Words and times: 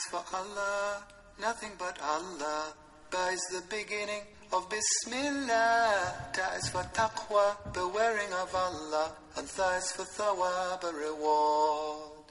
Eyes 0.00 0.06
for 0.10 0.36
Allah, 0.36 1.02
nothing 1.40 1.72
but 1.78 1.98
Allah. 2.00 2.72
Ba 3.10 3.28
is 3.32 3.40
the 3.52 3.62
beginning 3.68 4.22
of 4.52 4.66
Bismillah. 4.70 6.14
Ta 6.32 6.54
is 6.56 6.68
for 6.70 6.84
taqwa, 6.94 7.56
of 7.76 8.54
Allah. 8.54 9.12
And 9.36 9.46
tha 9.46 9.76
is 9.76 9.92
for 9.92 10.04
thawab, 10.04 10.84
a 10.84 10.92
reward. 10.92 12.24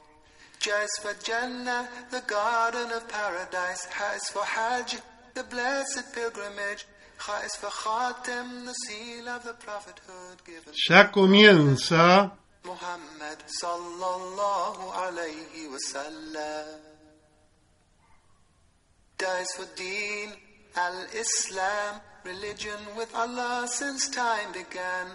Ja 0.66 0.82
is 0.82 1.00
for 1.02 1.14
Jannah, 1.24 1.88
the 2.12 2.22
garden 2.22 2.92
of 2.92 3.08
paradise. 3.08 3.86
Ha 3.92 4.14
is 4.16 4.30
for 4.30 4.46
Hajj, 4.46 4.98
the 5.36 5.44
blessed 5.44 6.14
pilgrimage. 6.14 6.88
Kha 7.20 7.46
is 7.46 7.56
for 7.56 7.68
Khatem, 7.70 8.66
the 8.66 8.74
seal 8.74 9.30
of 9.30 9.44
the 9.44 9.54
prophethood 9.54 10.38
given. 10.46 10.74
Ya 10.90 11.04
comienza 11.12 12.32
Muhammad 12.66 13.44
sallallahu 13.62 14.92
alayhi 15.06 15.70
wasallam. 15.70 16.89
Dies 19.20 19.52
for 19.58 19.68
Deen 19.76 20.30
al-Islam, 20.78 22.00
religion 22.24 22.80
with 22.96 23.14
Allah 23.14 23.68
since 23.68 24.08
time 24.08 24.50
began. 24.54 25.08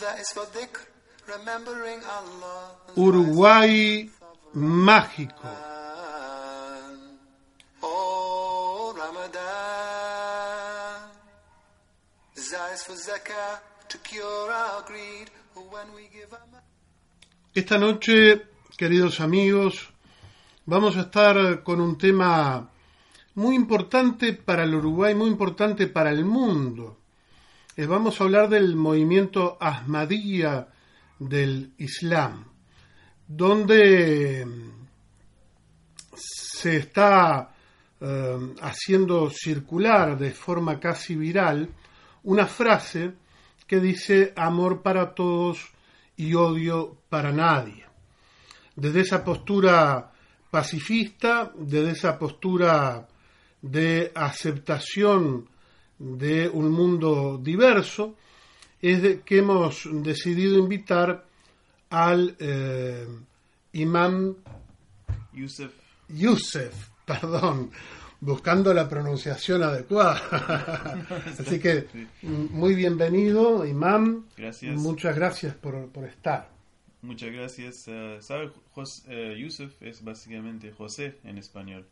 That 0.00 0.18
is 0.18 0.30
for 0.32 0.46
dhikr, 0.56 0.80
remembering 1.28 2.00
Allah. 2.08 2.72
Uruguay 2.96 4.08
mágico. 4.56 5.52
Oh, 7.82 8.94
Ramadan. 8.96 9.40
Za 12.36 12.64
is 12.72 12.82
for 12.82 12.96
zakah, 12.96 13.60
to 13.90 13.98
cure 13.98 14.50
our 14.50 14.80
greed. 14.88 15.28
When 15.54 15.92
we 15.94 16.08
give 16.08 16.32
our 16.32 16.62
Esta 17.54 17.76
noche, 17.76 18.40
queridos 18.78 19.20
amigos, 19.20 19.90
vamos 20.64 20.96
a 20.96 21.02
estar 21.02 21.62
con 21.62 21.82
un 21.82 21.98
tema 21.98 22.70
muy 23.34 23.54
importante 23.54 24.32
para 24.32 24.64
el 24.64 24.74
Uruguay, 24.74 25.14
muy 25.14 25.28
importante 25.28 25.86
para 25.86 26.10
el 26.10 26.24
mundo. 26.24 26.98
Eh, 27.76 27.86
vamos 27.86 28.20
a 28.20 28.24
hablar 28.24 28.48
del 28.48 28.76
movimiento 28.76 29.56
Ahmadiyya 29.60 30.68
del 31.18 31.72
Islam, 31.78 32.44
donde 33.26 34.44
mm, 34.44 34.70
se 36.14 36.76
está 36.76 37.54
eh, 38.00 38.54
haciendo 38.60 39.30
circular 39.30 40.18
de 40.18 40.32
forma 40.32 40.80
casi 40.80 41.14
viral 41.14 41.68
una 42.24 42.46
frase 42.46 43.12
que 43.66 43.78
dice 43.78 44.32
amor 44.36 44.82
para 44.82 45.14
todos 45.14 45.70
y 46.16 46.34
odio 46.34 46.98
para 47.08 47.32
nadie. 47.32 47.84
Desde 48.74 49.00
esa 49.00 49.24
postura 49.24 50.10
pacifista, 50.50 51.52
desde 51.56 51.92
esa 51.92 52.18
postura 52.18 53.06
de 53.62 54.10
aceptación 54.14 55.48
de 55.98 56.48
un 56.48 56.70
mundo 56.70 57.38
diverso, 57.42 58.16
es 58.80 59.02
de 59.02 59.20
que 59.20 59.38
hemos 59.38 59.86
decidido 60.02 60.58
invitar 60.58 61.26
al 61.90 62.36
eh, 62.38 63.06
imam 63.72 64.34
Yusef, 65.32 65.72
Youssef, 66.08 66.88
perdón, 67.04 67.70
buscando 68.20 68.72
la 68.72 68.88
pronunciación 68.88 69.62
adecuada. 69.62 71.06
Así 71.38 71.58
que 71.60 71.86
muy 72.22 72.74
bienvenido, 72.74 73.66
imam. 73.66 74.24
Gracias. 74.36 74.76
Muchas 74.76 75.14
gracias 75.16 75.54
por, 75.54 75.88
por 75.90 76.04
estar. 76.04 76.48
muchas 77.02 77.30
gracias. 77.32 77.84
Eh, 77.88 78.18
¿Sabe? 78.20 78.50
Jos- 78.74 79.04
eh, 79.08 79.36
Yusef 79.38 79.80
es 79.82 80.02
básicamente 80.02 80.72
José 80.72 81.18
en 81.24 81.38
español. 81.38 81.86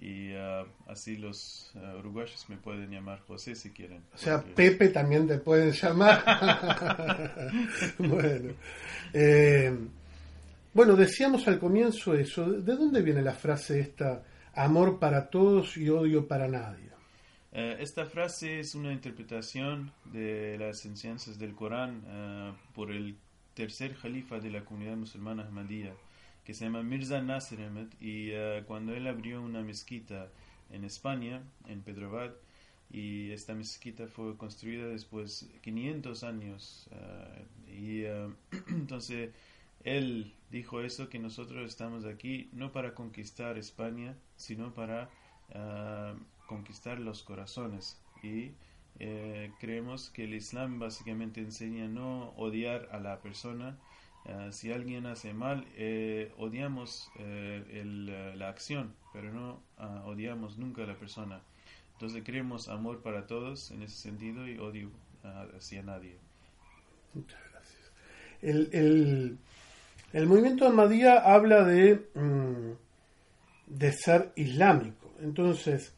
Y 0.00 0.30
eh, 0.32 0.64
así 0.86 1.16
los 1.18 1.70
eh, 1.74 1.96
uruguayos 1.98 2.48
me 2.48 2.56
pueden 2.56 2.90
llamar 2.90 3.20
José 3.20 3.54
si 3.54 3.70
quieren. 3.70 4.02
O 4.14 4.16
sea, 4.18 4.40
porque- 4.40 4.54
Pepe 4.54 4.88
también 4.88 5.26
te 5.28 5.38
pueden 5.38 5.72
llamar. 5.72 6.24
bueno. 7.98 8.54
Eh, 9.12 9.76
bueno, 10.72 10.96
decíamos 10.96 11.46
al 11.48 11.58
comienzo 11.58 12.14
eso. 12.14 12.50
¿De 12.50 12.76
dónde 12.76 13.02
viene 13.02 13.22
la 13.22 13.34
frase 13.34 13.80
esta? 13.80 14.22
Amor 14.54 14.98
para 14.98 15.28
todos 15.28 15.76
y 15.76 15.88
odio 15.90 16.26
para 16.26 16.48
nadie. 16.48 16.88
Eh, 17.52 17.76
esta 17.80 18.06
frase 18.06 18.60
es 18.60 18.74
una 18.76 18.92
interpretación 18.92 19.92
de 20.04 20.56
las 20.58 20.84
enseñanzas 20.86 21.38
del 21.38 21.54
Corán 21.54 22.02
eh, 22.06 22.52
por 22.74 22.92
el 22.92 23.16
tercer 23.54 23.96
califa 24.00 24.38
de 24.38 24.50
la 24.50 24.64
comunidad 24.64 24.96
musulmana 24.96 25.42
Ahmadiyya, 25.42 25.92
que 26.44 26.54
se 26.54 26.64
llama 26.64 26.82
Mirza 26.82 27.20
Nasir 27.22 27.60
Ahmed, 27.62 27.88
y 28.00 28.30
eh, 28.30 28.64
cuando 28.66 28.94
él 28.94 29.06
abrió 29.06 29.42
una 29.42 29.62
mezquita 29.62 30.28
en 30.70 30.84
España, 30.84 31.42
en 31.66 31.82
Pedrabad, 31.82 32.32
y 32.90 33.30
esta 33.30 33.54
mezquita 33.54 34.08
fue 34.08 34.36
construida 34.36 34.86
después 34.88 35.48
de 35.52 35.60
500 35.60 36.24
años, 36.24 36.88
eh, 36.92 37.44
y 37.68 38.02
eh, 38.04 38.28
entonces 38.68 39.30
él 39.84 40.34
dijo 40.50 40.80
eso, 40.80 41.08
que 41.08 41.18
nosotros 41.18 41.68
estamos 41.68 42.04
aquí 42.04 42.50
no 42.52 42.72
para 42.72 42.94
conquistar 42.94 43.56
España, 43.58 44.16
sino 44.36 44.74
para 44.74 45.08
conquistar 46.46 47.00
los 47.00 47.22
corazones. 47.22 48.00
Y 48.22 48.52
creemos 49.58 50.10
que 50.10 50.24
el 50.24 50.34
Islam 50.34 50.78
básicamente 50.78 51.40
enseña 51.40 51.88
no 51.88 52.30
odiar 52.36 52.88
a 52.92 53.00
la 53.00 53.20
persona. 53.20 53.78
Ah, 54.26 54.52
si 54.52 54.70
alguien 54.72 55.06
hace 55.06 55.32
mal, 55.32 55.66
eh, 55.76 56.32
odiamos 56.36 57.10
eh, 57.18 57.64
el, 57.70 58.08
eh, 58.08 58.36
la 58.36 58.48
acción, 58.50 58.94
pero 59.12 59.32
no 59.32 59.62
ah, 59.78 60.02
odiamos 60.06 60.58
nunca 60.58 60.82
a 60.82 60.86
la 60.86 60.98
persona. 60.98 61.40
Entonces 61.94 62.22
creemos 62.24 62.68
amor 62.68 63.02
para 63.02 63.26
todos 63.26 63.70
en 63.70 63.82
ese 63.82 63.96
sentido 63.96 64.46
y 64.46 64.58
odio 64.58 64.90
ah, 65.24 65.46
hacia 65.56 65.82
nadie. 65.82 66.18
Muchas 67.14 67.40
gracias. 67.50 67.92
El, 68.42 68.68
el, 68.72 69.38
el 70.12 70.26
movimiento 70.26 70.66
Ahmadiyya 70.66 71.18
habla 71.18 71.64
de, 71.64 72.08
mm, 72.14 72.72
de 73.66 73.92
ser 73.92 74.32
islámico. 74.36 75.14
Entonces, 75.20 75.94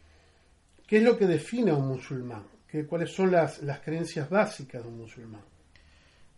¿qué 0.86 0.98
es 0.98 1.02
lo 1.02 1.18
que 1.18 1.26
define 1.26 1.72
a 1.72 1.74
un 1.74 1.88
musulmán? 1.88 2.44
¿Qué, 2.68 2.86
¿Cuáles 2.86 3.12
son 3.12 3.32
las, 3.32 3.62
las 3.62 3.80
creencias 3.80 4.30
básicas 4.30 4.82
de 4.82 4.88
un 4.88 4.98
musulmán? 4.98 5.51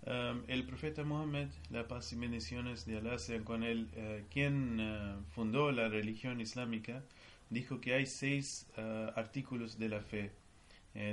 Um, 0.06 0.42
el 0.48 0.64
profeta 0.64 1.02
Mohammed, 1.02 1.48
la 1.70 1.88
paz 1.88 2.12
y 2.12 2.16
bendiciones 2.16 2.84
de 2.84 2.98
Allah 2.98 3.18
sean 3.18 3.42
con 3.42 3.62
él, 3.62 3.88
eh, 3.94 4.22
quien 4.30 4.78
eh, 4.78 5.14
fundó 5.34 5.72
la 5.72 5.88
religión 5.88 6.42
islámica, 6.42 7.02
dijo 7.48 7.80
que 7.80 7.94
hay 7.94 8.04
seis 8.04 8.66
eh, 8.76 9.10
artículos 9.16 9.78
de 9.78 9.88
la 9.88 10.00
fe. 10.00 10.30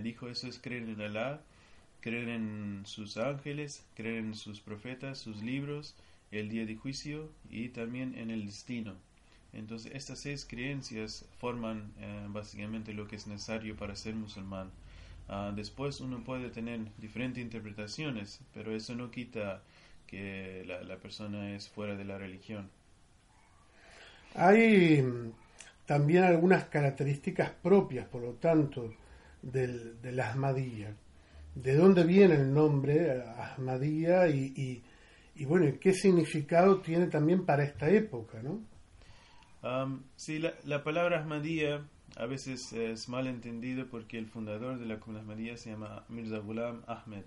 Dijo 0.04 0.28
eso 0.30 0.48
es 0.48 0.60
creer 0.60 0.84
en 0.84 1.02
Allah, 1.02 1.42
creer 2.02 2.30
en 2.30 2.84
sus 2.86 3.18
ángeles, 3.18 3.84
creer 3.96 4.18
en 4.18 4.36
sus 4.36 4.60
profetas, 4.60 5.18
sus 5.18 5.42
libros, 5.42 5.96
el 6.30 6.50
día 6.50 6.68
de 6.68 6.76
juicio 6.76 7.32
y 7.50 7.70
también 7.70 8.14
en 8.16 8.30
el 8.30 8.46
destino. 8.46 8.94
Entonces 9.54 9.92
estas 9.96 10.20
seis 10.20 10.46
creencias 10.48 11.26
forman 11.40 11.92
básicamente 12.28 12.94
lo 12.94 13.08
que 13.08 13.16
es 13.16 13.26
necesario 13.26 13.76
para 13.76 13.96
ser 13.96 14.14
musulmán. 14.14 14.70
Ah, 15.28 15.52
después 15.56 16.02
uno 16.02 16.24
puede 16.24 16.50
tener 16.50 16.80
diferentes 16.98 17.42
interpretaciones, 17.42 18.42
pero 18.54 18.76
eso 18.76 18.96
no 18.96 19.12
quita 19.12 19.64
que 20.08 20.64
la, 20.66 20.82
la 20.84 20.98
persona 20.98 21.56
es 21.56 21.70
fuera 21.70 21.96
de 21.96 22.04
la 22.04 22.18
religión. 22.18 22.70
Hay 24.36 25.02
mm, 25.02 25.32
también 25.86 26.24
algunas 26.24 26.66
características 26.66 27.52
propias, 27.52 28.08
por 28.08 28.22
lo 28.22 28.34
tanto, 28.34 28.94
del, 29.42 30.02
del 30.02 30.20
Ahmadiyya. 30.20 30.96
¿De 31.56 31.76
dónde 31.76 32.04
viene 32.04 32.36
el 32.36 32.54
nombre 32.54 33.18
eh, 33.18 33.24
Ahmadiyya 33.38 34.28
y, 34.28 34.54
y, 34.56 34.84
y 35.36 35.46
bueno, 35.46 35.72
qué 35.80 35.94
significado 35.94 36.80
tiene 36.82 37.08
también 37.08 37.46
para 37.46 37.64
esta 37.64 37.90
época, 37.90 38.42
¿no? 38.42 38.62
Um, 39.64 40.04
sí, 40.16 40.40
la, 40.40 40.54
la 40.66 40.84
palabra 40.84 41.20
Ahmadiyya 41.22 41.86
a 42.16 42.26
veces 42.26 42.74
es 42.74 43.10
mal 43.10 43.28
entendido 43.28 43.88
porque 43.88 44.18
el 44.18 44.28
fundador 44.28 44.80
de 44.80 44.86
la 44.86 45.00
comunidad 45.00 45.24
Ahmadiyya 45.24 45.58
se 45.58 45.72
llama 45.72 46.06
Mirza 46.10 46.38
Ghulam 46.40 46.82
Ahmed 46.88 47.24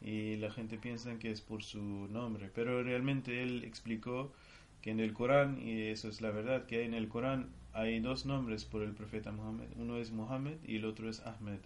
y 0.00 0.36
la 0.36 0.50
gente 0.50 0.76
piensa 0.78 1.18
que 1.18 1.30
es 1.30 1.40
por 1.40 1.62
su 1.62 1.80
nombre, 1.80 2.50
pero 2.54 2.82
realmente 2.82 3.42
él 3.42 3.64
explicó 3.64 4.32
que 4.82 4.90
en 4.90 5.00
el 5.00 5.14
Corán, 5.14 5.58
y 5.66 5.84
eso 5.84 6.08
es 6.08 6.20
la 6.20 6.30
verdad, 6.30 6.66
que 6.66 6.84
en 6.84 6.92
el 6.92 7.08
Corán 7.08 7.48
hay 7.72 8.00
dos 8.00 8.26
nombres 8.26 8.64
por 8.66 8.82
el 8.82 8.92
profeta 8.92 9.32
Muhammad, 9.32 9.66
uno 9.76 9.96
es 9.98 10.10
Muhammad 10.12 10.54
y 10.66 10.76
el 10.76 10.84
otro 10.84 11.08
es 11.08 11.20
Ahmed. 11.20 11.60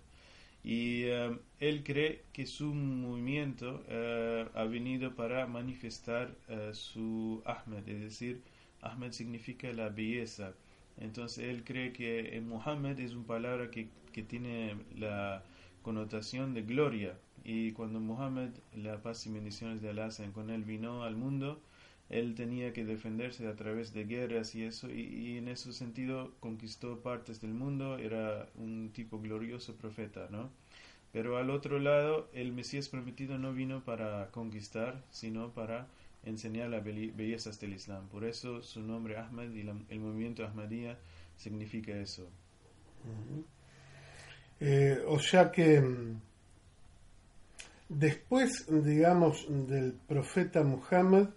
Y 0.63 1.05
eh, 1.05 1.37
él 1.61 1.83
cree 1.85 2.25
que 2.33 2.47
su 2.47 2.75
movimiento 2.75 3.83
eh, 3.89 4.47
ha 4.55 4.65
venido 4.65 5.15
para 5.15 5.47
manifestar 5.47 6.37
eh, 6.49 6.71
su 6.75 7.43
Ahmed, 7.45 7.89
es 7.89 8.01
decir, 8.01 8.43
Ahmed 8.83 9.13
significa 9.13 9.73
la 9.73 9.89
belleza. 9.89 10.55
Entonces 11.01 11.45
él 11.49 11.65
cree 11.65 11.93
que 11.93 12.41
Muhammad 12.47 12.99
es 13.01 13.13
una 13.15 13.27
palabra 13.27 13.71
que, 13.71 13.89
tiene 14.27 14.75
la 14.97 15.45
connotación 15.83 16.53
de 16.53 16.63
gloria. 16.63 17.17
Y 17.45 17.71
cuando 17.71 18.01
Muhammad, 18.01 18.49
la 18.75 19.01
paz 19.01 19.25
y 19.27 19.31
bendiciones 19.31 19.81
de 19.81 19.91
Allah 19.91 20.11
con 20.35 20.51
él, 20.51 20.65
vino 20.65 21.05
al 21.05 21.15
mundo, 21.15 21.61
él 22.11 22.35
tenía 22.35 22.73
que 22.73 22.85
defenderse 22.85 23.47
a 23.47 23.55
través 23.55 23.93
de 23.93 24.07
guerras 24.07 24.55
y 24.57 24.65
eso, 24.65 24.91
y, 24.91 25.37
en 25.37 25.47
ese 25.49 25.73
sentido 25.73 26.33
conquistó 26.41 27.01
partes 27.01 27.41
del 27.41 27.53
mundo, 27.53 27.99
era 27.99 28.49
un 28.57 28.91
tipo 28.93 29.21
glorioso 29.21 29.77
profeta, 29.77 30.27
¿no? 30.31 30.51
Pero 31.13 31.37
al 31.39 31.51
otro 31.51 31.79
lado, 31.79 32.29
el 32.33 32.53
Mesías 32.53 32.89
prometido 32.89 33.39
no 33.39 33.53
vino 33.53 33.85
para 33.85 34.31
conquistar, 34.31 35.03
sino 35.11 35.51
para 35.53 35.87
enseñar 36.29 36.71
las 36.71 36.85
bellezas 36.85 37.59
del 37.61 37.75
Islam. 37.75 38.09
Por 38.09 38.25
eso 38.25 38.63
su 38.63 38.81
nombre 38.81 39.17
Ahmad 39.17 39.51
y 39.51 39.61
el 39.61 40.01
movimiento 40.01 40.45
Ahmadiyya 40.45 40.99
significa 41.37 41.93
eso. 41.93 42.29
Eh, 44.61 45.03
o 45.07 45.19
sea 45.21 45.51
que 45.53 45.81
mm, 45.81 46.21
después, 47.89 48.67
digamos, 48.69 49.47
del 49.49 49.93
profeta 49.93 50.63
Muhammad, 50.63 51.29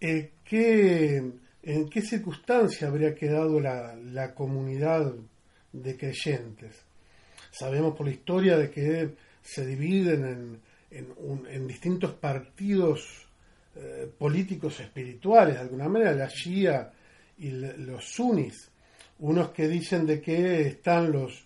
eh, 0.00 0.32
¿en 0.50 1.88
qué 1.88 2.02
circunstancia 2.02 2.88
habría 2.88 3.14
quedado 3.14 3.58
la, 3.60 4.34
comunidad 4.34 5.14
de 5.72 5.96
creyentes? 5.96 6.84
Sabemos 7.50 7.96
por 7.96 8.06
la 8.06 8.12
historia 8.12 8.56
de 8.56 8.70
que 8.70 9.14
se 9.42 9.66
dividen 9.66 10.60
en, 10.90 11.66
distintos 11.66 12.14
partidos 12.14 13.23
eh, 13.76 14.10
políticos 14.18 14.80
espirituales, 14.80 15.54
de 15.54 15.60
alguna 15.60 15.88
manera, 15.88 16.12
la 16.12 16.28
Shia 16.28 16.90
y 17.38 17.50
los 17.50 18.04
Sunnis, 18.04 18.70
unos 19.18 19.50
que 19.50 19.68
dicen 19.68 20.06
de 20.06 20.20
que 20.20 20.62
están 20.62 21.10
los, 21.12 21.44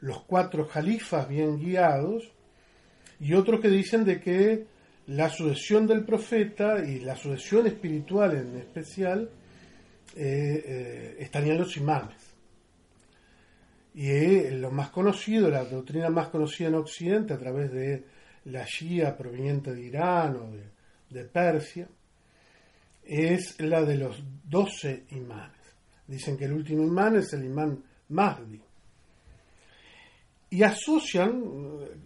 los 0.00 0.22
cuatro 0.24 0.66
califas 0.66 1.28
bien 1.28 1.58
guiados, 1.58 2.30
y 3.20 3.34
otros 3.34 3.60
que 3.60 3.68
dicen 3.68 4.04
de 4.04 4.20
que 4.20 4.66
la 5.06 5.28
sucesión 5.28 5.86
del 5.86 6.04
profeta 6.04 6.84
y 6.84 7.00
la 7.00 7.16
sucesión 7.16 7.66
espiritual 7.66 8.36
en 8.36 8.56
especial 8.58 9.28
eh, 10.16 10.64
eh, 10.66 11.16
estarían 11.18 11.58
los 11.58 11.76
imames. 11.76 12.16
Y 13.94 14.08
eh, 14.08 14.50
lo 14.52 14.70
más 14.70 14.90
conocido, 14.90 15.50
la 15.50 15.64
doctrina 15.64 16.10
más 16.10 16.28
conocida 16.28 16.68
en 16.68 16.76
Occidente 16.76 17.34
a 17.34 17.38
través 17.38 17.72
de 17.72 18.04
la 18.44 18.64
Shia 18.64 19.16
proveniente 19.16 19.74
de 19.74 19.82
Irán 19.82 20.36
o 20.36 20.50
de, 20.52 20.79
Persia, 21.32 21.88
es 23.04 23.60
la 23.60 23.82
de 23.82 23.96
los 23.96 24.22
doce 24.44 25.04
imanes. 25.10 25.58
Dicen 26.06 26.36
que 26.36 26.44
el 26.44 26.52
último 26.52 26.84
imán 26.84 27.16
es 27.16 27.32
el 27.32 27.44
imán 27.44 27.82
Mahdi. 28.08 28.60
Y 30.50 30.62
asocian 30.62 31.42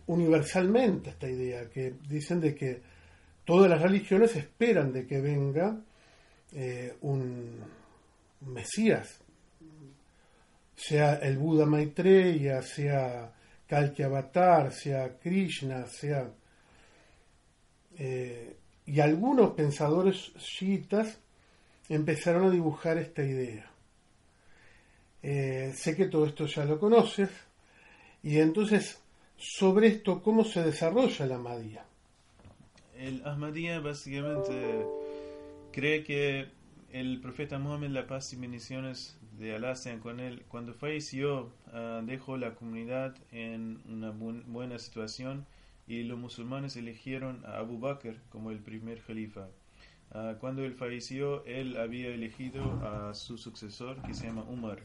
universalmente 0.06 1.10
esta 1.10 1.28
idea, 1.28 1.68
que 1.68 1.94
dicen 2.08 2.40
de 2.40 2.54
que 2.54 2.82
todas 3.44 3.70
las 3.70 3.80
religiones 3.80 4.36
esperan 4.36 4.92
de 4.92 5.06
que 5.06 5.20
venga 5.20 5.78
eh, 6.52 6.94
un 7.00 7.60
Mesías, 8.40 9.20
sea 10.76 11.14
el 11.14 11.38
Buda 11.38 11.64
Maitreya, 11.64 12.60
sea 12.60 13.32
Kalki 13.66 14.02
Avatar, 14.02 14.72
sea 14.72 15.18
Krishna, 15.18 15.86
sea... 15.86 16.30
Eh, 17.96 18.56
y 18.86 19.00
algunos 19.00 19.52
pensadores 19.52 20.32
chiitas 20.38 21.18
empezaron 21.88 22.46
a 22.46 22.50
dibujar 22.50 22.98
esta 22.98 23.22
idea. 23.22 23.70
Eh, 25.22 25.72
sé 25.74 25.96
que 25.96 26.06
todo 26.06 26.26
esto 26.26 26.46
ya 26.46 26.64
lo 26.64 26.78
conoces, 26.78 27.30
y 28.22 28.38
entonces, 28.38 29.00
sobre 29.36 29.88
esto, 29.88 30.22
¿cómo 30.22 30.44
se 30.44 30.62
desarrolla 30.62 31.26
la 31.26 31.38
Madía? 31.38 31.84
el 32.98 33.22
Ahmadiyya 33.26 33.80
básicamente 33.80 34.86
cree 35.72 36.04
que 36.04 36.48
el 36.92 37.20
profeta 37.20 37.58
Muhammad, 37.58 37.88
la 37.88 38.06
paz 38.06 38.32
y 38.32 38.36
bendiciones 38.36 39.18
de 39.38 39.54
Allah 39.54 39.74
sean 39.74 39.98
con 39.98 40.20
él, 40.20 40.44
cuando 40.48 40.74
falleció, 40.74 41.50
ah, 41.72 42.02
dejó 42.04 42.36
la 42.36 42.54
comunidad 42.54 43.16
en 43.32 43.80
una 43.88 44.10
buena 44.10 44.78
situación 44.78 45.46
y 45.86 46.02
los 46.04 46.18
musulmanes 46.18 46.76
eligieron 46.76 47.44
a 47.44 47.58
Abu 47.58 47.78
Bakr 47.78 48.16
como 48.30 48.50
el 48.50 48.58
primer 48.58 49.02
califa. 49.02 49.48
Ah, 50.12 50.36
cuando 50.40 50.64
él 50.64 50.74
falleció, 50.74 51.44
él 51.44 51.76
había 51.76 52.08
elegido 52.08 52.62
a 52.86 53.14
su 53.14 53.36
sucesor 53.38 54.00
que 54.02 54.14
se 54.14 54.26
llama 54.26 54.44
Umar. 54.44 54.80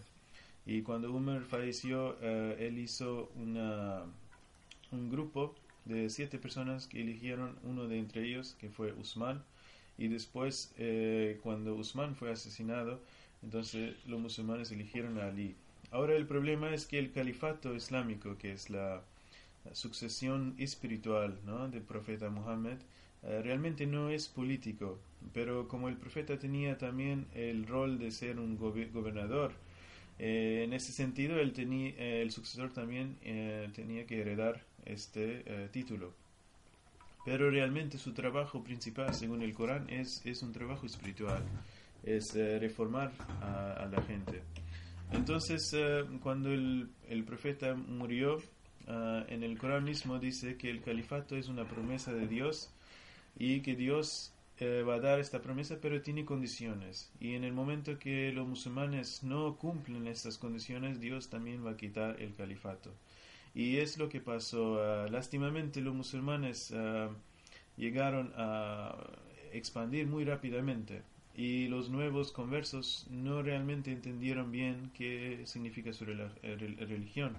Y 0.66 0.82
cuando 0.82 1.12
Umar 1.14 1.44
falleció, 1.44 2.18
ah, 2.22 2.54
él 2.60 2.78
hizo 2.80 3.32
una, 3.36 4.04
un 4.92 5.10
grupo 5.10 5.56
de 5.86 6.10
siete 6.10 6.38
personas 6.38 6.88
que 6.88 7.02
eligieron 7.02 7.58
uno 7.64 7.88
de 7.88 8.00
entre 8.00 8.26
ellos, 8.28 8.56
que 8.60 8.70
fue 8.70 8.94
Usman, 8.94 9.44
y 9.98 10.08
después, 10.08 10.74
eh, 10.78 11.40
cuando 11.44 11.76
Usman 11.76 12.16
fue 12.16 12.32
asesinado, 12.32 13.02
entonces 13.44 13.96
los 14.06 14.20
musulmanes 14.20 14.72
eligieron 14.72 15.20
a 15.20 15.28
Ali. 15.28 15.56
Ahora 15.92 16.16
el 16.16 16.26
problema 16.28 16.74
es 16.74 16.86
que 16.86 17.00
el 17.00 17.12
califato 17.12 17.76
islámico, 17.76 18.38
que 18.38 18.54
es 18.54 18.70
la, 18.70 19.02
sucesión 19.74 20.56
espiritual 20.58 21.40
¿no? 21.46 21.68
del 21.70 21.84
profeta 21.84 22.30
Muhammad, 22.30 22.78
eh, 23.24 23.42
realmente 23.44 23.86
no 23.86 24.10
es 24.10 24.28
político, 24.28 25.00
pero 25.34 25.68
como 25.68 25.90
el 25.90 25.98
profeta 25.98 26.40
tenía 26.40 26.78
también 26.78 27.28
el 27.34 27.66
rol 27.68 28.00
de 28.00 28.12
ser 28.12 28.40
un 28.40 28.58
gobernador, 28.58 29.54
eh, 30.18 30.64
en 30.66 30.74
ese 30.74 30.92
sentido 30.92 31.40
el, 31.40 31.54
tenía, 31.54 31.94
el 31.98 32.32
sucesor 32.32 32.72
también 32.72 33.18
tenía 33.74 34.06
que 34.06 34.22
heredar 34.22 34.66
este 34.86 35.44
eh, 35.46 35.70
título. 35.72 36.14
Pero 37.26 37.50
realmente 37.50 37.98
su 37.98 38.14
trabajo 38.14 38.64
principal, 38.64 39.14
según 39.14 39.42
el 39.42 39.54
Corán, 39.54 39.90
es, 39.90 40.26
es 40.26 40.42
un 40.42 40.52
trabajo 40.52 40.86
espiritual, 40.86 41.44
es 42.04 42.36
eh, 42.36 42.60
reformar 42.60 43.12
a, 43.42 43.88
la 43.92 44.02
gente. 44.04 44.42
Entonces, 45.12 45.72
eh, 45.74 46.06
cuando 46.22 46.52
el, 46.52 46.90
el, 47.08 47.24
profeta 47.24 47.76
murió, 47.76 48.38
en 48.90 49.44
el 49.44 49.58
Corán 49.58 49.84
mismo 49.84 50.20
dice 50.20 50.58
que 50.58 50.70
el 50.70 50.82
califato 50.82 51.38
es 51.38 51.48
una 51.48 51.68
promesa 51.68 52.14
de 52.14 52.28
Dios 52.28 52.70
y 53.38 53.62
que 53.62 53.76
Dios 53.76 54.34
va 54.62 54.96
a 54.96 55.00
dar 55.00 55.20
esta 55.20 55.42
promesa, 55.42 55.78
pero 55.82 56.02
tiene 56.02 56.26
condiciones. 56.26 57.12
Y 57.20 57.36
en 57.36 57.44
el 57.44 57.54
momento 57.54 57.98
que 58.00 58.32
los 58.34 58.48
musulmanes 58.48 59.24
no 59.24 59.56
cumplen 59.58 60.08
estas 60.08 60.38
condiciones, 60.38 61.00
Dios 61.00 61.30
también 61.30 61.66
va 61.66 61.72
a 61.72 61.78
quitar 61.78 62.22
el 62.22 62.34
califato. 62.36 62.92
Y 63.54 63.78
es 63.78 63.98
lo 63.98 64.10
que 64.10 64.20
pasó. 64.22 64.82
Ah, 64.82 65.08
lástimamente 65.10 65.82
los 65.82 65.96
musulmanes 65.96 66.72
ah, 66.76 67.10
llegaron 67.78 68.34
a 68.36 68.96
expandir 69.52 70.08
muy 70.08 70.26
rápidamente 70.26 71.02
y 71.36 71.68
los 71.68 71.90
nuevos 71.90 72.32
conversos 72.32 73.08
no 73.10 73.42
realmente 73.42 73.92
entendieron 73.92 74.52
bien 74.52 74.92
qué 74.94 75.42
significa 75.46 75.94
su 75.94 76.06
religión. 76.06 77.38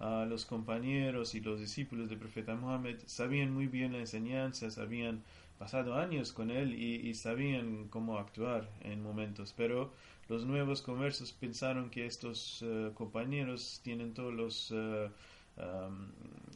Uh, 0.00 0.26
los 0.26 0.44
compañeros 0.44 1.34
y 1.34 1.40
los 1.40 1.60
discípulos 1.60 2.08
del 2.08 2.18
profeta 2.18 2.54
Muhammad 2.54 2.96
sabían 3.06 3.52
muy 3.52 3.68
bien 3.68 3.92
la 3.92 4.00
enseñanza, 4.00 4.68
habían 4.82 5.22
pasado 5.58 5.94
años 5.94 6.32
con 6.32 6.50
él 6.50 6.74
y, 6.74 7.14
sabían 7.14 7.88
cómo 7.88 8.18
actuar 8.18 8.68
en 8.82 9.02
momentos, 9.02 9.54
pero 9.56 9.92
los 10.28 10.44
nuevos 10.44 10.82
conversos 10.82 11.32
pensaron 11.32 11.90
que 11.90 12.06
estos 12.06 12.64
compañeros 12.94 13.80
tienen 13.84 14.14
todos 14.14 14.34
los 14.34 14.74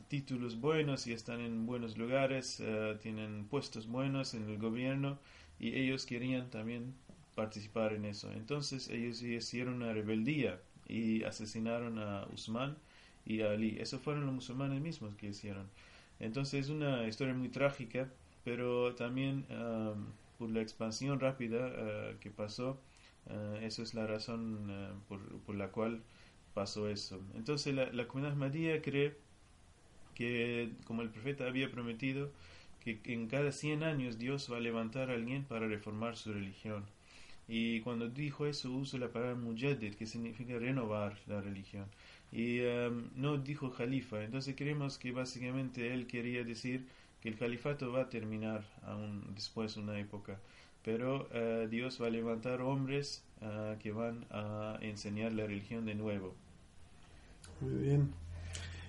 títulos 0.09 0.59
buenos 0.61 1.07
y 1.07 1.13
están 1.13 1.41
en 1.41 1.67
buenos 1.67 1.99
lugares, 1.99 2.61
eh, 2.61 2.97
tienen 3.03 3.45
puestos 3.45 3.87
buenos 3.87 4.35
en 4.35 4.49
el 4.49 4.59
gobierno 4.59 5.19
y 5.61 5.77
ellos 5.77 6.07
querían 6.07 6.51
también 6.51 6.95
participar 7.35 7.93
en 7.93 8.07
eso. 8.07 8.33
Entonces 8.33 8.89
ellos 8.89 9.23
hicieron 9.23 9.75
una 9.75 9.93
rebeldía 9.93 10.61
y 10.89 11.23
asesinaron 11.25 11.99
a 11.99 12.27
Usman 12.33 12.77
y 13.29 13.43
Ali. 13.43 13.79
Eso 13.79 14.01
fueron 14.01 14.27
los 14.27 14.35
musulmanes 14.35 14.81
mismos 14.81 15.15
que 15.15 15.29
hicieron. 15.29 15.69
Entonces 16.19 16.65
es 16.65 16.71
una 16.71 17.07
historia 17.07 17.35
muy 17.35 17.51
trágica, 17.51 18.11
pero 18.43 18.95
también 18.97 19.47
por 20.39 20.51
la 20.51 20.63
expansión 20.63 21.21
rápida 21.21 21.71
eh, 21.73 22.17
que 22.21 22.31
pasó, 22.31 22.81
uh, 23.27 23.57
eso 23.61 23.83
es 23.83 23.95
la 23.95 24.07
razón 24.07 25.03
por, 25.09 25.21
por 25.41 25.55
la 25.57 25.69
cual 25.69 26.03
pasó 26.55 26.89
eso. 26.89 27.21
Entonces 27.35 27.75
la, 27.75 28.09
comunidad 28.09 28.33
Ahmadiyya 28.33 28.83
cree 28.83 29.17
que 30.15 30.71
como 30.87 31.03
el 31.03 31.11
profeta 31.11 31.47
había 31.47 31.71
prometido, 31.71 32.31
que 32.81 33.01
en 33.05 33.29
cada 33.29 33.53
100 33.53 33.83
años 33.83 34.19
Dios 34.19 34.51
va 34.51 34.57
a 34.57 34.61
levantar 34.61 35.11
a 35.11 35.15
alguien 35.15 35.45
para 35.45 35.69
reformar 35.69 36.17
su 36.17 36.33
religión. 36.33 36.85
Y 37.49 37.81
cuando 37.81 38.09
dijo 38.09 38.47
eso, 38.47 38.71
usó 38.73 38.99
la 38.99 39.13
palabra 39.13 39.35
mujaddid, 39.35 39.95
que 39.95 40.07
significa 40.07 40.59
renovar 40.59 41.19
la 41.27 41.41
religión. 41.41 41.87
Y 42.31 42.61
um, 42.61 43.09
no 43.17 43.39
dijo 43.39 43.73
califa. 43.73 44.23
Entonces 44.23 44.55
creemos 44.57 44.99
que 44.99 45.13
básicamente 45.13 45.93
él 45.93 46.07
quería 46.07 46.45
decir 46.45 46.87
que 47.21 47.29
el 47.29 47.37
califato 47.37 47.91
va 47.93 48.03
a 48.03 48.09
terminar 48.09 48.65
aún 48.83 49.35
después 49.35 49.75
de 49.75 49.81
una 49.81 49.99
época. 49.99 50.39
Pero 50.85 51.29
uh, 51.33 51.69
Dios 51.69 52.01
va 52.01 52.07
a 52.07 52.11
levantar 52.11 52.61
hombres 52.61 53.25
uh, 53.41 53.79
que 53.79 53.93
van 53.93 54.27
a 54.31 54.79
enseñar 54.81 55.33
la 55.33 55.47
religión 55.47 55.85
de 55.85 55.95
nuevo. 55.95 56.35
Muy 57.61 57.83
bien. 57.83 58.13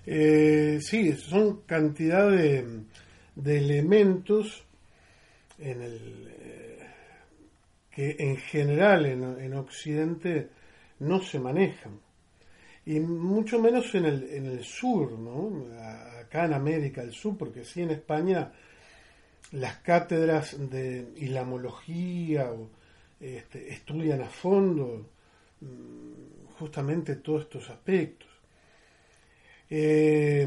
Eh, 0.06 0.78
sí, 0.80 1.12
son 1.12 1.62
cantidad 1.62 2.30
de, 2.30 2.84
de 3.34 3.58
elementos 3.58 4.64
en 5.58 5.82
el, 5.82 6.34
eh, 6.40 6.86
que 7.90 8.16
en 8.18 8.36
general 8.38 9.06
en, 9.06 9.22
en, 9.40 9.54
Occidente 9.54 10.48
no 11.00 11.20
se 11.20 11.38
manejan. 11.38 12.00
Y 12.86 12.98
mucho 13.00 13.60
menos 13.60 13.94
en 13.94 14.06
el, 14.06 14.24
en 14.30 14.46
el 14.46 14.64
sur, 14.64 15.12
¿no? 15.12 15.66
acá 16.30 16.44
en 16.44 16.54
América 16.54 17.00
del 17.02 17.12
Sur, 17.12 17.36
porque 17.36 17.64
sí 17.64 17.82
en 17.82 17.90
España 17.90 18.52
las 19.52 19.78
cátedras 19.78 20.56
de 20.70 21.12
islamología 21.16 22.52
este, 23.18 23.72
estudian 23.72 24.22
a 24.22 24.28
fondo 24.28 25.08
mm, 25.60 26.54
justamente 26.58 27.16
todos 27.16 27.42
estos 27.42 27.68
aspectos. 27.68 28.28
Eh, 29.68 30.46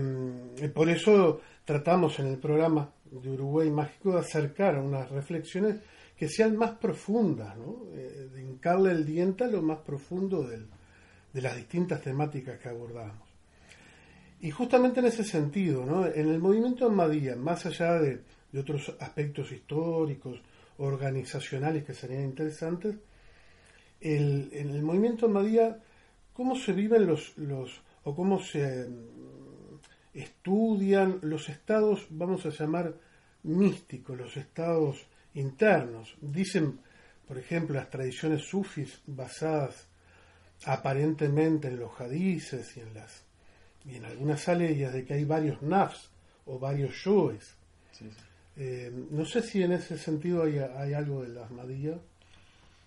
por 0.73 0.89
eso 0.89 1.41
tratamos 1.65 2.17
en 2.19 2.27
el 2.27 2.37
programa 2.37 2.89
de 3.11 3.29
Uruguay 3.29 3.69
Mágico 3.69 4.13
de 4.13 4.19
acercar 4.19 4.75
a 4.75 4.81
unas 4.81 5.09
reflexiones 5.11 5.81
que 6.15 6.29
sean 6.29 6.55
más 6.55 6.71
profundas, 6.71 7.57
¿no? 7.57 7.83
Eh, 7.93 8.29
de 8.33 8.41
hincarle 8.41 8.91
el 8.91 9.05
diente 9.05 9.43
a 9.43 9.47
lo 9.47 9.61
más 9.61 9.79
profundo 9.79 10.47
del, 10.47 10.67
de 11.33 11.41
las 11.41 11.55
distintas 11.55 12.01
temáticas 12.01 12.59
que 12.59 12.69
abordamos. 12.69 13.27
Y 14.39 14.51
justamente 14.51 14.99
en 14.99 15.07
ese 15.07 15.23
sentido, 15.23 15.85
¿no? 15.85 16.05
en 16.05 16.29
el 16.29 16.39
movimiento 16.39 16.85
Ahmadiyya, 16.85 17.35
más 17.35 17.65
allá 17.65 17.93
de, 17.93 18.21
de, 18.51 18.59
otros 18.59 18.95
aspectos 18.99 19.51
históricos, 19.51 20.39
organizacionales 20.77 21.83
que 21.83 21.93
serían 21.93 22.23
interesantes, 22.23 22.95
el, 24.01 24.49
en 24.53 24.69
el 24.69 24.81
movimiento 24.81 25.25
Ahmadiyya, 25.25 25.79
¿cómo 26.33 26.55
se 26.55 26.73
viven 26.73 27.07
los, 27.07 27.37
los 27.37 27.81
o 28.03 28.13
cómo 28.13 28.39
se 28.39 28.87
estudian 30.13 31.19
los 31.21 31.49
estados, 31.49 32.05
vamos 32.09 32.45
a 32.45 32.49
llamar 32.49 32.93
místicos, 33.43 34.17
los 34.17 34.37
estados 34.37 35.07
internos. 35.33 36.15
Dicen, 36.21 36.79
por 37.27 37.37
ejemplo, 37.37 37.75
las 37.75 37.89
tradiciones 37.89 38.43
sufis 38.43 39.01
basadas 39.07 39.87
aparentemente 40.65 41.67
en 41.67 41.79
los 41.79 41.99
hadices 41.99 42.77
y 42.77 42.81
en 42.81 42.93
las 42.93 43.23
y 43.85 43.95
en 43.95 44.05
algunas 44.05 44.47
aleyas 44.47 44.93
de 44.93 45.03
que 45.03 45.13
hay 45.13 45.25
varios 45.25 45.61
nafs 45.61 46.09
o 46.45 46.57
varios 46.57 47.03
yoes. 47.03 47.55
Sí, 47.91 48.05
sí. 48.09 48.17
Eh, 48.55 48.91
no 49.11 49.25
sé 49.25 49.41
si 49.41 49.61
en 49.61 49.73
ese 49.73 49.97
sentido 49.97 50.43
hay, 50.43 50.59
hay 50.59 50.93
algo 50.93 51.23
de 51.23 51.29
la 51.29 51.45
Ahmadiyya. 51.45 51.99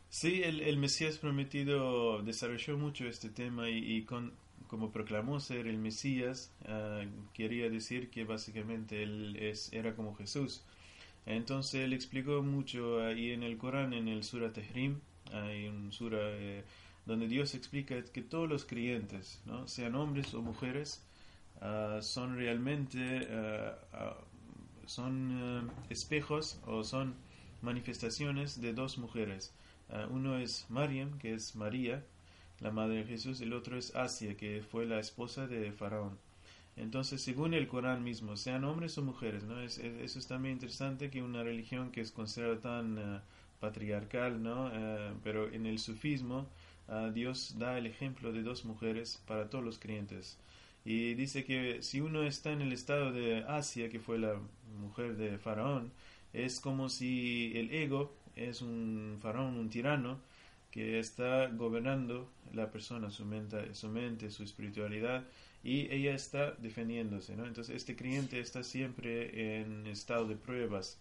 Sí, 0.08 0.42
el, 0.42 0.60
el, 0.60 0.78
Mesías 0.78 1.18
prometido 1.18 2.22
desarrolló 2.22 2.78
mucho 2.78 3.06
este 3.06 3.28
tema 3.28 3.68
y, 3.68 3.96
y 3.96 4.02
con, 4.02 4.32
como 4.68 4.90
proclamó 4.90 5.40
ser 5.40 5.66
el 5.66 5.78
Mesías, 5.78 6.52
uh, 6.62 7.06
quería 7.32 7.68
decir 7.68 8.10
que 8.10 8.24
básicamente 8.24 9.02
él 9.02 9.36
es, 9.40 9.72
era 9.72 9.94
como 9.94 10.14
Jesús. 10.14 10.62
Entonces 11.26 11.82
él 11.82 11.92
explicó 11.92 12.42
mucho 12.42 13.04
ahí 13.04 13.32
en 13.32 13.42
el 13.42 13.58
Corán, 13.58 13.92
en 13.92 14.06
el 14.08 14.22
Surah 14.22 14.52
Tehrim, 14.52 15.00
hay 15.32 15.66
un 15.66 15.92
Surah 15.92 16.30
eh, 16.34 16.62
donde 17.06 17.28
Dios 17.28 17.54
explica 17.54 18.02
que 18.04 18.22
todos 18.22 18.48
los 18.48 18.64
creyentes, 18.64 19.40
¿no? 19.46 19.66
sean 19.68 19.94
hombres 19.94 20.34
o 20.34 20.42
mujeres, 20.42 21.02
uh, 21.62 22.02
son 22.02 22.36
realmente 22.36 23.26
uh, 23.30 24.86
son 24.86 25.70
espejos 25.90 26.60
o 26.66 26.84
son 26.84 27.14
manifestaciones 27.62 28.60
de 28.60 28.72
dos 28.72 28.98
mujeres. 28.98 29.52
uno 30.10 30.38
es 30.38 30.66
Mariam, 30.68 31.18
que 31.18 31.34
es 31.34 31.56
María, 31.56 32.04
la 32.60 32.70
madre 32.70 32.98
de 32.98 33.04
Jesús, 33.04 33.40
el 33.40 33.52
otro 33.52 33.76
es 33.76 33.94
Asia, 33.94 34.36
que 34.36 34.62
fue 34.62 34.86
la 34.86 34.98
esposa 35.00 35.46
de 35.46 35.72
Faraón. 35.72 36.18
Entonces, 36.76 37.22
según 37.22 37.54
el 37.54 37.68
Corán 37.68 38.04
mismo, 38.04 38.36
sean 38.36 38.64
hombres 38.64 38.98
o 38.98 39.02
mujeres, 39.02 39.44
¿no? 39.44 39.60
Es, 39.60 39.78
es, 39.78 40.00
eso 40.02 40.18
es 40.18 40.26
también 40.26 40.54
interesante 40.54 41.10
que 41.10 41.22
una 41.22 41.42
religión 41.42 41.90
que 41.90 42.02
es 42.02 42.12
considerada 42.12 42.60
tan 42.60 42.98
uh, 42.98 43.20
patriarcal, 43.60 44.42
¿no? 44.42 44.66
Uh, 44.66 45.18
pero 45.24 45.50
en 45.50 45.66
el 45.66 45.78
sufismo, 45.78 46.46
uh, 46.88 47.10
Dios 47.12 47.56
da 47.58 47.78
el 47.78 47.86
ejemplo 47.86 48.32
de 48.32 48.42
dos 48.42 48.64
mujeres 48.64 49.22
para 49.26 49.48
todos 49.50 49.64
los 49.64 49.78
creyentes. 49.78 50.38
Y 50.84 51.14
dice 51.14 51.44
que 51.44 51.82
si 51.82 52.00
uno 52.00 52.22
está 52.22 52.52
en 52.52 52.62
el 52.62 52.72
estado 52.72 53.12
de 53.12 53.44
Asia, 53.48 53.88
que 53.88 53.98
fue 53.98 54.18
la 54.18 54.40
mujer 54.78 55.16
de 55.16 55.38
Faraón, 55.38 55.92
es 56.32 56.60
como 56.60 56.88
si 56.88 57.52
el 57.56 57.72
ego 57.72 58.14
es 58.36 58.62
un 58.62 59.18
faraón, 59.20 59.58
un 59.58 59.70
tirano, 59.70 60.20
que 60.70 60.98
está 60.98 61.48
gobernando 61.48 62.28
la 62.52 62.70
persona, 62.70 63.10
su 63.10 63.24
mente, 63.24 63.74
su, 63.74 63.88
mente, 63.88 64.30
su 64.30 64.42
espiritualidad, 64.42 65.24
y 65.64 65.90
ella 65.92 66.14
está 66.14 66.52
defendiéndose. 66.52 67.34
¿no? 67.36 67.46
Entonces 67.46 67.74
este 67.76 67.96
creyente 67.96 68.38
está 68.40 68.62
siempre 68.62 69.60
en 69.60 69.86
estado 69.86 70.28
de 70.28 70.36
pruebas. 70.36 70.98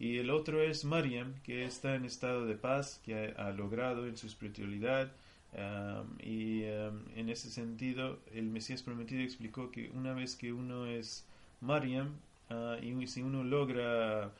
Y 0.00 0.16
el 0.16 0.30
otro 0.30 0.62
es 0.62 0.86
Mariam, 0.86 1.34
que 1.42 1.66
está 1.66 1.94
en 1.94 2.06
estado 2.06 2.46
de 2.46 2.54
paz, 2.54 3.02
que 3.04 3.34
ha, 3.36 3.50
logrado 3.50 4.06
en 4.06 4.16
su 4.16 4.26
espiritualidad. 4.26 5.12
Um, 5.52 6.16
y 6.18 6.62
um, 6.62 7.02
en 7.16 7.28
ese 7.28 7.50
sentido, 7.50 8.18
el 8.32 8.46
Mesías 8.46 8.82
prometido 8.82 9.20
explicó 9.20 9.70
que 9.70 9.90
una 9.90 10.14
vez 10.14 10.36
que 10.36 10.54
uno 10.54 10.86
es 10.86 11.26
Mariam, 11.60 12.16
uh, 12.48 12.82
y 12.82 13.06
si 13.08 13.20
uno 13.20 13.44
logra 13.44 14.32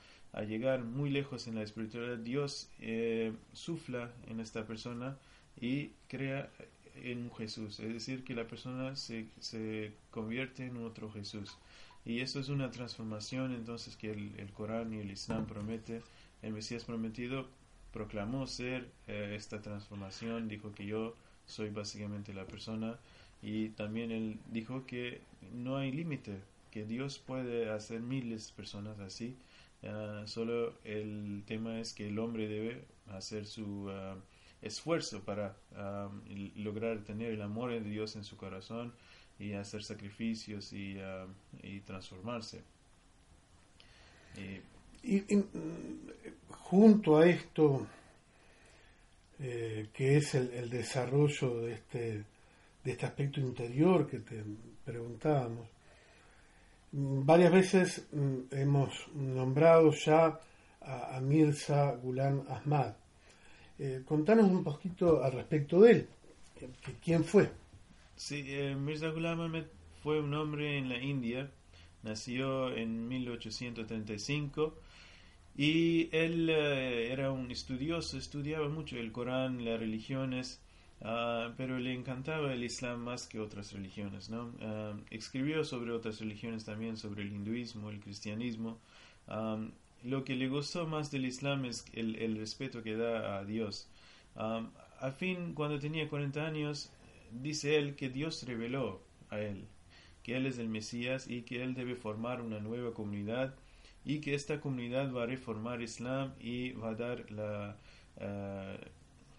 llegar 0.48 0.82
muy 0.82 1.10
lejos 1.10 1.46
en 1.46 1.56
la 1.56 1.62
espiritualidad, 1.62 2.16
Dios 2.16 2.70
eh, 2.80 3.34
sufla 3.52 4.10
en 4.28 4.40
esta 4.40 4.66
persona 4.66 5.18
y 5.60 5.90
crea 6.08 6.48
en 6.94 7.30
Jesús, 7.32 7.80
es 7.80 7.92
decir, 7.92 8.24
que 8.24 8.34
la 8.34 8.46
persona 8.46 8.96
se, 8.96 9.26
se 9.40 9.92
convierte 10.10 10.64
en 10.66 10.78
otro 10.78 11.10
Jesús. 11.10 11.58
Y 12.04 12.20
eso 12.20 12.40
es 12.40 12.48
una 12.48 12.70
transformación 12.70 13.52
entonces 13.52 13.96
que 13.96 14.10
el, 14.10 14.34
el 14.38 14.50
Corán 14.52 14.92
y 14.92 14.98
el 14.98 15.10
Islam 15.10 15.46
promete, 15.46 16.02
el 16.42 16.52
Mesías 16.52 16.84
prometido 16.84 17.46
proclamó 17.92 18.46
ser 18.46 18.88
eh, 19.06 19.34
esta 19.36 19.60
transformación, 19.60 20.48
dijo 20.48 20.72
que 20.72 20.86
yo 20.86 21.14
soy 21.46 21.70
básicamente 21.70 22.32
la 22.32 22.46
persona 22.46 22.98
y 23.42 23.70
también 23.70 24.10
él 24.10 24.38
dijo 24.50 24.86
que 24.86 25.20
no 25.52 25.76
hay 25.76 25.92
límite, 25.92 26.38
que 26.70 26.84
Dios 26.84 27.18
puede 27.18 27.70
hacer 27.70 28.00
miles 28.00 28.48
de 28.48 28.54
personas 28.54 28.98
así. 29.00 29.36
Uh, 29.82 30.26
solo 30.26 30.74
el 30.84 31.42
tema 31.46 31.80
es 31.80 31.94
que 31.94 32.08
el 32.08 32.18
hombre 32.18 32.48
debe 32.48 32.84
hacer 33.08 33.46
su 33.46 33.86
uh, 33.86 34.20
esfuerzo 34.60 35.22
para 35.22 35.56
um, 35.72 36.20
lograr 36.56 36.98
tener 36.98 37.32
el 37.32 37.40
amor 37.40 37.70
de 37.70 37.80
Dios 37.80 38.14
en 38.14 38.24
su 38.24 38.36
corazón 38.36 38.92
y 39.40 39.54
hacer 39.54 39.82
sacrificios 39.82 40.72
y, 40.72 40.96
uh, 40.98 41.26
y 41.62 41.80
transformarse. 41.80 42.62
Y, 45.02 45.16
y, 45.16 45.44
junto 46.48 47.18
a 47.18 47.26
esto, 47.26 47.86
eh, 49.40 49.88
que 49.92 50.18
es 50.18 50.34
el, 50.34 50.70
desarrollo 50.70 51.62
de 51.62 51.72
este, 51.72 52.24
de 52.84 52.90
este 52.92 53.06
aspecto 53.06 53.40
interior 53.40 54.06
que 54.06 54.20
te 54.20 54.44
preguntábamos, 54.84 55.66
Varias 56.92 57.52
veces 57.52 58.08
mm, 58.10 58.38
hemos 58.50 59.08
nombrado 59.14 59.92
ya 59.92 60.40
a, 60.80 61.20
Mirza 61.20 61.92
Ghulam 61.92 62.44
Ahmad. 62.48 62.94
Eh, 63.78 64.02
contanos 64.04 64.50
un 64.50 64.64
poquito 64.64 65.22
al 65.22 65.32
respecto 65.32 65.80
de 65.82 65.90
él. 65.92 66.08
¿Quién 67.02 67.24
fue? 67.24 67.48
Sí, 68.20 68.44
eh, 68.48 68.76
Mirza 68.76 69.08
Ghulam 69.08 69.40
Ahmad 69.40 69.64
fue 70.02 70.20
un 70.20 70.34
hombre 70.34 70.76
en 70.76 70.90
la 70.90 70.98
India. 70.98 71.50
Nació 72.02 72.70
en 72.76 73.08
1835 73.08 74.76
y 75.56 76.10
él 76.12 76.50
eh, 76.50 77.10
era 77.12 77.32
un 77.32 77.50
estudioso, 77.50 78.18
estudiaba 78.18 78.68
mucho 78.68 78.98
el 78.98 79.10
Corán, 79.10 79.64
las 79.64 79.80
religiones 79.80 80.60
Uh, 81.02 81.54
pero 81.56 81.78
le 81.78 81.94
encantaba 81.94 82.52
el 82.52 82.62
Islam 82.62 83.00
más 83.00 83.26
que 83.26 83.40
otras 83.40 83.72
religiones. 83.72 84.28
¿no? 84.28 84.52
Uh, 84.60 85.00
escribió 85.08 85.64
sobre 85.64 85.92
otras 85.92 86.20
religiones 86.20 86.66
también, 86.66 86.98
sobre 86.98 87.22
el 87.22 87.32
hinduismo, 87.32 87.88
el 87.88 88.00
cristianismo. 88.00 88.78
Um, 89.26 89.70
lo 90.04 90.24
que 90.24 90.36
le 90.36 90.48
gustó 90.48 90.86
más 90.86 91.10
del 91.10 91.24
Islam 91.24 91.64
es 91.64 91.86
el, 91.94 92.36
respeto 92.36 92.82
que 92.82 92.96
da 92.96 93.38
a 93.38 93.44
Dios. 93.46 93.88
Um, 94.36 94.68
al 95.00 95.12
fin, 95.14 95.54
cuando 95.54 95.78
tenía 95.78 96.06
40 96.06 96.46
años, 96.46 96.92
dice 97.32 97.76
él 97.76 97.96
que 97.96 98.08
Dios 98.08 98.42
reveló 98.44 99.02
a 99.30 99.40
él. 99.40 99.66
que 100.22 100.36
Él 100.36 100.46
es 100.46 100.58
el 100.58 100.68
Mesías 100.68 101.28
y 101.28 101.42
que 101.42 101.62
Él 101.62 101.74
debe 101.74 101.94
formar 101.96 102.42
una 102.42 102.60
nueva 102.60 102.92
comunidad 102.92 103.54
y 104.04 104.20
que 104.20 104.34
esta 104.34 104.60
comunidad 104.60 105.12
va 105.12 105.24
a 105.24 105.26
reformar 105.26 105.82
Islam 105.82 106.32
y 106.40 106.72
va 106.72 106.90
a 106.90 106.94
dar 106.94 107.30
la, 107.30 107.76
eh, 108.18 108.78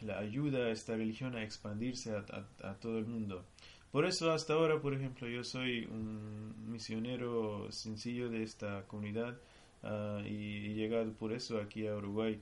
la 0.01 0.19
ayuda 0.19 0.65
a 0.65 0.71
esta 0.71 0.95
religión 0.95 1.36
a 1.36 1.43
expandirse 1.43 2.15
a, 2.15 2.74
todo 2.75 3.00
el 3.00 3.05
mundo. 3.05 3.45
Por 3.91 4.05
eso 4.05 4.31
hasta 4.31 4.53
ahora, 4.53 4.81
por 4.81 4.93
ejemplo, 4.93 5.27
yo 5.27 5.43
soy 5.43 5.86
un 5.86 6.53
misionero 6.71 7.71
sencillo 7.71 8.29
de 8.29 8.43
esta 8.43 8.88
comunidad 8.88 9.38
ah, 9.83 10.21
y 10.25 10.71
he 10.71 10.74
llegado 10.75 11.12
por 11.13 11.33
eso 11.33 11.60
aquí 11.60 11.88
a 11.88 11.95
Uruguay. 11.95 12.39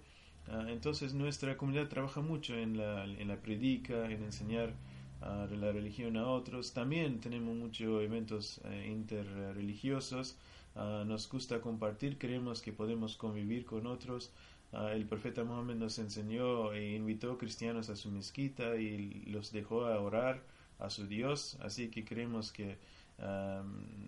Ah, 0.48 0.66
entonces 0.70 1.14
nuestra 1.14 1.58
comunidad 1.58 1.88
trabaja 1.88 2.22
mucho 2.22 2.56
en 2.56 2.78
la, 2.78 3.06
en 3.06 3.28
la 3.28 3.40
en 3.46 4.24
enseñar 4.24 4.74
uh, 5.22 5.54
la 5.56 5.72
religión 5.72 6.18
a 6.18 6.28
otros. 6.28 6.74
También 6.74 7.20
tenemos 7.20 7.56
muchos 7.56 8.04
eventos 8.04 8.62
uh, 8.64 8.90
interreligiosos. 8.90 10.38
nos 11.06 11.28
gusta 11.28 11.60
compartir, 11.60 12.18
creemos 12.18 12.62
que 12.62 12.72
podemos 12.72 13.18
convivir 13.18 13.66
con 13.66 13.88
otros. 13.88 14.32
el 14.94 15.06
profeta 15.06 15.44
Muhammad 15.44 15.76
nos 15.76 16.00
enseñó 16.00 16.72
e 16.74 16.96
invitó 16.96 17.38
cristianos 17.38 17.90
a 17.90 17.96
su 17.96 18.10
mezquita 18.12 18.76
y 18.78 19.26
los 19.26 19.52
dejó 19.52 19.86
a 19.86 20.00
orar 20.00 20.42
a 20.80 20.90
su 20.90 21.08
Dios. 21.08 21.58
Así 21.62 21.90
que 21.90 22.06
creemos 22.06 22.52
que 22.52 22.78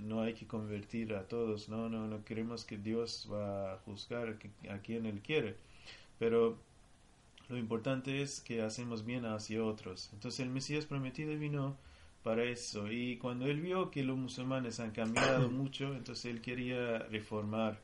no 0.10 0.22
hay 0.22 0.34
que 0.34 0.48
convertir 0.48 1.14
a 1.16 1.28
todos, 1.28 1.68
no, 1.68 1.90
no, 1.90 2.08
no 2.08 2.24
creemos 2.24 2.64
que 2.64 2.78
Dios 2.78 3.28
va 3.30 3.74
a 3.74 3.78
juzgar 3.80 4.38
a 4.70 4.78
quien 4.80 5.06
Él 5.06 5.20
quiere 5.22 5.58
pero 6.22 6.56
lo 7.52 7.58
importante 7.58 8.22
es 8.22 8.40
que 8.40 8.62
hacemos 8.62 9.06
bien 9.06 9.26
hacia 9.26 9.64
otros. 9.64 10.10
Entonces 10.14 10.40
el 10.40 10.50
Mesías 10.50 10.86
prometido 10.86 11.38
vino 11.38 11.76
para 12.24 12.44
eso 12.44 12.90
y 12.90 13.18
cuando 13.18 13.46
él 13.46 13.60
vio 13.60 13.92
que 13.92 14.04
los 14.04 14.18
musulmanes 14.18 14.80
han 14.80 14.92
cambiado 14.92 15.50
mucho, 15.52 15.94
entonces 15.94 16.26
él 16.26 16.42
quería 16.42 17.00
reformar. 17.00 17.80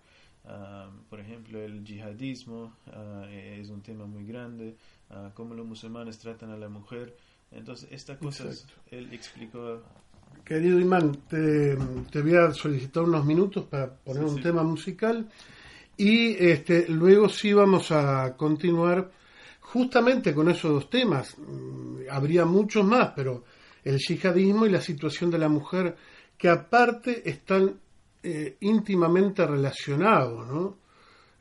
Ah, 0.45 0.89
por 1.09 1.19
ejemplo, 1.19 1.61
el 1.61 1.83
yihadismo 1.83 2.73
ah, 2.93 3.25
es 3.29 3.69
un 3.69 3.81
tema 3.81 4.05
muy 4.05 4.25
grande, 4.25 4.77
uh, 5.09 5.33
cómo 5.33 5.53
los 5.53 5.65
musulmanes 5.65 6.17
tratan 6.17 6.51
a 6.51 6.57
la 6.57 6.69
mujer. 6.69 7.17
Entonces, 7.51 7.89
estas 7.91 8.17
cosas 8.17 8.65
él 8.89 9.11
explicó. 9.11 9.83
Querido 10.45 10.79
Imán, 10.79 11.17
te, 11.27 11.75
voy 11.75 12.35
a 12.35 12.53
solicitar 12.53 13.03
unos 13.03 13.25
minutos 13.25 13.65
para 13.65 13.93
poner 13.93 14.23
un 14.23 14.41
tema 14.41 14.63
musical 14.63 15.27
y 15.97 16.35
este, 16.41 16.87
luego 16.87 17.27
sí 17.27 17.51
vamos 17.51 17.91
a 17.91 18.37
continuar 18.37 19.11
justamente 19.73 20.33
con 20.33 20.49
esos 20.49 20.71
dos 20.71 20.89
temas. 20.89 21.37
Mm, 21.37 22.09
habría 22.09 22.45
muchos 22.45 22.85
más, 22.85 23.11
pero 23.15 23.43
el 23.83 23.97
yihadismo 23.97 24.65
y 24.65 24.69
la 24.69 24.81
situación 24.81 25.29
de 25.29 25.37
la 25.37 25.49
mujer, 25.49 25.95
que 26.37 26.49
aparte 26.49 27.29
están 27.29 27.79
eh, 28.23 28.57
íntimamente 28.61 29.45
relacionados, 29.45 30.47
¿no? 30.47 30.77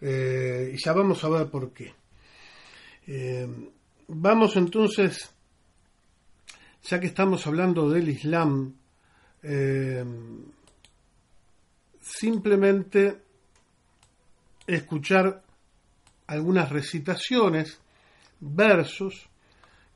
Eh, 0.00 0.72
y 0.74 0.84
ya 0.84 0.92
vamos 0.92 1.22
a 1.24 1.28
ver 1.28 1.50
por 1.50 1.72
qué. 1.72 1.94
Eh, 3.06 3.48
vamos 4.08 4.56
entonces, 4.56 5.30
ya 6.82 7.00
que 7.00 7.06
estamos 7.06 7.46
hablando 7.46 7.88
del 7.88 8.08
Islam, 8.08 8.74
simplemente 12.00 13.22
escuchar 14.66 15.44
algunas 16.26 16.70
recitaciones, 16.70 17.80
versos 18.54 19.28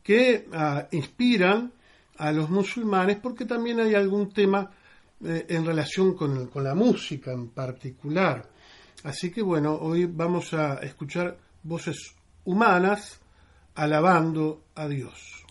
que 0.02 0.48
ah, 0.52 0.88
inspiran 0.92 1.72
a 2.18 2.32
los 2.32 2.50
musulmanes 2.50 3.18
porque 3.18 3.44
también 3.44 3.80
hay 3.80 3.94
algún 3.94 4.32
tema 4.32 4.70
eh, 5.24 5.46
en 5.48 5.64
relación 5.64 6.14
con, 6.14 6.46
con, 6.48 6.64
la 6.64 6.74
música 6.74 7.32
en 7.32 7.48
particular. 7.48 8.48
Así 9.04 9.30
que 9.30 9.42
bueno, 9.42 9.74
hoy 9.74 10.06
vamos 10.06 10.52
a 10.54 10.74
escuchar 10.80 11.36
voces 11.62 12.14
humanas 12.44 13.20
alabando 13.74 14.64
a 14.74 14.88
Dios. 14.88 15.44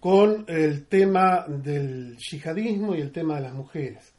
con 0.00 0.46
el 0.48 0.86
tema 0.86 1.44
del 1.46 2.16
yihadismo 2.16 2.94
y 2.94 3.00
el 3.00 3.12
tema 3.12 3.36
de 3.36 3.42
las 3.42 3.54
mujeres. 3.54 4.14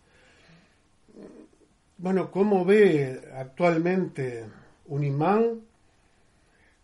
Bueno, 1.98 2.32
¿cómo 2.32 2.64
ve 2.64 3.22
actualmente 3.34 4.46
un 4.86 5.04
imán? 5.04 5.62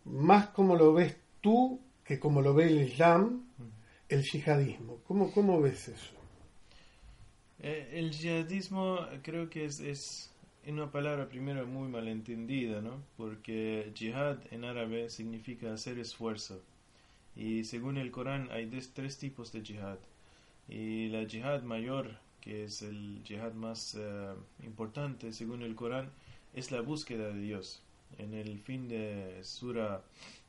Más 0.05 0.49
como 0.49 0.75
lo 0.75 0.93
ves 0.93 1.15
tú 1.41 1.79
que 2.03 2.19
como 2.19 2.41
lo 2.41 2.53
ve 2.53 2.67
el 2.67 2.81
Islam, 2.81 3.45
el 4.10 4.23
yihadismo. 4.23 5.01
¿Cómo, 5.07 5.31
cómo 5.31 5.62
ves 5.62 5.89
eso? 5.89 6.15
Eh, 7.60 7.89
el 7.93 8.12
yihadismo 8.12 8.99
creo 9.21 9.49
que 9.49 9.65
es, 9.65 9.79
es 9.79 10.33
una 10.65 10.91
palabra 10.91 11.27
primero 11.27 11.65
muy 11.67 11.88
malentendida, 11.88 12.81
¿no? 12.81 13.03
Porque 13.15 13.91
jihad 13.93 14.39
en 14.51 14.65
árabe 14.65 15.10
significa 15.10 15.73
hacer 15.73 15.99
esfuerzo. 15.99 16.62
Y 17.38 17.63
según 17.63 17.97
el 17.97 18.12
Corán 18.12 18.50
hay 18.52 18.65
des- 18.65 18.93
tres 18.93 19.17
tipos 19.17 19.52
de 19.54 19.62
jihad. 19.63 20.00
Y 20.69 21.10
la 21.10 21.26
jihad 21.28 21.63
mayor, 21.63 22.17
que 22.41 22.65
es 22.65 22.82
el 22.82 23.21
jihad 23.23 23.54
más 23.54 23.95
eh, 24.00 24.34
importante 24.65 25.32
según 25.34 25.62
el 25.62 25.76
Corán, 25.76 26.10
es 26.54 26.71
la 26.71 26.82
búsqueda 26.82 27.30
de 27.30 27.39
Dios. 27.41 27.82
En 28.17 28.34
el 28.34 28.60
fin 28.60 28.88
de 28.88 29.39
Sura 29.43 30.02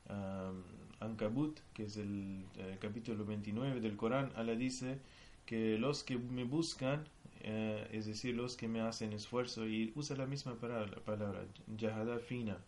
um, 0.09 0.63
Ankabut, 1.01 1.59
que 1.75 1.85
es 1.85 1.97
el, 1.97 2.45
eh, 2.57 2.77
capítulo 2.81 3.25
29 3.25 3.81
del 3.81 3.97
Corán, 3.97 4.33
Allah 4.37 4.57
dice 4.57 4.99
que 5.47 5.79
los 5.79 6.03
que 6.05 6.17
me 6.19 6.45
buscan, 6.45 7.05
eh, 7.41 7.87
es 7.93 8.07
decir, 8.07 8.35
los 8.35 8.57
que 8.57 8.69
me 8.69 8.81
hacen 8.81 9.13
esfuerzo, 9.13 9.67
y 9.69 9.93
usa 9.95 10.17
la 10.17 10.27
misma 10.27 10.55
palabra, 10.55 10.99
palabra 11.05 11.45
jahada 11.79 12.19
fina, 12.19 12.59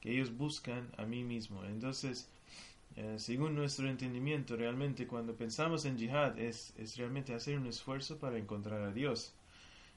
que 0.00 0.12
ellos 0.12 0.36
buscan 0.36 0.88
a 0.96 1.04
mí 1.06 1.22
mismo. 1.24 1.64
Entonces, 1.64 2.28
eh, 2.96 3.16
según 3.18 3.54
nuestro 3.54 3.88
entendimiento, 3.90 4.56
realmente 4.56 5.06
cuando 5.06 5.36
pensamos 5.36 5.84
en 5.84 5.98
jihad 5.98 6.38
es, 6.38 6.72
es 6.78 6.96
realmente 6.96 7.34
hacer 7.34 7.58
un 7.58 7.66
esfuerzo 7.66 8.18
para 8.18 8.38
encontrar 8.38 8.82
a 8.82 8.92
Dios. 8.92 9.34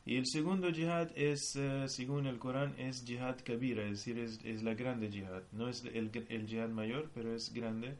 Y 0.05 0.17
el 0.17 0.25
segundo 0.25 0.71
jihad 0.71 1.09
es, 1.15 1.55
eh, 1.55 1.85
según 1.87 2.25
el 2.25 2.39
Corán, 2.39 2.75
es 2.77 3.05
jihad 3.05 3.37
kabira, 3.43 3.83
es 3.83 3.91
decir, 3.91 4.19
es, 4.19 4.43
es 4.43 4.63
la 4.63 4.73
grande 4.73 5.09
jihad. 5.09 5.43
No 5.53 5.69
es 5.69 5.85
el, 5.85 6.11
el 6.29 6.47
jihad 6.47 6.69
mayor, 6.69 7.09
pero 7.13 7.33
es 7.33 7.53
grande. 7.53 7.95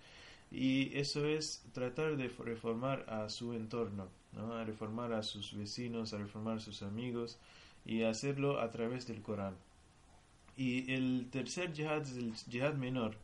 Y 0.52 0.98
eso 0.98 1.26
es 1.26 1.64
tratar 1.72 2.18
de 2.18 2.28
reformar 2.28 3.06
a 3.08 3.30
su 3.30 3.54
entorno, 3.54 4.10
¿no? 4.34 4.54
a 4.54 4.66
reformar 4.66 5.14
a 5.14 5.24
sus 5.24 5.56
vecinos, 5.56 6.14
a 6.14 6.18
reformar 6.18 6.58
a 6.58 6.60
sus 6.60 6.82
amigos 6.82 7.38
y 7.86 8.04
hacerlo 8.04 8.60
a 8.60 8.70
través 8.72 9.08
del 9.08 9.22
Corán. 9.22 9.56
Y 10.58 10.92
el 10.92 11.30
tercer 11.32 11.72
jihad 11.74 12.02
es 12.02 12.18
el 12.18 12.34
jihad 12.36 12.74
menor, 12.74 13.16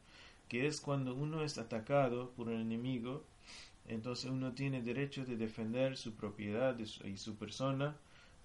que 0.48 0.68
es 0.68 0.82
cuando 0.82 1.16
uno 1.16 1.44
es 1.44 1.58
atacado 1.58 2.32
por 2.32 2.48
un 2.48 2.62
enemigo, 2.62 3.24
entonces 3.88 4.30
uno 4.32 4.54
tiene 4.54 4.82
derecho 4.82 5.26
de 5.26 5.38
defender 5.38 5.98
su 5.98 6.14
propiedad 6.14 6.78
y 6.78 7.18
su, 7.18 7.36
persona, 7.36 7.96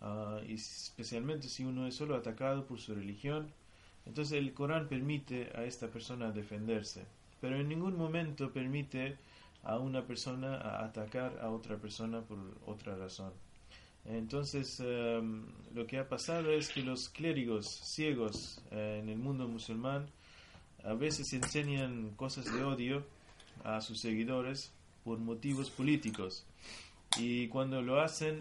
uh, 0.01 0.45
y 0.47 0.55
especialmente 0.55 1.49
si 1.49 1.65
uno 1.65 1.87
es 1.87 1.95
solo 1.95 2.15
atacado 2.17 2.67
por 2.67 2.81
su 2.81 2.95
religión, 2.95 3.53
entonces 4.07 4.39
el 4.39 4.53
Corán 4.53 4.89
permite 4.89 5.51
a 5.55 5.65
esta 5.65 5.89
persona 5.89 6.33
defenderse, 6.33 7.05
pero 7.41 7.57
en 7.57 7.69
ningún 7.69 7.97
momento 7.97 8.53
permite 8.53 9.17
a 9.63 9.79
una 9.79 10.07
persona 10.07 10.83
atacar 10.85 11.39
a 11.41 11.51
otra 11.51 11.77
persona 11.77 12.23
por 12.23 12.39
otra 12.67 12.97
razón. 12.97 13.33
Entonces, 14.07 14.81
um, 14.81 15.45
lo 15.75 15.87
que 15.87 15.99
ha 15.99 16.09
pasado 16.09 16.51
es 16.51 16.71
que 16.71 16.83
los 16.83 17.11
clérigos 17.11 17.67
ciegos 17.69 18.63
eh, 18.71 19.01
en 19.03 19.11
el 19.11 19.19
mundo 19.19 19.47
musulmán 19.47 20.07
a 20.85 20.95
veces 20.95 21.33
enseñan 21.33 22.11
cosas 22.17 22.53
de 22.53 22.63
odio 22.63 23.05
a 23.65 23.81
sus 23.81 24.01
seguidores 24.01 24.73
por 25.05 25.19
motivos 25.19 25.71
políticos. 25.71 26.45
Y 27.19 27.49
cuando 27.49 27.83
lo 27.83 28.01
hacen, 28.01 28.41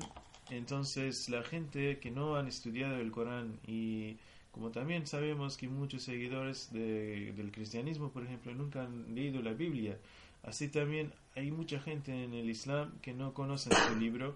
entonces 0.49 1.29
la 1.29 1.43
gente 1.43 1.99
que 1.99 2.11
no 2.11 2.35
han 2.35 2.47
estudiado 2.47 2.95
el 2.95 3.11
Corán 3.11 3.59
y 3.65 4.17
como 4.51 4.71
también 4.71 5.05
sabemos 5.05 5.57
que 5.57 5.67
muchos 5.67 6.03
seguidores 6.03 6.71
de, 6.73 7.33
del 7.33 7.51
cristianismo, 7.51 8.09
por 8.09 8.23
ejemplo, 8.23 8.53
nunca 8.53 8.83
han 8.83 9.13
leído 9.13 9.41
la 9.41 9.53
Biblia, 9.53 9.97
así 10.43 10.67
también 10.69 11.13
hay 11.35 11.51
mucha 11.51 11.79
gente 11.79 12.23
en 12.23 12.33
el 12.33 12.49
Islam 12.49 12.91
que 13.01 13.13
no 13.13 13.33
conocen 13.33 13.73
su 13.87 13.95
libro. 13.95 14.35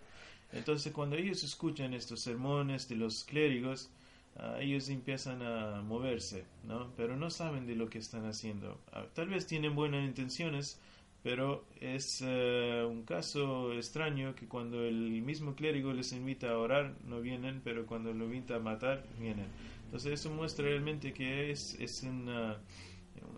Entonces 0.52 0.94
cuando 0.94 1.16
ellos 1.16 1.44
escuchan 1.44 1.94
estos 1.94 2.22
sermones 2.22 2.88
de 2.88 2.96
los 2.96 3.24
clérigos, 3.24 3.90
Uh, 4.36 4.60
ellos 4.60 4.90
empiezan 4.90 5.44
a 5.44 5.82
moverse, 5.84 6.46
¿no? 6.64 6.92
Pero 6.98 7.16
no 7.16 7.30
saben 7.30 7.68
de 7.68 7.76
lo 7.76 7.90
que 7.90 8.00
están 8.00 8.26
haciendo. 8.26 8.80
Uh, 8.92 9.06
tal 9.14 9.28
vez 9.28 9.46
tienen 9.46 9.76
buenas 9.76 10.04
intenciones, 10.04 10.80
pero 11.22 11.66
es 11.80 12.22
uh, 12.22 12.88
un 12.88 13.04
caso 13.04 13.74
extraño 13.74 14.34
que 14.34 14.48
cuando 14.48 14.84
el 14.84 15.22
mismo 15.22 15.54
clérigo 15.54 15.94
les 15.94 16.14
invita 16.14 16.50
a 16.50 16.58
orar, 16.58 16.96
no 17.06 17.22
vienen, 17.22 17.62
pero 17.64 17.86
cuando 17.86 18.12
lo 18.12 18.26
invita 18.26 18.56
a 18.56 18.60
matar, 18.60 19.06
vienen. 19.20 19.46
Entonces 19.86 20.14
eso 20.14 20.32
muestra 20.32 20.66
realmente 20.66 21.14
que 21.14 21.52
es, 21.52 21.78
es 21.80 22.02
una, 22.02 22.58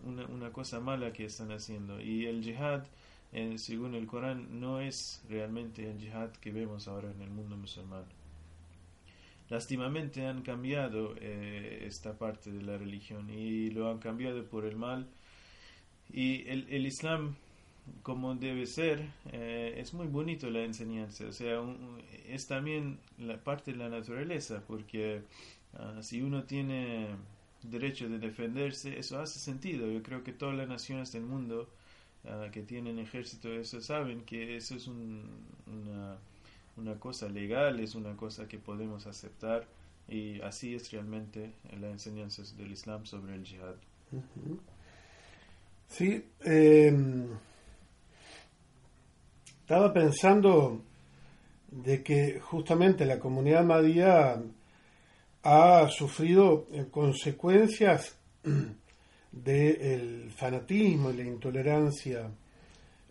una, 0.05 0.25
una 0.27 0.53
cosa 0.53 0.79
mala 0.79 1.11
que 1.11 1.25
están 1.25 1.51
haciendo. 1.51 1.99
Y 1.99 2.25
el 2.25 2.41
jihad, 2.41 2.85
eh, 3.33 3.57
según 3.57 3.95
el 3.95 4.07
Corán, 4.07 4.61
no 4.61 4.79
es 4.79 5.25
realmente 5.27 5.91
el 5.91 5.99
jihad 5.99 6.31
que 6.31 6.53
vemos 6.53 6.87
ahora 6.87 7.11
en 7.11 7.21
el 7.21 7.29
mundo 7.29 7.57
musulmán 7.57 8.05
lastimamente 9.49 10.25
han 10.25 10.41
cambiado 10.41 11.15
eh, 11.19 11.83
esta 11.87 12.17
parte 12.17 12.51
de 12.51 12.61
la 12.61 12.77
religión 12.77 13.29
y 13.29 13.69
lo 13.71 13.89
han 13.89 13.99
cambiado 13.99 14.45
por 14.45 14.65
el 14.65 14.75
mal. 14.75 15.07
Y 16.11 16.47
el, 16.47 16.67
el 16.69 16.85
Islam 16.85 17.35
como 18.01 18.35
debe 18.35 18.65
ser 18.65 19.07
eh, 19.31 19.75
es 19.77 19.93
muy 19.93 20.07
bonito 20.07 20.49
la 20.49 20.63
enseñanza. 20.63 21.25
O 21.27 21.31
sea 21.31 21.61
un, 21.61 22.01
es 22.27 22.47
también 22.47 22.99
la 23.17 23.37
parte 23.37 23.71
de 23.71 23.77
la 23.77 23.89
naturaleza 23.89 24.63
porque 24.67 25.21
uh, 25.73 26.01
si 26.01 26.21
uno 26.21 26.43
tiene 26.43 27.09
derecho 27.63 28.09
de 28.09 28.19
defenderse 28.19 28.97
eso 28.97 29.19
hace 29.19 29.39
sentido. 29.39 29.89
Yo 29.91 30.01
creo 30.03 30.23
que 30.23 30.33
todas 30.33 30.55
las 30.55 30.67
naciones 30.67 31.11
del 31.11 31.23
mundo 31.23 31.69
uh, 32.23 32.51
que 32.51 32.63
tienen 32.63 32.99
ejército 32.99 33.53
eso 33.53 33.81
saben 33.81 34.21
que 34.21 34.55
eso 34.57 34.75
es 34.75 34.87
un, 34.87 35.23
una 35.67 36.17
una 36.77 36.99
cosa 36.99 37.29
legal, 37.29 37.79
es 37.79 37.95
una 37.95 38.15
cosa 38.15 38.47
que 38.47 38.57
podemos 38.57 39.07
aceptar 39.07 39.65
y 40.07 40.41
así 40.41 40.75
es 40.75 40.91
realmente 40.91 41.53
la 41.79 41.89
enseñanza 41.89 42.43
del 42.57 42.71
Islam 42.71 43.05
sobre 43.05 43.35
el 43.35 43.45
jihad. 43.45 43.75
Sí, 45.87 46.23
eh, 46.43 46.93
estaba 49.61 49.93
pensando 49.93 50.81
de 51.71 52.03
que 52.03 52.39
justamente 52.39 53.05
la 53.05 53.19
comunidad 53.19 53.63
madía 53.63 54.41
ha 55.43 55.87
sufrido 55.89 56.67
consecuencias 56.91 58.17
del 59.31 60.31
fanatismo 60.31 61.11
y 61.11 61.17
la 61.17 61.23
intolerancia 61.23 62.29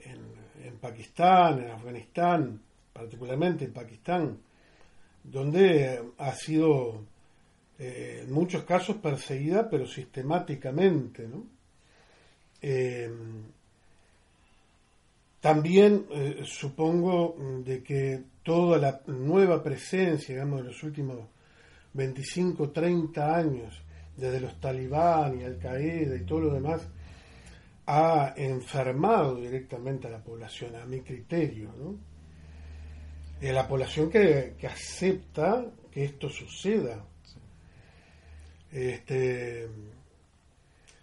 en 0.00 0.76
Pakistán, 0.78 1.60
en 1.60 1.70
Afganistán, 1.70 2.60
particularmente 2.94 3.64
en 3.66 3.72
Pakistán, 3.72 4.38
donde 5.24 6.00
ha 6.16 6.32
sido 6.32 7.02
eh, 7.78 8.22
en 8.22 8.32
muchos 8.32 8.62
casos 8.62 8.96
perseguida, 8.96 9.68
pero 9.68 9.86
sistemáticamente. 9.86 11.26
¿no? 11.26 11.44
Eh, 12.62 13.10
también 15.40 16.06
eh, 16.10 16.42
supongo 16.44 17.36
de 17.64 17.82
que 17.82 18.22
toda 18.42 18.78
la 18.78 19.00
nueva 19.08 19.62
presencia, 19.62 20.34
digamos, 20.34 20.60
de 20.62 20.68
los 20.68 20.82
últimos 20.82 21.18
25, 21.92 22.70
30 22.70 23.36
años, 23.36 23.82
desde 24.16 24.40
los 24.40 24.60
talibán 24.60 25.40
y 25.40 25.44
Al 25.44 25.58
Qaeda 25.58 26.16
y 26.16 26.24
todo 26.24 26.40
lo 26.40 26.54
demás, 26.54 26.86
ha 27.86 28.34
enfermado 28.36 29.36
directamente 29.36 30.06
a 30.06 30.10
la 30.10 30.22
población, 30.22 30.76
a 30.76 30.86
mi 30.86 31.00
criterio, 31.00 31.74
¿no? 31.76 32.13
De 33.48 33.52
la 33.52 33.68
población 33.68 34.10
que, 34.10 34.54
que, 34.58 34.66
acepta 34.66 35.70
que 35.92 36.04
esto 36.04 36.30
suceda. 36.30 37.04
Sí. 37.22 37.38
Este, 38.72 39.68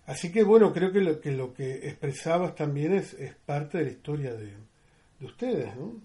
así 0.08 0.32
que 0.32 0.44
bueno, 0.44 0.74
creo 0.74 0.92
que 0.92 1.02
lo 1.02 1.22
que, 1.22 1.32
lo 1.32 1.54
que 1.54 1.88
expresabas 1.88 2.56
también 2.56 2.94
es, 2.94 3.14
es 3.14 3.36
parte 3.36 3.78
de 3.78 3.84
la 3.86 3.92
historia 3.92 4.34
de, 4.34 4.54
de 5.20 5.26
ustedes, 5.26 5.76
¿no? 5.76 6.02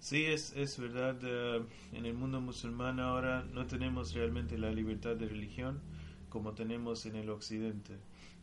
Sí, 0.00 0.24
es, 0.24 0.52
es 0.56 0.78
verdad, 0.78 1.16
uh, 1.22 1.66
en 1.92 2.06
el 2.06 2.14
mundo 2.14 2.40
musulmán 2.40 2.98
ahora 2.98 3.44
no 3.52 3.66
tenemos 3.66 4.14
realmente 4.14 4.58
la 4.58 4.70
libertad 4.70 5.16
de 5.16 5.28
religión 5.28 5.80
como 6.28 6.54
tenemos 6.54 7.06
en 7.06 7.16
el 7.16 7.30
occidente. 7.30 7.96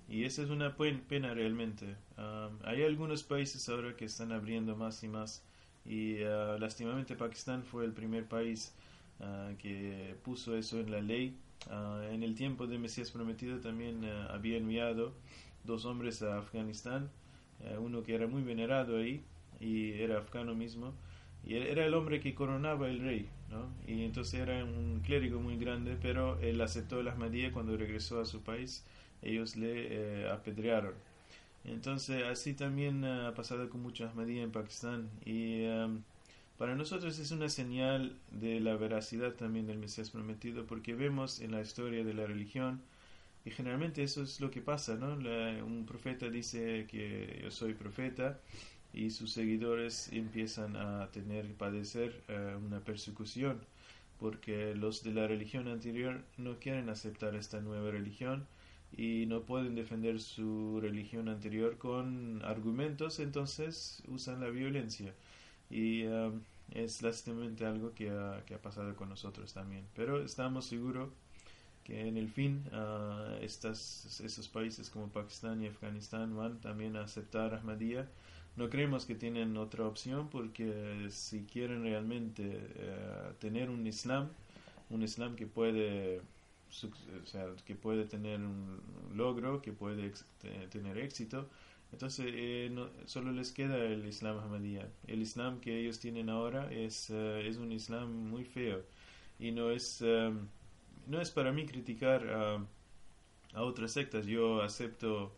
Y 0.08 0.24
esa 0.24 0.44
es 0.44 0.50
una 0.50 0.76
pena 0.78 1.34
realmente. 1.34 1.98
Um, 2.18 2.60
hay 2.64 2.84
algunos 2.84 3.24
países 3.24 3.68
ahora 3.68 3.96
que 3.96 4.06
están 4.06 4.32
abriendo 4.32 4.76
más 4.76 5.04
y 5.04 5.08
más 5.08 5.44
y 5.86 6.24
uh, 6.24 6.58
lastimamente 6.60 7.16
Pakistán 7.16 7.64
fue 7.64 7.86
el 7.86 7.92
primer 7.94 8.26
país 8.26 8.74
uh, 9.20 9.56
que 9.58 10.16
puso 10.24 10.58
eso 10.58 10.80
en 10.80 10.92
la 10.92 11.02
ley. 11.02 11.38
Uh, 11.70 12.14
en 12.14 12.24
el 12.24 12.36
tiempo 12.36 12.68
de 12.68 12.78
Mesías 12.78 13.12
Prometido 13.12 13.60
también 13.60 14.06
había 14.30 14.58
enviado 14.58 15.14
dos 15.64 15.86
hombres 15.86 16.22
a 16.22 16.38
Afganistán, 16.38 17.10
uno 17.80 18.04
que 18.04 18.14
era 18.14 18.28
muy 18.28 18.44
venerado 18.44 18.98
ahí 18.98 19.24
y 19.60 19.94
era 19.94 20.20
afgano 20.20 20.54
mismo, 20.54 20.94
y 21.44 21.56
era 21.56 21.86
el 21.86 21.94
hombre 21.94 22.20
que 22.20 22.36
coronaba 22.36 22.88
el 22.88 23.00
rey, 23.00 23.30
¿no? 23.50 23.68
y 23.88 24.04
entonces 24.04 24.40
era 24.40 24.64
un 24.64 25.02
clérigo 25.04 25.40
muy 25.40 25.58
grande, 25.58 25.98
pero 26.02 26.40
él 26.40 26.60
aceptó 26.62 27.00
el 27.00 27.08
Ahmadiyya 27.08 27.52
cuando 27.52 27.78
regresó 27.78 28.20
a 28.20 28.26
su 28.26 28.42
país, 28.42 28.84
ellos 29.22 29.56
le 29.56 30.24
eh, 30.24 30.30
apedrearon. 30.30 30.94
Entonces, 31.66 32.24
así 32.24 32.54
también 32.54 33.04
ha 33.06 33.34
pasado 33.34 33.70
con 33.70 33.82
muchos 33.82 34.10
Ahmadiyya 34.12 34.44
en 34.44 34.52
Pakistán. 34.52 35.10
Y 35.26 35.66
um, 35.68 36.04
para 36.58 36.76
nosotros 36.76 37.20
es 37.20 37.32
una 37.32 37.50
señal 37.50 38.18
de 38.32 38.60
la 38.60 38.76
veracidad 38.78 39.34
también 39.34 39.68
del 39.68 39.78
Mesías 39.80 40.12
prometido, 40.12 40.66
porque 40.68 40.94
vemos 40.96 41.42
en 41.42 41.52
la 41.52 41.62
historia 41.62 42.04
de 42.04 42.14
la 42.14 42.26
religión 42.28 42.82
Y 43.46 43.52
generalmente 43.52 44.04
eso 44.04 44.24
es 44.24 44.42
lo 44.42 44.52
que 44.52 44.62
pasa, 44.62 44.96
¿no? 44.98 45.16
La- 45.18 45.64
un 45.64 45.86
profeta 45.88 46.30
dice 46.30 46.88
que 46.90 47.40
yo 47.44 47.52
soy 47.52 47.74
profeta 47.76 48.40
y 48.94 49.12
sus 49.12 49.32
seguidores 49.34 50.10
empiezan 50.14 50.76
a 50.78 51.10
tener, 51.12 51.54
padecer 51.56 52.24
eh, 52.30 52.56
una 52.66 52.80
persecución 52.82 53.60
porque 54.20 54.76
los 54.76 55.04
de 55.04 55.12
la 55.14 55.28
religión 55.28 55.68
anterior 55.68 56.24
no 56.38 56.58
quieren 56.60 56.90
aceptar 56.90 57.36
esta 57.36 57.62
nueva 57.62 57.92
religión 57.92 58.48
y 58.98 59.26
no 59.28 59.42
pueden 59.44 59.76
defender 59.76 60.20
su 60.22 60.80
religión 60.82 61.28
anterior 61.30 61.78
con 61.78 62.42
argumentos, 62.46 63.20
entonces 63.20 64.04
usan 64.08 64.42
la 64.42 64.50
violencia. 64.50 65.14
Y 65.70 66.06
um, 66.06 66.42
es 66.72 67.02
lástimamente 67.02 67.66
algo 67.66 67.94
que 67.94 68.10
ha, 68.10 68.44
que 68.46 68.56
ha 68.56 68.62
pasado 68.62 68.96
con 68.96 69.10
nosotros 69.10 69.54
también. 69.54 69.86
Pero 69.96 70.24
estamos 70.24 70.66
seguros 70.66 71.10
que 71.86 72.08
en 72.08 72.18
el 72.18 72.30
fin 72.30 72.64
ah, 72.74 73.38
estas, 73.42 74.20
esos 74.20 74.48
países 74.50 74.90
como 74.90 75.08
Pakistán 75.10 75.62
y 75.62 75.68
Afganistán 75.68 76.36
van 76.36 76.60
también 76.60 76.98
a 76.98 77.04
aceptar 77.04 77.54
Ahmadiyya. 77.54 78.10
No 78.58 78.70
creemos 78.70 79.06
que 79.06 79.16
tienen 79.16 79.56
otra 79.58 79.86
opción 79.86 80.30
porque 80.30 81.08
si 81.12 81.44
quieren 81.44 81.84
realmente 81.84 82.44
eh, 82.44 83.34
tener 83.40 83.70
un 83.70 83.86
Islam, 83.86 84.30
un 84.90 85.04
Islam 85.04 85.36
que 85.36 85.46
puede, 85.46 86.22
o 87.24 87.26
sea, 87.26 87.48
que 87.66 87.76
puede 87.76 88.06
tener 88.06 88.40
un 88.42 88.82
logro, 89.14 89.62
que 89.62 89.72
puede 89.72 90.12
tener 90.70 90.98
éxito, 90.98 91.50
entonces 91.92 92.28
eh, 92.34 92.70
no- 92.72 92.90
solo 93.06 93.32
les 93.32 93.52
queda 93.52 93.78
el 93.86 94.06
Islam 94.06 94.40
Ahmadiyya. 94.40 94.90
El 95.08 95.22
Islam 95.22 95.60
que 95.62 95.80
ellos 95.80 96.00
tienen 96.00 96.30
ahora 96.30 96.72
es, 96.72 97.10
eh, 97.10 97.48
es 97.48 97.58
un 97.58 97.72
Islam 97.72 98.12
muy 98.30 98.44
feo 98.46 98.84
y 99.40 99.52
no 99.52 99.72
es, 99.72 100.02
eh, 100.06 100.32
no 101.08 101.22
es 101.22 101.32
para 101.32 101.52
mí 101.52 101.66
criticar 101.66 102.28
a, 102.30 102.66
a 103.54 103.64
otras 103.64 103.92
sectas. 103.92 104.26
Yo 104.26 104.62
acepto 104.62 105.34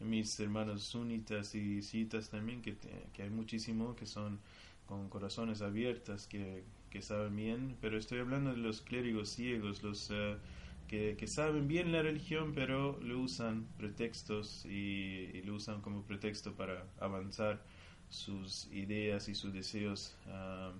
mis 0.00 0.38
hermanos 0.40 0.82
sunitas 0.84 1.54
y 1.54 1.80
chiitas 1.82 2.30
también, 2.30 2.62
que, 2.62 2.76
que 3.12 3.22
hay 3.22 3.30
muchísimo, 3.30 3.94
que 3.96 4.06
son 4.06 4.40
con 4.86 5.08
corazones 5.08 5.62
abiertos, 5.62 6.26
que, 6.26 6.64
que 6.90 7.02
saben 7.02 7.36
bien, 7.36 7.76
pero 7.80 7.96
estoy 7.98 8.18
hablando 8.20 8.50
de 8.50 8.56
los 8.56 8.80
clérigos 8.80 9.30
ciegos, 9.30 9.82
los 9.82 10.10
eh, 10.10 10.36
que, 10.90 11.26
saben 11.28 11.68
bien 11.68 11.92
la 11.92 12.02
religión, 12.02 12.52
pero 12.52 12.98
lo 13.00 13.20
usan 13.20 13.68
pretextos 13.78 14.66
y, 14.66 15.40
lo 15.42 15.54
usan 15.54 15.80
como 15.80 16.02
pretexto 16.02 16.56
para 16.56 16.84
avanzar 16.98 17.62
sus 18.08 18.66
ideas 18.72 19.28
y 19.28 19.36
sus 19.36 19.52
deseos 19.52 20.16
ah, 20.26 20.72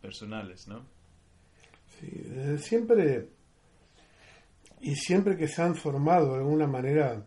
personales, 0.00 0.66
¿no? 0.66 0.86
Sí, 2.00 2.58
siempre 2.58 3.28
y 4.80 4.96
siempre 4.96 5.36
que 5.36 5.46
se 5.46 5.60
han 5.60 5.76
formado 5.76 6.32
de 6.32 6.38
alguna 6.38 6.66
manera, 6.66 7.22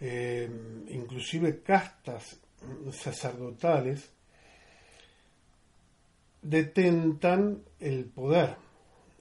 eh, 0.00 0.50
inclusive 0.88 1.62
castas 1.62 2.40
sacerdotales, 2.90 4.10
detentan 6.42 7.62
el 7.78 8.06
poder. 8.06 8.63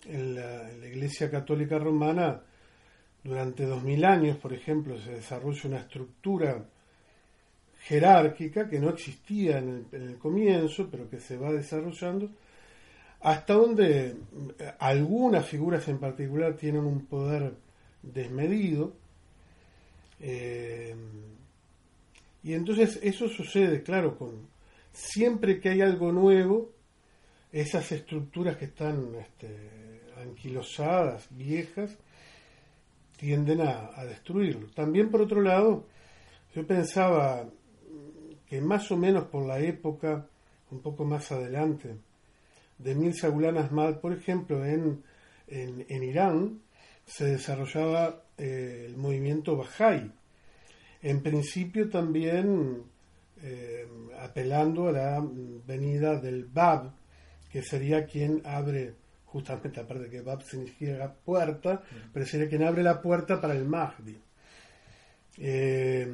En 0.06 0.36
la, 0.36 0.70
Iglesia 0.88 1.32
Católica 1.32 1.80
Romana, 1.80 2.42
durante 3.24 3.66
dos 3.66 3.84
mil 3.84 4.04
años, 4.06 4.38
por 4.38 4.54
ejemplo, 4.54 5.00
se 5.00 5.12
desarrolla 5.12 5.70
una 5.70 5.80
estructura 5.80 6.66
jerárquica 7.82 8.70
que 8.70 8.80
no 8.80 8.90
existía 8.90 9.60
en 9.60 9.70
el, 9.70 9.86
en 9.92 10.10
el 10.10 10.18
comienzo, 10.18 10.90
pero 10.90 11.10
que 11.10 11.20
se 11.20 11.38
va 11.38 11.52
desarrollando, 11.52 12.30
hasta 13.22 13.54
donde 13.54 14.08
eh, 14.60 14.74
algunas 14.80 15.48
figuras 15.48 15.88
en 15.88 16.00
particular 16.00 16.56
tienen 16.56 16.84
un 16.84 17.06
poder 17.06 17.54
desmedido. 18.02 18.94
eh, 20.20 20.96
y 22.44 22.54
entonces 22.54 23.00
eso 23.02 23.30
sucede, 23.30 23.84
claro, 23.84 24.18
con 24.18 24.48
siempre 24.92 25.60
que 25.62 25.70
hay 25.70 25.82
algo 25.82 26.12
nuevo, 26.12 26.74
esas 27.52 27.92
estructuras 27.92 28.58
que 28.58 28.66
están 28.66 29.16
este, 29.16 29.93
anquilosadas, 30.24 31.28
viejas, 31.32 31.98
tienden 33.18 33.62
a, 33.62 34.04
destruirlo. 34.06 34.68
También 34.74 35.10
por 35.10 35.22
otro 35.22 35.42
lado, 35.42 35.86
yo 36.56 36.66
pensaba 36.66 37.46
que 38.48 38.62
más 38.62 38.92
o 38.92 38.98
menos 38.98 39.26
por 39.28 39.46
la 39.46 39.60
época, 39.60 40.28
un 40.72 40.82
poco 40.82 41.06
más 41.06 41.32
adelante, 41.32 41.96
de 42.78 42.96
Mirza 42.96 43.30
Ghulam 43.30 43.58
Ahmad, 43.58 44.00
por 44.00 44.14
ejemplo, 44.14 44.66
en, 44.66 45.04
en, 45.48 45.86
en 45.88 46.04
Irán 46.04 46.60
se 47.06 47.26
desarrollaba 47.26 48.24
eh, 48.38 48.86
el 48.88 48.98
movimiento 48.98 49.58
Bahá'í. 49.58 50.12
En 51.02 51.22
principio 51.22 51.90
también 51.90 52.84
eh, 53.42 53.86
apelando 54.20 54.88
a 54.88 54.92
la 54.94 55.28
venida 55.68 56.20
del 56.20 56.46
Bab, 56.46 56.94
que 57.52 57.62
sería 57.62 58.06
quien 58.06 58.42
abre, 58.46 58.96
justamente 59.34 59.80
aparte 59.80 60.04
de 60.04 60.10
que 60.12 60.22
Bab 60.22 60.44
significa 60.44 61.12
puerta, 61.12 61.82
pero 62.14 62.24
sería 62.24 62.48
quien 62.48 62.64
abre 62.64 62.84
la 62.84 63.02
puerta 63.02 63.42
para 63.42 63.56
el 63.56 63.66
Mahdi. 63.66 64.16
Eh, 65.40 66.08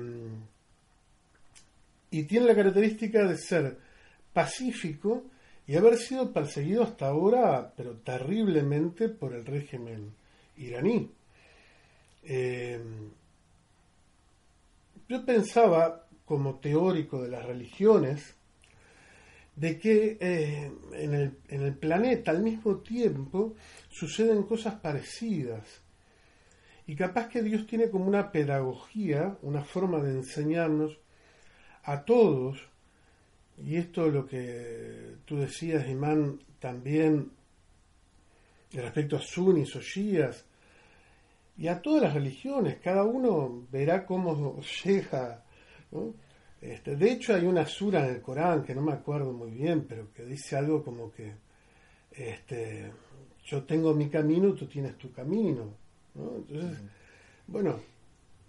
y 2.12 2.24
tiene 2.24 2.46
la 2.48 2.56
característica 2.56 3.26
de 3.26 3.38
ser 3.38 3.78
pacífico 4.32 5.26
y 5.68 5.76
haber 5.76 5.98
sido 5.98 6.32
perseguido 6.32 6.84
hasta 6.84 7.08
ahora, 7.08 7.74
pero 7.76 7.98
terriblemente, 7.98 9.10
por 9.10 9.36
el 9.36 9.46
régimen 9.46 10.14
iraní. 10.58 11.12
Eh, 12.24 12.82
yo 15.10 15.26
pensaba, 15.26 16.08
como 16.26 16.56
teórico 16.56 17.22
de 17.22 17.30
las 17.30 17.46
religiones, 17.46 18.36
de 19.56 19.80
que 19.80 20.18
eh, 20.20 20.72
en, 20.94 21.14
el, 21.14 21.38
en 21.50 21.62
el 21.64 21.74
planeta 21.76 22.32
al 22.32 22.42
mismo 22.42 22.78
tiempo 22.78 23.56
suceden 23.90 24.44
cosas 24.44 24.76
parecidas. 24.76 25.82
Y 26.88 26.96
capaz 26.96 27.28
que 27.28 27.44
Dios 27.44 27.68
tiene 27.68 27.90
como 27.90 28.06
una 28.06 28.32
pedagogía, 28.32 29.38
una 29.42 29.64
forma 29.64 30.02
de 30.02 30.12
enseñarnos 30.12 30.98
a 31.84 32.04
todos, 32.04 32.58
y 33.64 33.76
esto 33.76 34.08
es 34.08 34.14
lo 34.14 34.26
que 34.26 35.16
tú 35.26 35.38
decías, 35.38 35.88
Imán, 35.88 36.40
también 36.60 37.32
respecto 38.72 39.18
a 39.18 39.22
sunnis 39.22 39.76
o 39.76 39.82
shias, 39.82 40.46
y 41.58 41.68
a 41.68 41.82
todas 41.82 42.04
las 42.04 42.14
religiones, 42.14 42.78
cada 42.82 43.04
uno 43.04 43.68
verá 43.70 44.06
cómo 44.06 44.62
llega. 44.84 45.44
Este, 46.62 46.96
de 46.96 47.12
hecho, 47.12 47.34
hay 47.34 47.46
una 47.46 47.66
sura 47.66 48.06
en 48.06 48.16
el 48.16 48.22
Corán 48.22 48.64
que 48.64 48.76
no 48.76 48.82
me 48.82 48.94
acuerdo 48.94 49.32
muy 49.32 49.52
bien, 49.52 49.86
pero 49.88 50.12
que 50.14 50.26
dice 50.26 50.58
algo 50.58 50.84
como 50.84 51.12
que 51.12 51.34
este, 52.12 52.92
yo 53.46 53.64
tengo 53.64 53.94
mi 53.94 54.10
camino, 54.10 54.54
tú 54.54 54.68
tienes 54.68 54.98
tu 54.98 55.12
camino. 55.12 55.74
¿no? 56.16 56.36
Entonces, 56.36 56.80
bueno, 57.48 57.80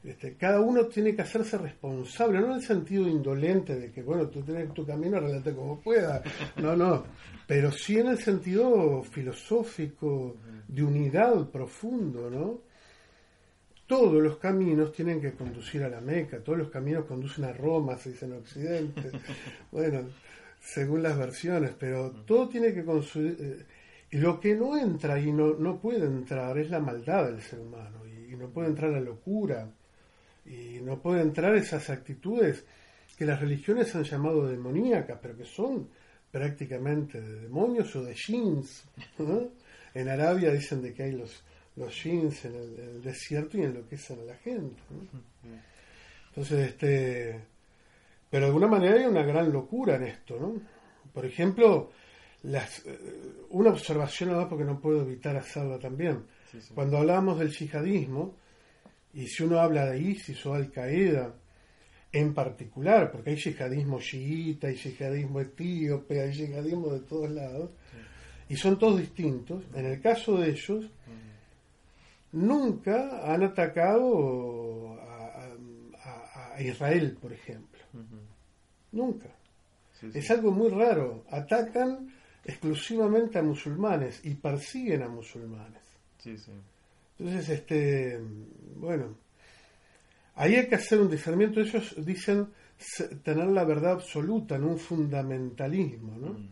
este, 0.02 0.34
cada 0.34 0.60
uno 0.60 0.86
tiene 0.86 1.14
que 1.14 1.22
hacerse 1.22 1.58
responsable, 1.58 2.40
no 2.40 2.46
en 2.46 2.52
el 2.52 2.62
sentido 2.62 3.06
indolente 3.06 3.78
de 3.78 3.92
que, 3.92 4.02
bueno, 4.02 4.28
tú 4.28 4.42
tienes 4.42 4.72
tu 4.72 4.84
camino, 4.84 5.18
arreglate 5.18 5.54
como 5.54 5.80
pueda. 5.80 6.22
No, 6.56 6.74
no, 6.74 7.04
pero 7.46 7.70
sí 7.70 7.98
en 7.98 8.08
el 8.08 8.18
sentido 8.18 9.02
filosófico, 9.02 10.36
de 10.66 10.82
unidad 10.82 11.48
profundo, 11.50 12.30
¿no? 12.30 12.69
Todos 13.90 14.22
los 14.22 14.36
caminos 14.36 14.92
tienen 14.92 15.20
que 15.20 15.32
conducir 15.32 15.82
a 15.82 15.88
la 15.88 16.00
Meca, 16.00 16.38
todos 16.38 16.56
los 16.56 16.70
caminos 16.70 17.06
conducen 17.06 17.42
a 17.42 17.52
Roma, 17.52 17.98
se 17.98 18.10
dice 18.10 18.24
en 18.26 18.34
Occidente, 18.34 19.10
bueno, 19.72 20.06
según 20.60 21.02
las 21.02 21.18
versiones, 21.18 21.72
pero 21.76 22.12
todo 22.24 22.48
tiene 22.48 22.72
que 22.72 22.84
conducir... 22.84 23.66
y 24.08 24.18
lo 24.18 24.38
que 24.38 24.54
no 24.54 24.78
entra 24.78 25.18
y 25.18 25.32
no, 25.32 25.54
no 25.54 25.80
puede 25.80 26.06
entrar 26.06 26.56
es 26.58 26.70
la 26.70 26.78
maldad 26.78 27.32
del 27.32 27.42
ser 27.42 27.58
humano, 27.58 28.06
y, 28.06 28.32
y 28.32 28.36
no 28.36 28.48
puede 28.50 28.68
entrar 28.68 28.92
la 28.92 29.00
locura, 29.00 29.68
y 30.46 30.78
no 30.80 31.02
puede 31.02 31.22
entrar 31.22 31.56
esas 31.56 31.90
actitudes 31.90 32.64
que 33.18 33.24
las 33.24 33.40
religiones 33.40 33.92
han 33.96 34.04
llamado 34.04 34.46
demoníacas, 34.46 35.18
pero 35.20 35.36
que 35.36 35.46
son 35.46 35.88
prácticamente 36.30 37.20
de 37.20 37.40
demonios 37.40 37.96
o 37.96 38.04
de. 38.04 38.14
¿no? 39.18 39.48
En 39.94 40.08
Arabia 40.08 40.52
dicen 40.52 40.80
de 40.80 40.94
que 40.94 41.02
hay 41.02 41.12
los 41.12 41.42
los 41.80 42.02
jeans 42.02 42.44
en 42.44 42.54
el, 42.54 42.78
en 42.78 42.88
el, 42.96 43.02
desierto 43.02 43.58
y 43.58 43.62
enloquecen 43.62 44.20
a 44.20 44.24
la 44.24 44.36
gente. 44.36 44.80
¿no? 44.90 45.20
Entonces, 46.28 46.68
este, 46.68 47.40
pero 48.28 48.44
de 48.44 48.46
alguna 48.48 48.68
manera 48.68 48.96
hay 48.96 49.06
una 49.06 49.22
gran 49.22 49.50
locura 49.50 49.96
en 49.96 50.04
esto, 50.04 50.38
¿no? 50.38 50.54
Por 51.12 51.26
ejemplo, 51.26 51.90
las, 52.42 52.84
una 53.48 53.70
observación 53.70 54.30
nada 54.30 54.48
porque 54.48 54.64
no 54.64 54.80
puedo 54.80 55.02
evitar 55.02 55.36
hacerla 55.36 55.78
también. 55.78 56.24
Sí, 56.52 56.60
sí. 56.60 56.72
Cuando 56.74 56.98
hablamos 56.98 57.38
del 57.38 57.50
yihadismo, 57.50 58.36
y 59.12 59.26
si 59.26 59.42
uno 59.42 59.58
habla 59.58 59.86
de 59.86 60.00
ISIS 60.00 60.46
o 60.46 60.54
Al 60.54 60.70
Qaeda, 60.70 61.34
en 62.12 62.34
particular, 62.34 63.10
porque 63.10 63.30
hay 63.30 63.36
yihadismo 63.36 64.00
chiita, 64.00 64.68
hay 64.68 64.76
yihadismo 64.76 65.40
etíope, 65.40 66.20
hay 66.20 66.32
yihadismo 66.32 66.92
de 66.92 67.00
todos 67.00 67.30
lados, 67.30 67.70
sí. 67.90 68.54
y 68.54 68.56
son 68.56 68.78
todos 68.78 69.00
distintos, 69.00 69.64
en 69.74 69.86
el 69.86 70.00
caso 70.00 70.38
de 70.38 70.50
ellos, 70.50 70.86
nunca 72.32 73.32
han 73.32 73.42
atacado 73.42 74.94
a, 75.00 75.48
a- 76.04 76.54
a 76.56 76.62
Israel, 76.62 77.16
por 77.20 77.32
ejemplo. 77.32 77.80
Nunca. 78.92 79.28
Sí, 79.92 80.10
sí. 80.12 80.18
Es 80.18 80.30
algo 80.30 80.50
muy 80.50 80.68
raro. 80.70 81.24
Atacan 81.30 82.12
exclusivamente 82.44 83.38
a 83.38 83.42
musulmanes 83.42 84.20
y 84.24 84.34
persiguen 84.34 85.02
a 85.02 85.08
musulmanes. 85.08 85.82
Sí, 86.18 86.36
sí. 86.36 86.52
Entonces, 87.18 87.48
este, 87.50 88.18
bueno, 88.76 89.16
ahí 90.36 90.54
hay 90.56 90.68
que 90.68 90.74
hacer 90.76 91.00
un 91.00 91.10
discernimiento. 91.10 91.60
Ellos 91.60 91.94
dicen 92.04 92.48
tener 93.22 93.46
la 93.48 93.64
verdad 93.64 93.92
absoluta, 93.92 94.56
no 94.58 94.68
un 94.68 94.78
fundamentalismo, 94.78 96.16
¿no? 96.16 96.32
Mm. 96.32 96.48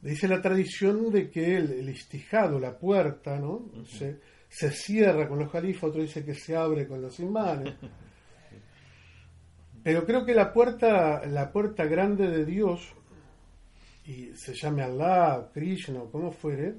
Dice 0.00 0.28
la 0.28 0.40
tradición 0.40 1.10
de 1.10 1.28
que 1.28 1.56
el, 1.56 1.72
el 1.72 1.88
istijado, 1.88 2.58
la 2.60 2.78
puerta, 2.78 3.38
¿no? 3.38 3.68
se, 3.84 4.20
se 4.48 4.70
cierra 4.70 5.28
con 5.28 5.40
los 5.40 5.50
califas, 5.50 5.90
otro 5.90 6.00
dice 6.02 6.24
que 6.24 6.34
se 6.34 6.54
abre 6.56 6.86
con 6.86 7.02
los 7.02 7.18
imanes. 7.20 7.74
Pero 9.82 10.04
creo 10.04 10.24
que 10.24 10.34
la 10.34 10.52
puerta, 10.52 11.24
la 11.26 11.50
puerta 11.52 11.84
grande 11.86 12.28
de 12.28 12.44
Dios, 12.44 12.92
y 14.04 14.34
se 14.34 14.54
llame 14.54 14.82
Allah, 14.82 15.50
Krishna, 15.52 16.02
o 16.02 16.10
como 16.10 16.32
fuere, 16.32 16.74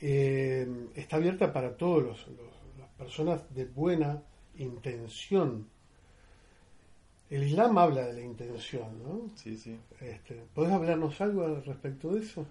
eh, 0.00 0.66
está 0.94 1.16
abierta 1.16 1.52
para 1.52 1.76
todos 1.76 2.02
los, 2.02 2.28
los- 2.28 2.78
las 2.78 2.88
personas 2.90 3.52
de 3.54 3.64
buena 3.66 4.22
intención. 4.56 5.68
El 7.34 7.42
Islam 7.44 7.76
habla 7.76 8.06
de 8.06 8.14
la 8.14 8.22
intención, 8.22 9.02
¿no? 9.02 9.30
Sí, 9.34 9.56
sí. 9.56 9.76
Este, 10.00 10.34
¿Podés 10.54 10.72
hablarnos 10.72 11.20
algo 11.20 11.44
al 11.44 11.64
respecto 11.64 12.12
de 12.14 12.20
eso? 12.20 12.46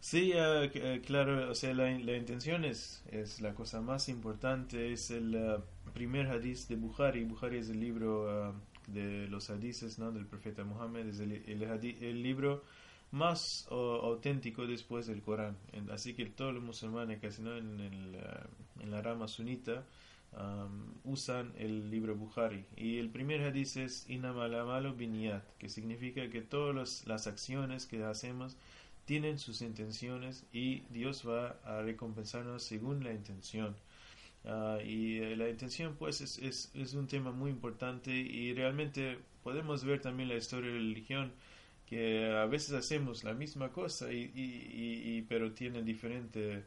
Sí, 0.00 0.32
eh, 0.34 1.00
claro, 1.06 1.50
o 1.50 1.54
sea, 1.54 1.72
la, 1.74 1.84
la 1.98 2.16
intención 2.16 2.64
es, 2.64 3.04
es 3.10 3.40
la 3.40 3.54
cosa 3.54 3.80
más 3.80 4.08
importante, 4.08 4.92
es 4.92 5.10
el 5.12 5.34
eh, 5.36 5.58
primer 5.94 6.26
hadith 6.26 6.66
de 6.68 6.76
Bukhari, 6.76 7.24
Bukhari 7.24 7.58
es 7.58 7.68
el 7.70 7.78
libro 7.80 8.54
de 8.88 9.28
los 9.28 9.48
hadices 9.50 9.98
¿no? 10.00 10.10
del 10.10 10.26
profeta 10.26 10.64
Muhammad, 10.64 11.06
es 11.06 11.20
el, 11.20 11.32
el, 11.32 11.62
hadi- 11.62 11.98
el 12.02 12.20
libro 12.22 12.64
más 13.12 13.66
auténtico 13.70 14.66
después 14.66 15.06
del 15.06 15.22
Corán, 15.22 15.56
así 15.92 16.14
que 16.14 16.26
todos 16.26 16.52
los 16.54 16.62
musulmanes 16.64 17.20
casi 17.20 17.42
¿no? 17.42 17.56
en, 17.56 17.78
el, 17.78 18.16
en 18.80 18.90
la 18.90 19.02
rama 19.02 19.28
sunita 19.28 19.84
um, 20.32 20.94
usan 21.04 21.52
el 21.58 21.90
libro 21.90 22.14
Bukhari 22.16 22.64
y 22.76 22.98
el 22.98 23.10
primer 23.10 23.42
hadith 23.42 23.76
es 23.76 24.08
Inamal 24.08 24.54
amalu 24.54 24.94
biniyat, 24.94 25.44
que 25.58 25.68
significa 25.68 26.28
que 26.30 26.42
todas 26.42 27.06
las 27.06 27.26
acciones 27.26 27.86
que 27.86 28.02
hacemos 28.04 28.56
tienen 29.04 29.38
sus 29.38 29.62
intenciones 29.62 30.44
y 30.52 30.80
Dios 30.90 31.26
va 31.28 31.56
a 31.64 31.82
recompensarnos 31.82 32.62
según 32.62 33.02
la 33.04 33.12
intención. 33.12 33.74
Ah, 34.44 34.78
y 34.84 35.18
eh, 35.18 35.36
la 35.36 35.48
intención 35.48 35.94
pues 35.98 36.20
es, 36.20 36.38
es, 36.74 36.94
un 36.94 37.06
tema 37.06 37.30
muy 37.32 37.50
importante 37.50 38.10
y 38.12 38.52
realmente 38.54 39.18
podemos 39.44 39.84
ver 39.84 40.00
también 40.00 40.28
la 40.28 40.36
historia 40.36 40.70
de 40.70 40.76
la 40.78 40.82
religión 40.82 41.32
que 41.86 42.30
a 42.32 42.46
veces 42.46 42.72
hacemos 42.74 43.22
la 43.24 43.34
misma 43.34 43.70
cosa 43.70 44.12
y, 44.12 44.32
y- 44.34 45.22
pero 45.28 45.52
tiene 45.52 45.82
diferentes 45.82 46.64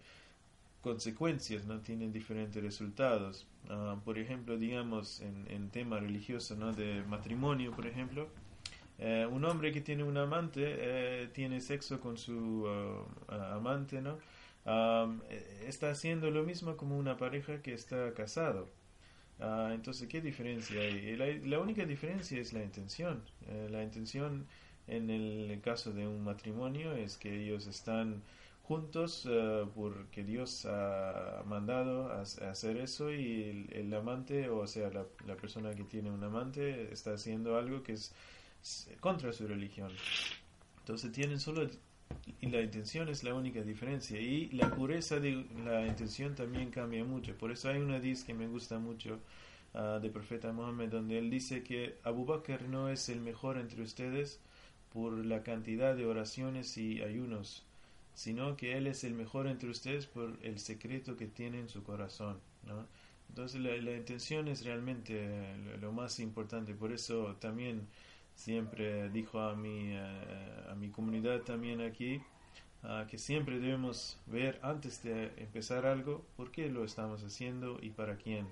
consecuencias, 0.85 1.65
no 1.65 1.79
tienen 1.79 2.13
diferentes 2.13 2.61
resultados. 2.61 3.47
Ah, 3.69 3.97
por 4.05 4.19
ejemplo, 4.19 4.55
digamos 4.55 5.19
en, 5.21 5.47
en 5.49 5.71
tema 5.71 5.99
religioso, 5.99 6.55
¿no? 6.55 6.73
de 6.73 7.03
matrimonio, 7.09 7.71
por 7.71 7.87
ejemplo, 7.87 8.27
eh, 8.99 9.27
un 9.29 9.43
hombre 9.45 9.71
que 9.71 9.81
tiene 9.81 10.03
un 10.03 10.15
amante 10.15 10.61
eh, 10.63 11.27
tiene 11.33 11.59
sexo 11.59 11.99
con 11.99 12.17
su 12.17 12.67
ah, 13.27 13.55
amante, 13.55 13.99
¿no? 13.99 14.19
Am, 14.65 15.21
eh, 15.29 15.65
está 15.67 15.89
haciendo 15.89 16.29
lo 16.29 16.43
mismo 16.43 16.77
como 16.77 16.97
una 16.97 17.17
pareja 17.17 17.61
que 17.63 17.73
está 17.73 18.13
casado. 18.13 18.69
Ah, 19.39 19.71
entonces, 19.73 20.07
¿qué 20.07 20.21
diferencia 20.21 20.79
hay? 20.81 21.15
La 21.45 21.59
única 21.59 21.83
diferencia 21.85 22.39
es 22.39 22.53
la 22.53 22.63
intención. 22.63 23.23
Eh, 23.47 23.69
la 23.71 23.81
intención 23.83 24.45
en 24.87 25.09
el 25.09 25.59
caso 25.61 25.91
de 25.91 26.07
un 26.07 26.23
matrimonio 26.23 26.93
es 26.93 27.17
que 27.17 27.43
ellos 27.43 27.65
están 27.67 28.21
juntos 28.67 29.27
eh, 29.29 29.65
porque 29.73 30.23
Dios 30.23 30.65
ha 30.65 31.43
mandado 31.45 32.11
a, 32.11 32.21
hacer 32.21 32.77
eso 32.77 33.11
y 33.11 33.43
el, 33.43 33.73
el 33.73 33.93
amante, 33.93 34.49
o 34.49 34.65
sea, 34.67 34.89
la, 34.89 35.05
la 35.25 35.35
persona 35.35 35.71
que 35.73 35.83
tiene 35.83 36.11
un 36.11 36.23
amante 36.23 36.91
está 36.91 37.13
haciendo 37.13 37.57
algo 37.57 37.83
que 37.83 37.93
es 37.93 38.13
contra 38.99 39.31
su 39.31 39.47
religión. 39.47 39.91
Entonces 40.79 41.11
tienen 41.11 41.39
solo 41.39 41.67
y 42.41 42.47
la 42.47 42.61
intención 42.61 43.09
es 43.09 43.23
la 43.23 43.33
única 43.33 43.61
diferencia 43.61 44.19
y 44.19 44.49
la 44.49 44.69
pureza 44.69 45.19
de 45.19 45.45
la 45.63 45.85
intención 45.85 46.35
también 46.35 46.69
cambia 46.71 47.03
mucho. 47.03 47.37
Por 47.37 47.51
eso 47.51 47.69
hay 47.69 47.79
una 47.79 47.95
hadith 47.95 48.25
que 48.25 48.33
me 48.33 48.47
gusta 48.47 48.79
mucho 48.79 49.19
ah, 49.73 49.99
del 50.01 50.11
profeta 50.11 50.51
Muhammad 50.51 50.89
donde 50.89 51.17
él 51.17 51.29
dice 51.29 51.63
que 51.63 51.97
Abu 52.03 52.25
Bakr 52.25 52.63
no 52.69 52.89
es 52.89 53.09
el 53.09 53.21
mejor 53.21 53.57
entre 53.57 53.81
ustedes 53.81 54.39
por 54.93 55.13
la 55.25 55.43
cantidad 55.43 55.95
de 55.95 56.05
oraciones 56.05 56.77
y 56.77 57.01
ayunos, 57.01 57.65
sino 58.15 58.55
que 58.55 58.77
él 58.77 58.87
es 58.87 59.03
el 59.03 59.13
mejor 59.13 59.47
entre 59.47 59.69
ustedes 59.69 60.07
por 60.07 60.39
el 60.41 60.57
secreto 60.59 61.15
que 61.17 61.27
tiene 61.27 61.59
en 61.59 61.69
su 61.69 61.83
corazón. 61.83 62.39
¿no? 62.65 62.87
Entonces 63.29 63.61
la, 63.61 63.93
intención 63.93 64.47
es 64.47 64.63
realmente 64.63 65.13
eh, 65.17 65.77
lo, 65.81 65.91
más 65.91 66.19
importante. 66.19 66.73
Por 66.73 66.93
eso 66.93 67.35
también 67.39 67.87
siempre 68.33 69.09
dijo 69.09 69.41
a 69.41 69.55
mi, 69.55 69.91
eh, 69.91 70.65
a 70.69 70.75
mi 70.75 70.89
comunidad 70.89 71.41
también 71.41 71.81
aquí 71.81 72.21
ah, 72.83 73.05
que 73.09 73.17
siempre 73.17 73.59
debemos 73.59 74.17
ver 74.25 74.59
antes 74.63 75.03
de 75.03 75.33
empezar 75.37 75.85
algo 75.85 76.25
por 76.37 76.51
qué 76.51 76.69
lo 76.69 76.85
estamos 76.85 77.21
haciendo 77.23 77.79
y 77.81 77.89
para 77.89 78.15
quién. 78.15 78.47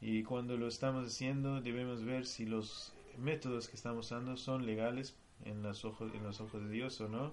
Y 0.00 0.22
cuando 0.22 0.56
lo 0.56 0.68
estamos 0.68 1.06
haciendo 1.06 1.60
debemos 1.60 2.02
ver 2.02 2.26
si 2.26 2.46
los 2.46 2.94
métodos 3.18 3.68
que 3.68 3.76
estamos 3.76 4.06
usando 4.06 4.38
son 4.38 4.64
legales 4.64 5.14
en 5.44 5.62
los 5.62 5.84
ojos, 5.84 6.10
en 6.14 6.22
los 6.22 6.40
ojos 6.40 6.62
de 6.62 6.70
Dios 6.70 6.98
o 7.02 7.08
no. 7.08 7.32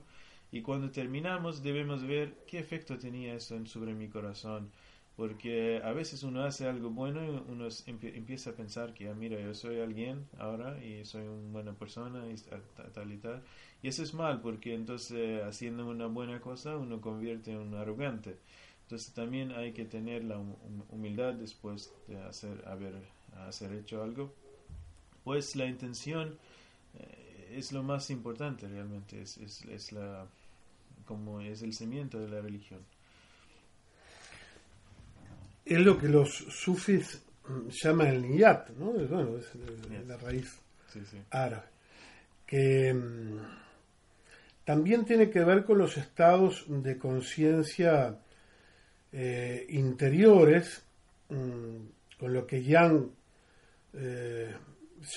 Y 0.52 0.62
cuando 0.62 0.92
terminamos 0.92 1.64
debemos 1.64 2.04
ver 2.06 2.36
qué 2.48 2.60
efecto 2.60 2.98
tenía 2.98 3.34
eso 3.36 3.64
sobre 3.66 3.94
mi 3.94 4.10
corazón. 4.10 4.72
Porque 5.16 5.82
a 5.84 5.92
veces 5.92 6.24
uno 6.24 6.44
hace 6.44 6.66
algo 6.68 6.90
bueno 6.92 7.22
y 7.26 7.28
uno 7.52 7.68
empieza 7.88 8.52
a 8.52 8.54
pensar 8.54 8.94
que, 8.94 9.10
ah, 9.10 9.14
mira, 9.14 9.40
yo 9.40 9.54
soy 9.54 9.80
alguien 9.82 10.26
ahora 10.38 10.82
y 10.84 11.04
soy 11.06 11.24
una 11.28 11.52
buena 11.52 11.74
persona 11.74 12.26
y 12.32 12.36
ta- 12.36 12.62
ta- 12.76 12.92
tal 12.94 13.12
y 13.12 13.18
tal. 13.18 13.44
Y 13.82 13.90
eso 13.90 14.02
es 14.04 14.14
mal 14.14 14.40
porque 14.42 14.74
entonces 14.74 15.44
haciendo 15.44 15.86
una 15.88 16.08
buena 16.08 16.40
cosa 16.40 16.78
uno 16.78 17.02
convierte 17.02 17.52
en 17.52 17.58
un 17.58 17.74
arrogante. 17.76 18.38
Entonces 18.84 19.14
también 19.14 19.52
hay 19.52 19.74
que 19.74 19.86
tener 19.86 20.24
la 20.24 20.38
hum- 20.40 20.56
hum- 20.66 20.86
humildad 20.90 21.34
después 21.34 21.94
de 22.08 22.22
hacer, 22.22 22.64
haber, 22.68 22.96
hacer 23.48 23.74
hecho 23.74 24.02
algo. 24.04 24.34
Pues 25.24 25.56
la 25.56 25.66
intención 25.68 26.38
eh, 26.96 27.56
es 27.58 27.72
lo 27.72 27.84
más 27.84 28.10
importante 28.10 28.68
realmente, 28.68 29.22
es, 29.22 29.38
es, 29.38 29.66
es 29.66 29.92
la, 29.92 30.28
como 31.10 31.42
es 31.42 31.64
el 31.64 31.74
cimiento 31.74 32.20
de 32.20 32.28
la 32.30 32.40
religión. 32.40 32.82
Es 35.66 35.80
lo 35.80 35.98
que 35.98 36.08
los 36.08 36.30
sufis 36.30 37.20
llaman 37.84 38.08
el 38.10 38.22
niyat, 38.22 38.70
¿no? 38.78 38.92
Bueno, 38.92 39.38
es 39.40 40.08
la 40.08 40.18
raíz 40.18 40.60
Sí, 40.94 41.02
sí. 41.10 41.18
árabe. 41.32 41.66
Que 42.46 42.94
mm, 42.94 43.40
también 44.64 45.04
tiene 45.04 45.32
que 45.32 45.44
ver 45.44 45.66
con 45.66 45.80
los 45.80 45.98
estados 45.98 46.66
de 46.68 47.00
conciencia 47.00 48.20
eh, 49.12 49.66
interiores, 49.70 50.84
mm, 51.30 52.18
con 52.20 52.34
lo 52.34 52.46
que 52.46 52.62
Yang 52.64 53.10
eh, 53.94 54.54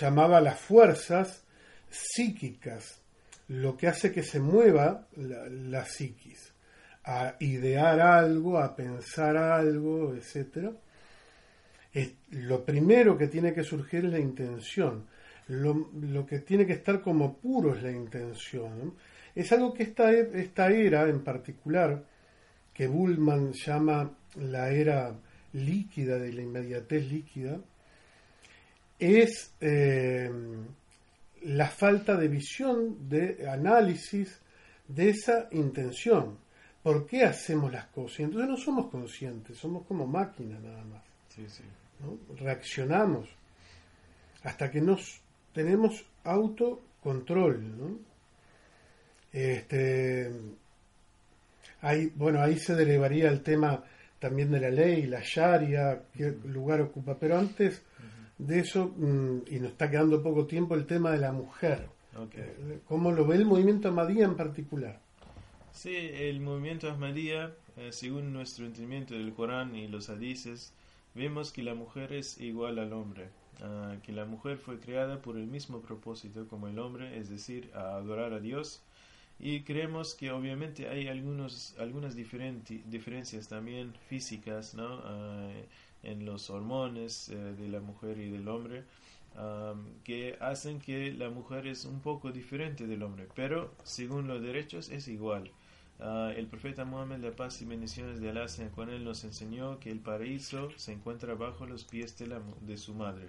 llamaba 0.01 0.41
las 0.41 0.59
fuerzas 0.59 1.45
psíquicas, 1.91 3.02
lo 3.53 3.77
que 3.77 3.87
hace 3.89 4.11
que 4.13 4.23
se 4.23 4.41
mueva 4.41 5.07
la, 5.17 5.85
psiquis, 5.85 6.53
a 7.05 7.35
idear 7.41 8.01
algo, 8.01 8.59
a 8.59 8.75
pensar 8.75 9.37
algo, 9.37 10.15
etcétera. 10.15 10.73
Es- 11.93 12.15
lo 12.31 12.65
primero 12.65 13.19
que 13.19 13.29
tiene 13.29 13.53
que 13.53 13.63
surgir 13.63 14.07
es 14.07 14.13
la 14.13 14.19
intención. 14.19 15.07
Lo, 15.49 15.91
lo 16.01 16.25
que 16.25 16.39
tiene 16.39 16.65
que 16.67 16.73
estar 16.75 17.03
como 17.03 17.37
puro 17.37 17.75
es 17.75 17.83
la 17.83 17.91
intención. 17.91 18.95
Es 19.35 19.53
algo 19.53 19.75
que 19.75 19.83
esta, 19.83 20.11
esta 20.13 20.71
era 20.71 21.09
en 21.09 21.23
particular, 21.23 22.05
que 22.73 22.87
Bullman 22.87 23.53
llama 23.53 24.11
la 24.37 24.71
era 24.71 25.15
líquida 25.53 26.19
de 26.19 26.33
la 26.33 26.41
inmediatez 26.43 27.07
líquida, 27.11 27.61
es 28.99 29.53
eh, 29.61 30.31
la 31.45 31.69
falta 31.69 32.17
de 32.17 32.29
visión, 32.29 33.09
de 33.09 33.49
análisis 33.49 34.41
de 34.89 35.11
esa 35.11 35.49
intención. 35.53 36.39
¿Por 36.83 37.07
qué 37.07 37.25
hacemos 37.25 37.73
las 37.73 37.87
cosas? 37.87 38.21
Y 38.21 38.23
entonces 38.25 38.49
no 38.49 38.57
somos 38.57 38.91
conscientes, 38.91 39.57
somos 39.57 39.87
como 39.87 40.07
máquinas 40.07 40.61
nada 40.61 40.85
más. 40.85 41.03
Sí, 41.29 41.47
sí. 41.49 41.65
¿no? 42.01 42.19
Reaccionamos 42.37 43.29
hasta 44.43 44.71
que 44.71 44.81
nos 44.81 45.21
tenemos 45.53 46.05
autocontrol. 46.25 47.79
¿no? 47.79 47.99
Este, 49.33 50.31
ahí, 51.81 52.13
bueno, 52.15 52.41
ahí 52.41 52.59
se 52.59 52.75
derivaría 52.75 53.29
el 53.29 53.43
tema 53.43 53.83
también 54.19 54.51
de 54.51 54.61
la 54.61 54.71
ley, 54.71 55.07
la 55.07 55.21
Sharia, 55.23 56.03
qué 56.17 56.35
lugar 56.45 56.81
ocupa. 56.81 57.17
Pero 57.19 57.39
antes 57.39 57.83
de 58.47 58.59
eso, 58.59 58.93
mm, 58.97 59.43
y 59.51 59.61
nos 59.61 59.73
está 59.73 59.91
quedando 59.91 60.23
poco 60.23 60.47
tiempo, 60.47 60.75
el 60.75 60.87
tema 60.87 61.13
de 61.13 61.19
la 61.19 61.33
mujer. 61.33 61.89
Eh, 62.35 62.81
¿Cómo 62.87 63.13
lo 63.13 63.27
ve 63.27 63.37
el 63.37 63.47
movimiento 63.47 63.89
Ahmadía 63.89 64.25
en 64.25 64.37
particular? 64.37 65.01
Sí, 65.73 65.95
el 65.97 66.41
movimiento 66.41 66.91
Ahmadía, 66.91 67.55
eh, 67.77 67.91
según 67.93 68.33
nuestro 68.33 68.67
entendimiento 68.67 69.15
del 69.15 69.33
Corán 69.33 69.75
y 69.77 69.89
los 69.89 70.11
hadices, 70.11 70.75
vemos 71.15 71.53
que 71.53 71.63
la 71.63 71.75
mujer 71.75 72.13
es 72.13 72.39
igual 72.41 72.79
al 72.79 72.93
hombre, 72.93 73.29
ah, 73.63 73.97
que 74.03 74.13
la 74.13 74.25
mujer 74.25 74.59
fue 74.59 74.79
creada 74.79 75.23
por 75.23 75.37
el 75.37 75.47
mismo 75.47 75.81
propósito 75.81 76.47
como 76.49 76.69
el 76.69 76.79
hombre, 76.79 77.19
es 77.19 77.31
decir, 77.31 77.71
a 77.75 77.97
adorar 77.97 78.33
a 78.35 78.41
Dios. 78.41 78.83
Y 79.39 79.63
creemos 79.63 80.15
que 80.15 80.31
obviamente 80.31 80.89
hay 80.89 81.09
algunos, 81.09 81.75
algunas 81.79 82.15
diferencias 82.15 83.49
también 83.49 83.93
físicas 84.09 84.75
¿no? 84.75 85.01
Ah, 85.05 85.51
en 86.03 86.25
los 86.25 86.51
hormones 86.51 87.29
eh, 87.29 87.37
de 87.37 87.69
la 87.69 87.81
mujer 87.81 88.19
y 88.19 88.31
del 88.31 88.49
hombre 88.49 88.85
que 90.05 90.37
hacen 90.41 90.79
que 90.79 91.11
la 91.11 91.31
mujer 91.31 91.67
es 91.67 91.87
un 91.87 92.01
poco 92.01 92.33
diferente 92.33 92.87
del 92.87 93.03
hombre, 93.03 93.29
pero 93.35 93.73
según 93.83 94.29
los 94.29 94.43
derechos 94.43 94.91
es 94.91 95.09
igual. 95.09 95.51
Ah, 96.05 96.33
el 96.37 96.49
profeta 96.49 96.85
Muhammad, 96.85 97.19
la 97.19 97.31
paz 97.31 97.63
y 97.63 97.65
bendiciones 97.65 98.21
de 98.21 98.49
sean 98.49 98.71
con 98.71 98.91
él, 98.91 99.05
nos 99.05 99.23
enseñó 99.23 99.79
que 99.79 99.91
el 99.91 100.01
paraíso 100.01 100.71
se 100.77 100.93
encuentra 100.93 101.35
bajo 101.35 101.65
los 101.65 101.85
pies 101.85 102.17
de 102.19 102.77
su 102.77 102.95
madre. 102.95 103.29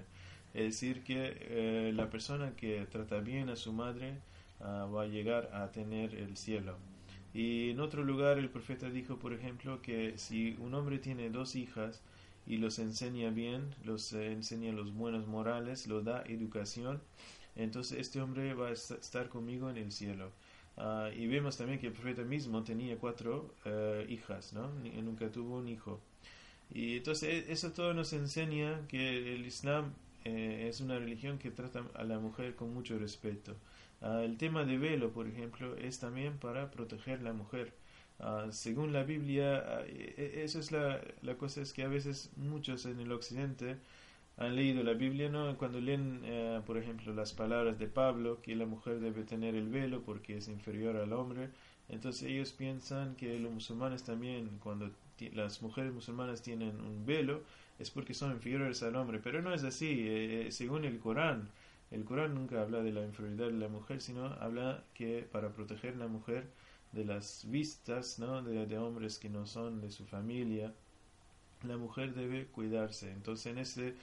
Es 0.56 0.64
decir, 0.64 1.04
que 1.04 1.38
eh, 1.40 1.92
la 1.94 2.10
persona 2.10 2.56
que 2.56 2.88
trata 2.92 3.20
bien 3.20 3.50
a 3.50 3.56
su 3.56 3.74
madre 3.74 4.18
ah, 4.60 4.88
va 4.94 5.04
a 5.04 5.08
llegar 5.08 5.52
a 5.54 5.72
tener 5.72 6.16
el 6.16 6.36
cielo. 6.36 6.78
Y 7.34 7.72
en 7.72 7.80
otro 7.80 8.04
lugar 8.04 8.40
el 8.40 8.50
profeta 8.50 8.90
dijo, 8.90 9.18
por 9.18 9.34
ejemplo, 9.34 9.82
que 9.82 10.18
si 10.18 10.56
un 10.60 10.74
hombre 10.74 10.98
tiene 11.00 11.30
dos 11.30 11.56
hijas 11.56 12.02
y 12.46 12.58
los 12.58 12.80
enseña 12.80 13.30
bien, 13.32 13.76
los 13.84 14.14
enseña 14.14 14.72
los 14.74 14.94
buenos 14.94 15.28
morales, 15.28 15.88
lo 15.88 16.02
da 16.02 16.24
educación, 16.28 17.02
entonces 17.56 18.00
este 18.00 18.22
hombre 18.22 18.54
va 18.54 18.68
a 18.70 18.72
est- 18.72 18.92
estar 18.92 19.30
conmigo 19.30 19.70
en 19.70 19.78
el 19.78 19.92
cielo. 19.92 20.32
Ah, 20.78 21.10
y 21.16 21.28
vemos 21.28 21.58
también 21.58 21.80
que 21.80 21.88
el 21.88 21.94
profeta 21.94 22.24
mismo 22.24 22.64
tenía 22.64 22.98
cuatro 22.98 23.54
eh, 23.66 24.06
hijas, 24.10 24.54
¿no? 24.54 24.70
Nunca 25.04 25.32
tuvo 25.32 25.58
un 25.60 25.68
hijo. 25.68 26.02
Y 26.70 26.98
entonces 26.98 27.48
e- 27.50 27.52
eso 27.52 27.72
todo 27.72 27.94
nos 27.94 28.14
enseña 28.14 28.88
que 28.88 29.36
el 29.36 29.46
Islam 29.46 29.94
eh, 30.26 30.68
es 30.70 30.82
una 30.82 30.98
religión 31.00 31.38
que 31.38 31.52
trata 31.52 31.84
a 31.96 32.04
la 32.04 32.20
mujer 32.20 32.56
con 32.56 32.74
mucho 32.74 32.98
respeto. 33.00 33.56
Ah, 34.02 34.22
el 34.24 34.38
tema 34.38 34.66
de 34.66 34.78
velo, 34.78 35.12
por 35.12 35.28
ejemplo, 35.28 35.76
es 35.78 36.00
también 36.00 36.38
para 36.38 36.72
proteger 36.72 37.22
la 37.22 37.34
mujer. 37.34 37.74
Ah, 38.26 38.48
según 38.52 38.94
la 38.94 39.04
Biblia, 39.04 39.84
eso 40.18 40.60
es 40.60 40.72
la, 40.72 41.02
la 41.22 41.36
cosa 41.36 41.62
es 41.62 41.74
que 41.74 41.84
a 41.84 41.90
veces 41.90 42.32
muchos 42.38 42.86
en 42.86 43.00
el 43.02 43.12
occidente 43.12 43.76
han 44.38 44.56
leído 44.56 44.82
la 44.84 44.94
Biblia, 44.94 45.30
¿no? 45.30 45.58
Cuando 45.58 45.82
leen, 45.82 46.22
eh, 46.24 46.62
por 46.66 46.78
ejemplo, 46.78 47.14
las 47.14 47.34
palabras 47.34 47.80
de 47.80 47.88
Pablo, 47.88 48.42
que 48.42 48.56
la 48.56 48.66
mujer 48.66 49.00
debe 49.02 49.24
tener 49.24 49.56
el 49.56 49.68
velo 49.70 50.04
porque 50.04 50.38
es 50.38 50.48
inferior 50.48 50.96
al 50.98 51.12
hombre, 51.14 51.50
entonces 51.90 52.24
ellos 52.24 52.54
piensan 52.54 53.16
que 53.16 53.38
los 53.40 53.52
musulmanes 53.52 54.04
también, 54.04 54.58
cuando 54.64 54.90
las 55.34 55.62
mujeres 55.62 55.94
musulmanas 55.94 56.42
tienen 56.42 56.80
un 56.82 57.06
velo, 57.06 57.42
es 57.80 57.92
porque 57.92 58.14
son 58.14 58.32
inferiores 58.32 58.84
al 58.84 58.96
hombre, 58.96 59.20
pero 59.22 59.42
no 59.42 59.54
es 59.54 59.64
así, 59.66 59.88
eh, 60.08 60.48
eh, 60.48 60.52
según 60.52 60.86
el 60.86 61.00
Corán, 61.00 61.50
el 61.92 62.06
Corán 62.06 62.36
nunca 62.36 62.62
habla 62.62 62.82
de 62.82 62.92
la 62.94 63.04
inferioridad 63.06 63.48
de 63.48 63.60
la 63.60 63.68
mujer, 63.68 64.02
sino 64.02 64.28
habla 64.28 64.84
que 64.94 65.28
para 65.32 65.50
proteger 65.50 65.96
a 65.96 65.98
la 65.98 66.08
mujer 66.08 66.46
de 66.94 67.06
las 67.06 67.46
vistas 67.50 68.20
¿no? 68.20 68.42
de, 68.44 68.66
de 68.68 68.78
hombres 68.78 69.20
que 69.20 69.30
no 69.30 69.46
son 69.48 69.82
de 69.82 69.92
su 69.92 70.06
familia, 70.06 70.74
la 71.64 71.78
mujer 71.78 72.14
debe 72.14 72.46
cuidarse. 72.48 73.12
Entonces, 73.12 73.78
en 73.78 73.96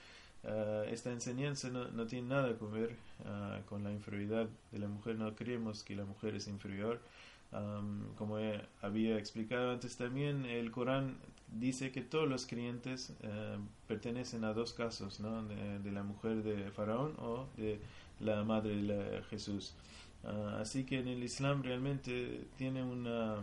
ah, 0.45 0.85
esta 0.91 1.13
enseñanza 1.13 1.69
no, 1.71 1.89
no 1.89 2.07
tiene 2.07 2.29
nada 2.29 2.57
que 2.59 2.65
ver 2.67 2.97
ah, 3.27 3.61
con 3.69 3.85
la 3.85 3.93
inferioridad 3.93 4.49
de 4.73 4.79
la 4.79 4.89
mujer. 4.89 5.17
No 5.17 5.35
creemos 5.35 5.83
que 5.85 5.97
la 5.97 6.05
mujer 6.05 6.35
es 6.35 6.49
inferior. 6.49 7.01
Am, 7.53 8.15
como 8.17 8.37
había 8.81 9.19
explicado 9.19 9.73
antes 9.73 9.97
también, 9.97 10.45
el 10.47 10.71
Corán 10.71 11.17
dice 11.49 11.91
que 11.91 12.01
todos 12.03 12.29
los 12.29 12.47
creyentes 12.47 13.13
eh, 13.23 13.57
pertenecen 13.89 14.45
a 14.45 14.53
dos 14.55 14.73
casos, 14.73 15.19
¿no? 15.21 15.43
de, 15.45 15.81
de 15.81 15.91
la 15.93 16.05
mujer 16.05 16.43
de 16.45 16.71
Faraón 16.71 17.15
o 17.19 17.47
de 17.57 17.81
la 18.21 18.45
madre 18.45 18.77
de 18.77 18.83
la- 18.83 19.23
Jesús. 19.25 19.75
Ah, 20.25 20.59
así 20.61 20.85
que 20.85 20.99
en 21.01 21.09
el 21.09 21.23
Islam 21.25 21.63
realmente 21.63 22.47
tiene 22.57 22.83
una 22.83 23.43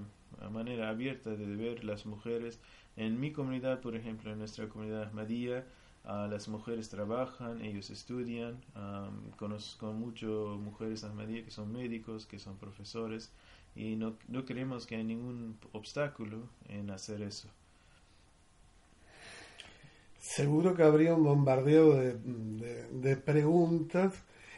manera 0.52 0.90
abierta 0.90 1.32
de 1.32 1.56
ver 1.56 1.84
las 1.84 2.06
mujeres. 2.06 2.60
En 2.96 3.20
mi 3.20 3.32
comunidad, 3.32 3.82
por 3.82 3.96
ejemplo, 3.96 4.32
en 4.32 4.40
nuestra 4.40 4.68
comunidad 4.70 5.04
Ahmadiyya, 5.04 5.66
ah, 6.06 6.28
las 6.30 6.48
mujeres 6.48 6.90
trabajan, 6.90 7.62
ellos 7.62 7.90
estudian. 7.90 8.60
am, 8.76 9.32
conozco 9.38 9.94
mucho 9.94 10.58
mujeres 10.64 11.04
Ahmadiyya 11.04 11.44
que 11.46 11.52
son 11.52 11.72
médicos, 11.72 12.26
que 12.26 12.40
son 12.40 12.58
profesores, 12.58 13.32
y 13.76 13.96
no, 13.96 14.16
no 14.28 14.46
creemos 14.46 14.86
que 14.88 14.96
hay 14.96 15.04
ningún 15.04 15.58
obstáculo 15.74 16.50
en 16.70 16.90
hacer 16.92 17.22
eso. 17.22 17.50
Seguro 20.20 20.76
que 20.76 20.84
habría 20.84 21.16
un 21.16 21.24
bombardeo 21.24 21.94
de, 21.96 22.14
de- 22.16 22.88
de 22.92 23.18
preguntas 23.18 24.14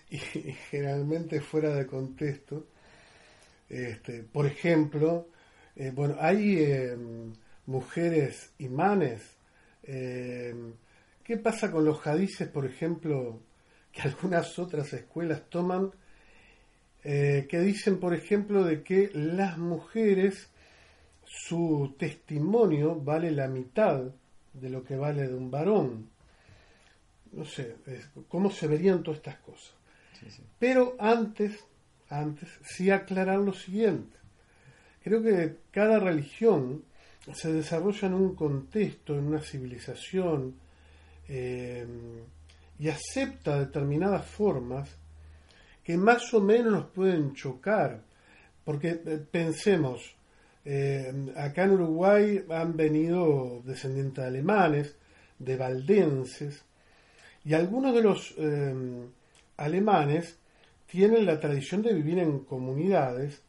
y, 0.09 0.17
generalmente 0.17 1.41
fuera 1.41 1.73
de 1.75 1.85
contexto. 1.85 2.67
Este, 3.67 4.23
por 4.23 4.45
ejemplo, 4.45 5.29
eh, 5.75 5.91
bueno, 5.93 6.15
hay 6.19 6.57
eh, 6.57 6.97
mujeres 7.67 8.53
imanes. 8.57 9.37
Eh, 9.83 10.53
¿Qué 11.23 11.37
pasa 11.37 11.71
con 11.71 11.85
los 11.85 12.05
hadices, 12.05 12.47
por 12.49 12.65
ejemplo, 12.65 13.39
que 13.91 14.01
algunas 14.01 14.57
otras 14.57 14.91
escuelas 14.93 15.47
toman, 15.49 15.91
eh, 17.03 17.45
que 17.47 17.59
dicen, 17.59 17.99
por 17.99 18.15
ejemplo, 18.15 18.63
de 18.63 18.81
que 18.83 19.11
las 19.13 19.57
mujeres, 19.57 20.49
su 21.23 21.95
testimonio 21.99 22.95
vale 22.95 23.29
la 23.29 23.47
mitad 23.47 24.01
de 24.53 24.69
lo 24.69 24.83
que 24.83 24.95
vale 24.95 25.27
de 25.27 25.35
un 25.35 25.51
varón? 25.51 26.09
No 27.31 27.45
sé, 27.45 27.75
¿cómo 28.27 28.49
se 28.49 28.65
verían 28.65 29.03
todas 29.03 29.19
estas 29.19 29.37
cosas? 29.37 29.78
Pero 30.57 30.95
antes, 30.99 31.57
antes, 32.09 32.49
sí 32.63 32.91
aclarar 32.91 33.39
lo 33.39 33.53
siguiente. 33.53 34.17
Creo 35.03 35.23
que 35.23 35.55
cada 35.71 35.99
religión 35.99 36.83
se 37.33 37.53
desarrolla 37.53 38.07
en 38.07 38.13
un 38.13 38.35
contexto, 38.35 39.17
en 39.17 39.27
una 39.27 39.41
civilización, 39.41 40.55
eh, 41.27 41.85
y 42.79 42.89
acepta 42.89 43.59
determinadas 43.59 44.25
formas 44.25 44.89
que 45.83 45.97
más 45.97 46.33
o 46.33 46.41
menos 46.41 46.71
nos 46.71 46.85
pueden 46.87 47.33
chocar. 47.33 48.01
Porque 48.63 49.01
eh, 49.05 49.25
pensemos, 49.31 50.15
eh, 50.65 51.11
acá 51.35 51.63
en 51.63 51.71
Uruguay 51.71 52.45
han 52.49 52.75
venido 52.75 53.61
descendientes 53.63 54.23
de 54.23 54.27
alemanes, 54.27 54.95
de 55.37 55.57
valdenses, 55.57 56.63
y 57.45 57.53
algunos 57.53 57.95
de 57.95 58.01
los 58.01 58.35
alemanes 59.59 60.37
tienen 60.87 61.25
la 61.25 61.39
tradición 61.39 61.81
de 61.81 61.93
vivir 61.93 62.19
en 62.19 62.39
comunidades 62.39 63.41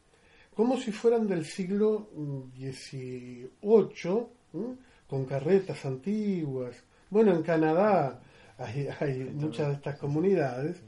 como 0.55 0.77
si 0.77 0.91
fueran 0.91 1.27
del 1.27 1.45
siglo 1.45 2.09
XVIII, 2.57 4.27
¿m? 4.53 4.75
con 5.07 5.25
carretas 5.25 5.85
antiguas. 5.85 6.75
Bueno, 7.09 7.33
en 7.35 7.41
Canadá 7.43 8.21
hay, 8.57 8.87
hay 8.99 9.19
muchas 9.33 9.67
de 9.69 9.73
estas 9.75 9.97
comunidades, 9.97 10.81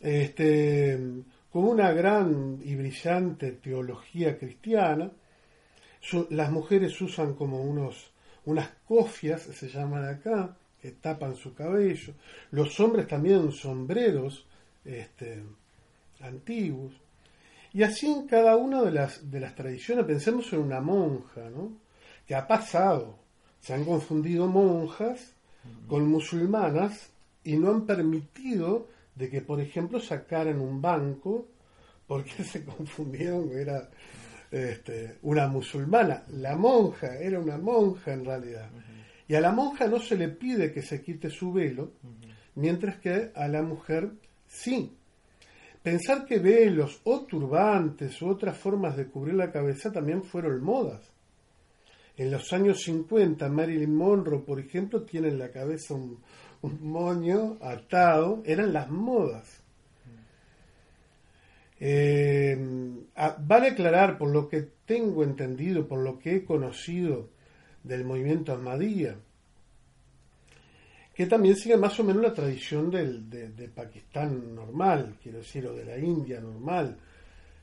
este, 0.00 0.98
con 1.50 1.64
una 1.64 1.92
gran 1.92 2.60
y 2.64 2.74
brillante 2.76 3.52
teología 3.52 4.38
cristiana. 4.38 5.10
Su- 6.00 6.28
las 6.30 6.50
mujeres 6.50 7.00
usan 7.00 7.34
como 7.34 7.62
unos, 7.62 8.12
unas 8.44 8.68
cofias, 8.86 9.42
se 9.42 9.68
llaman 9.68 10.04
acá, 10.04 10.56
que 10.80 10.92
tapan 10.92 11.36
su 11.36 11.54
cabello. 11.54 12.14
Los 12.50 12.78
hombres 12.80 13.06
también 13.08 13.52
sombreros 13.52 14.46
este, 14.84 15.42
antiguos. 16.20 16.94
Y 17.72 17.82
así 17.82 18.06
en 18.06 18.26
cada 18.26 18.56
una 18.56 18.82
de 18.82 18.92
las, 18.92 19.30
de 19.30 19.40
las 19.40 19.54
tradiciones, 19.54 20.04
pensemos 20.04 20.52
en 20.52 20.60
una 20.60 20.80
monja, 20.80 21.50
¿no? 21.50 21.72
Que 22.26 22.34
ha 22.34 22.46
pasado. 22.46 23.18
Se 23.60 23.74
han 23.74 23.84
confundido 23.84 24.46
monjas 24.46 25.34
con 25.86 26.08
musulmanas 26.08 27.10
y 27.44 27.56
no 27.56 27.70
han 27.70 27.86
permitido 27.86 28.88
de 29.14 29.28
que, 29.28 29.42
por 29.42 29.60
ejemplo, 29.60 30.00
sacaran 30.00 30.60
un 30.60 30.80
banco 30.80 31.48
porque 32.06 32.44
se 32.44 32.64
confundieron 32.64 33.50
que 33.50 33.60
era 33.60 33.88
este, 34.50 35.18
una 35.22 35.48
musulmana. 35.48 36.22
La 36.28 36.56
monja 36.56 37.16
era 37.16 37.38
una 37.38 37.58
monja 37.58 38.12
en 38.12 38.24
realidad. 38.24 38.70
Y 39.28 39.34
a 39.34 39.40
la 39.40 39.52
monja 39.52 39.86
no 39.86 40.00
se 40.00 40.16
le 40.16 40.28
pide 40.28 40.72
que 40.72 40.80
se 40.80 41.02
quite 41.02 41.28
su 41.28 41.52
velo, 41.52 41.92
mientras 42.54 42.96
que 42.96 43.30
a 43.34 43.46
la 43.46 43.62
mujer 43.62 44.12
sí. 44.46 44.96
Pensar 45.82 46.24
que 46.24 46.38
velos 46.38 47.00
o 47.04 47.26
turbantes 47.26 48.20
u 48.22 48.28
otras 48.28 48.56
formas 48.56 48.96
de 48.96 49.06
cubrir 49.06 49.34
la 49.34 49.52
cabeza 49.52 49.92
también 49.92 50.24
fueron 50.24 50.62
modas. 50.62 51.12
En 52.16 52.30
los 52.30 52.52
años 52.52 52.82
50, 52.82 53.48
Marilyn 53.48 53.94
Monroe, 53.94 54.40
por 54.40 54.58
ejemplo, 54.58 55.02
tiene 55.02 55.28
en 55.28 55.38
la 55.38 55.52
cabeza 55.52 55.94
un, 55.94 56.18
un 56.62 56.90
moño 56.90 57.58
atado, 57.60 58.42
eran 58.44 58.72
las 58.72 58.90
modas. 58.90 59.62
Eh, 61.80 62.58
ah, 63.14 63.36
vale 63.38 63.68
aclarar, 63.68 64.18
por 64.18 64.30
lo 64.32 64.48
que 64.48 64.62
tengo 64.84 65.22
entendido, 65.22 65.86
por 65.86 66.00
lo 66.00 66.18
que 66.18 66.36
he 66.36 66.44
conocido 66.44 67.28
del 67.82 68.04
movimiento 68.04 68.52
Ahmadiyya, 68.52 69.16
que 71.14 71.26
también 71.26 71.56
sigue 71.56 71.76
más 71.76 71.98
o 71.98 72.04
menos 72.04 72.22
la 72.22 72.32
tradición 72.32 72.90
del, 72.90 73.28
de, 73.28 73.68
Pakistán 73.68 74.54
normal, 74.54 75.16
quiero 75.20 75.38
decir, 75.38 75.66
o 75.66 75.72
de 75.74 75.84
la 75.84 75.98
India 75.98 76.40
normal. 76.40 76.96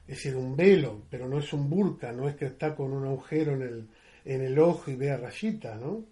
Es 0.08 0.18
decir, 0.18 0.36
un 0.36 0.56
velo, 0.56 1.04
pero 1.10 1.28
no 1.28 1.40
es 1.40 1.52
un 1.54 1.70
burka, 1.70 2.12
no 2.12 2.28
es 2.28 2.36
que 2.36 2.46
está 2.46 2.76
con 2.76 2.92
un 2.92 3.06
agujero 3.06 3.54
en 3.54 3.62
el, 3.62 3.88
en 4.26 4.42
el 4.42 4.60
ojo 4.60 4.92
y 4.92 4.96
vea 4.96 5.18
rayita, 5.18 5.76
¿no? 5.76 6.04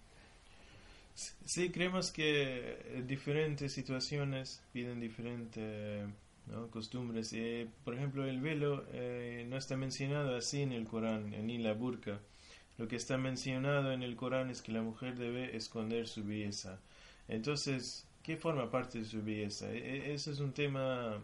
Sí, 1.14 1.70
creemos 1.70 2.12
que 2.12 3.04
diferentes 3.06 3.72
situaciones 3.72 4.62
piden 4.72 5.00
diferentes 5.00 6.08
¿no? 6.48 6.68
costumbres. 6.72 7.34
Eh, 7.34 7.68
por 7.84 7.94
ejemplo, 7.94 8.26
el 8.26 8.42
velo 8.42 8.86
eh, 8.94 9.46
no 9.48 9.58
está 9.58 9.78
mencionado 9.78 10.36
así 10.36 10.62
en 10.62 10.72
el 10.72 10.86
Corán, 10.86 11.32
ni 11.46 11.58
la 11.58 11.74
burka. 11.74 12.20
Lo 12.78 12.88
que 12.88 12.96
está 12.96 13.18
mencionado 13.18 13.92
en 13.92 14.04
el 14.04 14.16
Corán 14.16 14.50
es 14.50 14.62
que 14.62 14.72
la 14.72 14.82
mujer 14.82 15.16
debe 15.18 15.56
esconder 15.56 16.08
su 16.08 16.24
belleza. 16.24 16.80
Entonces, 17.28 18.08
¿qué 18.24 18.38
forma 18.38 18.70
parte 18.72 19.00
de 19.00 19.06
su 19.06 19.22
belleza? 19.24 19.72
E- 19.72 19.78
e- 20.12 20.14
Eso 20.14 20.32
es 20.32 20.40
un 20.40 20.54
tema 20.54 21.22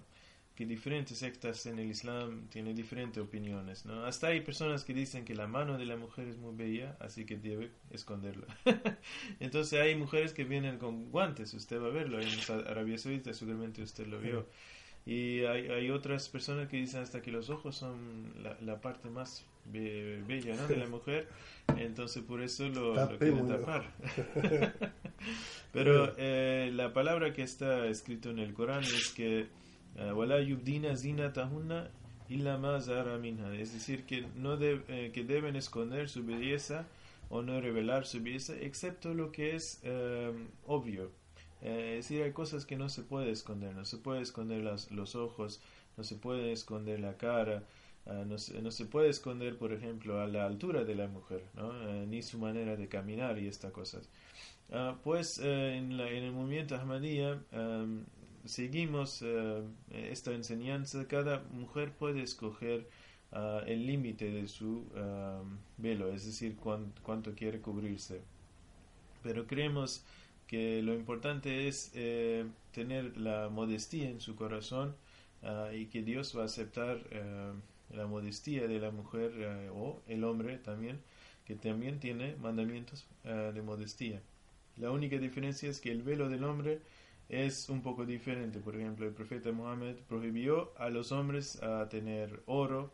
que 0.55 0.65
diferentes 0.65 1.17
sectas 1.19 1.65
en 1.67 1.79
el 1.79 1.89
Islam 1.89 2.47
tienen 2.49 2.75
diferentes 2.75 3.23
opiniones, 3.23 3.85
¿no? 3.85 4.03
Hasta 4.05 4.27
hay 4.27 4.41
personas 4.41 4.83
que 4.83 4.93
dicen 4.93 5.23
que 5.23 5.33
la 5.33 5.47
mano 5.47 5.77
de 5.77 5.85
la 5.85 5.95
mujer 5.95 6.27
es 6.27 6.37
muy 6.37 6.53
bella, 6.53 6.97
así 6.99 7.25
que 7.25 7.37
debe 7.37 7.71
esconderla. 7.91 8.45
Entonces 9.39 9.79
hay 9.79 9.95
mujeres 9.95 10.33
que 10.33 10.43
vienen 10.43 10.77
con 10.77 11.11
guantes, 11.11 11.53
usted 11.53 11.81
va 11.81 11.87
a 11.87 11.91
verlo, 11.91 12.19
en 12.19 12.27
Arabia 12.67 12.97
Saudita 12.97 13.33
seguramente 13.33 13.81
usted 13.81 14.05
lo 14.07 14.19
vio. 14.19 14.47
Y 15.05 15.41
hay, 15.45 15.67
hay 15.69 15.89
otras 15.91 16.29
personas 16.29 16.67
que 16.69 16.77
dicen 16.77 17.01
hasta 17.01 17.21
que 17.21 17.31
los 17.31 17.49
ojos 17.49 17.75
son 17.77 18.33
la, 18.43 18.57
la 18.61 18.81
parte 18.81 19.09
más 19.09 19.45
bella 19.71 20.55
¿no? 20.55 20.67
de 20.67 20.77
la 20.77 20.87
mujer, 20.87 21.27
entonces 21.77 22.23
por 22.23 22.41
eso 22.41 22.67
lo, 22.69 22.95
lo 23.11 23.17
quieren 23.17 23.47
tapar. 23.47 23.83
Pero 25.71 26.13
eh, 26.17 26.71
la 26.73 26.93
palabra 26.93 27.33
que 27.33 27.43
está 27.43 27.85
escrito 27.87 28.29
en 28.31 28.39
el 28.39 28.53
Corán 28.53 28.83
es 28.83 29.09
que 29.09 29.47
eh, 29.97 30.11
es 33.59 33.73
decir, 33.73 34.03
que, 34.05 34.25
no 34.35 34.57
de- 34.57 34.81
eh, 34.87 35.11
que 35.13 35.23
deben 35.23 35.55
esconder 35.55 36.09
su 36.09 36.25
belleza 36.25 36.85
o 37.29 37.41
no 37.41 37.59
revelar 37.61 38.05
su 38.05 38.21
belleza, 38.21 38.55
excepto 38.59 39.13
lo 39.13 39.31
que 39.31 39.55
es 39.55 39.79
eh, 39.83 40.31
obvio. 40.65 41.11
Eh, 41.61 41.97
es 41.99 42.05
decir, 42.07 42.23
hay 42.23 42.31
cosas 42.31 42.65
que 42.65 42.77
no 42.77 42.87
se 42.89 43.03
puede 43.03 43.31
esconder, 43.31 43.75
no 43.75 43.85
se 43.85 43.97
puede 43.97 44.21
esconder 44.21 44.63
las- 44.63 44.89
los 44.91 45.15
ojos, 45.15 45.61
no 45.97 46.03
se 46.03 46.15
puede 46.15 46.51
esconder 46.53 46.99
la 46.99 47.17
cara, 47.17 47.63
ah, 48.05 48.23
no, 48.27 48.37
se, 48.37 48.61
no 48.61 48.71
se 48.71 48.85
puede 48.85 49.09
esconder, 49.09 49.57
por 49.57 49.73
ejemplo, 49.73 50.19
a 50.21 50.27
la 50.27 50.45
altura 50.45 50.83
de 50.83 50.95
la 50.95 51.07
mujer. 51.07 51.43
Eh, 51.57 52.05
ni 52.07 52.21
su 52.21 52.37
manera 52.39 52.75
de 52.75 52.87
caminar 52.87 53.39
y 53.39 53.47
estas 53.47 53.71
cosas. 53.71 54.09
Ah, 54.71 54.97
pues 55.03 55.39
eh, 55.43 55.77
en, 55.77 55.97
la- 55.97 56.09
en 56.09 56.23
el 56.23 56.31
movimiento 56.31 56.75
Ahmadiyya 56.75 57.41
am, 57.51 58.05
seguimos 58.45 59.21
eh, 59.23 59.63
esta 59.91 60.31
enseñanza. 60.33 61.07
Cada 61.07 61.43
mujer 61.51 61.91
puede 61.93 62.21
escoger 62.23 62.87
ah, 63.31 63.61
el 63.67 63.85
límite 63.87 64.31
de 64.31 64.47
su 64.47 64.85
velo, 65.77 66.09
es 66.13 66.25
decir, 66.25 66.55
cuán- 66.57 66.93
cuánto 67.03 67.33
quiere 67.35 67.59
cubrirse. 67.61 68.21
Pero 69.23 69.45
creemos 69.47 70.03
que 70.47 70.81
lo 70.81 70.93
importante 70.93 71.67
es 71.67 71.91
eh, 71.93 72.45
tener 72.71 73.17
la 73.17 73.49
modestia 73.49 74.09
en 74.09 74.19
su 74.21 74.35
corazón 74.35 74.95
ah, 75.43 75.69
y 75.73 75.87
que 75.87 76.01
Dios 76.03 76.35
va 76.37 76.43
a 76.43 76.45
aceptar 76.45 76.97
la 77.91 78.07
modestia 78.07 78.67
de 78.67 78.79
la 78.79 78.91
mujer 78.91 79.31
eh, 79.37 79.69
o 79.73 80.01
el 80.07 80.23
hombre 80.23 80.57
también, 80.57 80.99
que 81.45 81.55
también 81.55 81.99
tiene 81.99 82.35
mandamientos 82.37 83.07
ah, 83.25 83.51
de 83.53 83.61
modestia. 83.61 84.21
La 84.77 84.91
única 84.91 85.17
diferencia 85.17 85.69
es 85.69 85.79
que 85.81 85.91
el 85.91 86.03
velo 86.03 86.29
del 86.29 86.43
hombre 86.43 86.81
es 87.29 87.69
un 87.69 87.81
poco 87.81 88.05
diferente. 88.05 88.59
Por 88.59 88.75
ejemplo, 88.75 89.05
el 89.07 89.13
profeta 89.13 89.51
Mohammed 89.51 89.95
prohibió 90.07 90.71
a 90.77 90.89
los 90.89 91.11
hombres 91.11 91.61
a 91.63 91.89
tener 91.89 92.41
oro, 92.45 92.91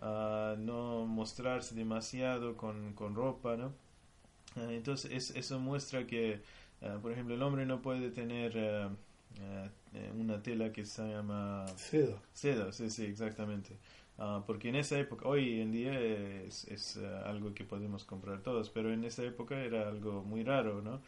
a 0.00 0.56
no 0.58 1.06
mostrarse 1.06 1.74
demasiado 1.74 2.56
con, 2.56 2.92
con 2.94 3.14
ropa, 3.14 3.56
¿no? 3.56 3.72
Ah, 4.56 4.68
entonces, 4.72 5.10
es- 5.12 5.36
eso 5.36 5.58
muestra 5.60 6.06
que, 6.06 6.40
por 7.02 7.12
ejemplo, 7.12 7.34
el 7.34 7.42
hombre 7.42 7.66
no 7.66 7.80
puede 7.82 8.10
tener 8.10 8.52
eh, 9.94 10.10
una 10.18 10.42
tela 10.42 10.72
que 10.72 10.84
se 10.84 11.02
llama 11.08 11.66
Seda. 11.76 12.20
Seda, 12.32 12.72
sí, 12.72 12.90
sí, 12.90 13.04
exactamente. 13.04 13.76
Ah, 14.18 14.42
porque 14.46 14.68
en 14.68 14.76
esa 14.76 14.98
época, 14.98 15.26
hoy 15.26 15.60
en 15.60 15.72
día 15.72 15.98
es, 16.00 16.64
es, 16.68 16.98
ah, 16.98 17.28
algo 17.28 17.54
que 17.54 17.64
podemos 17.64 18.04
comprar 18.04 18.42
todos, 18.42 18.70
pero 18.70 18.92
en 18.92 19.04
esa 19.04 19.24
época 19.24 19.58
era 19.58 19.88
algo 19.88 20.22
muy 20.22 20.44
raro, 20.44 20.82
¿no? 20.82 21.00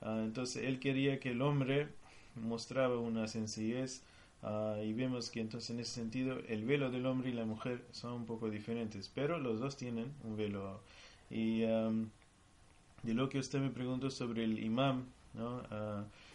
Ah, 0.00 0.20
entonces 0.24 0.64
él 0.64 0.80
quería 0.80 1.20
que 1.20 1.30
el 1.30 1.42
hombre 1.42 1.88
mostraba 2.36 2.98
una 2.98 3.28
sencillez 3.28 4.02
ah, 4.42 4.78
y 4.82 4.92
vemos 4.94 5.30
que 5.30 5.40
entonces 5.40 5.70
en 5.70 5.80
ese 5.80 5.92
sentido 5.92 6.38
el 6.48 6.64
velo 6.64 6.90
del 6.90 7.06
hombre 7.06 7.30
y 7.30 7.32
la 7.34 7.44
mujer 7.44 7.84
son 7.92 8.12
un 8.14 8.26
poco 8.26 8.50
diferentes, 8.50 9.10
pero 9.14 9.38
los 9.38 9.60
dos 9.60 9.76
tienen 9.76 10.12
un 10.24 10.36
velo. 10.36 10.80
Y 11.30 11.64
am, 11.64 12.10
de 13.02 13.14
lo 13.14 13.28
que 13.28 13.38
usted 13.38 13.60
me 13.60 13.70
preguntó 13.70 14.10
sobre 14.10 14.44
el 14.44 14.58
imam, 14.62 15.04
¿no? 15.34 15.62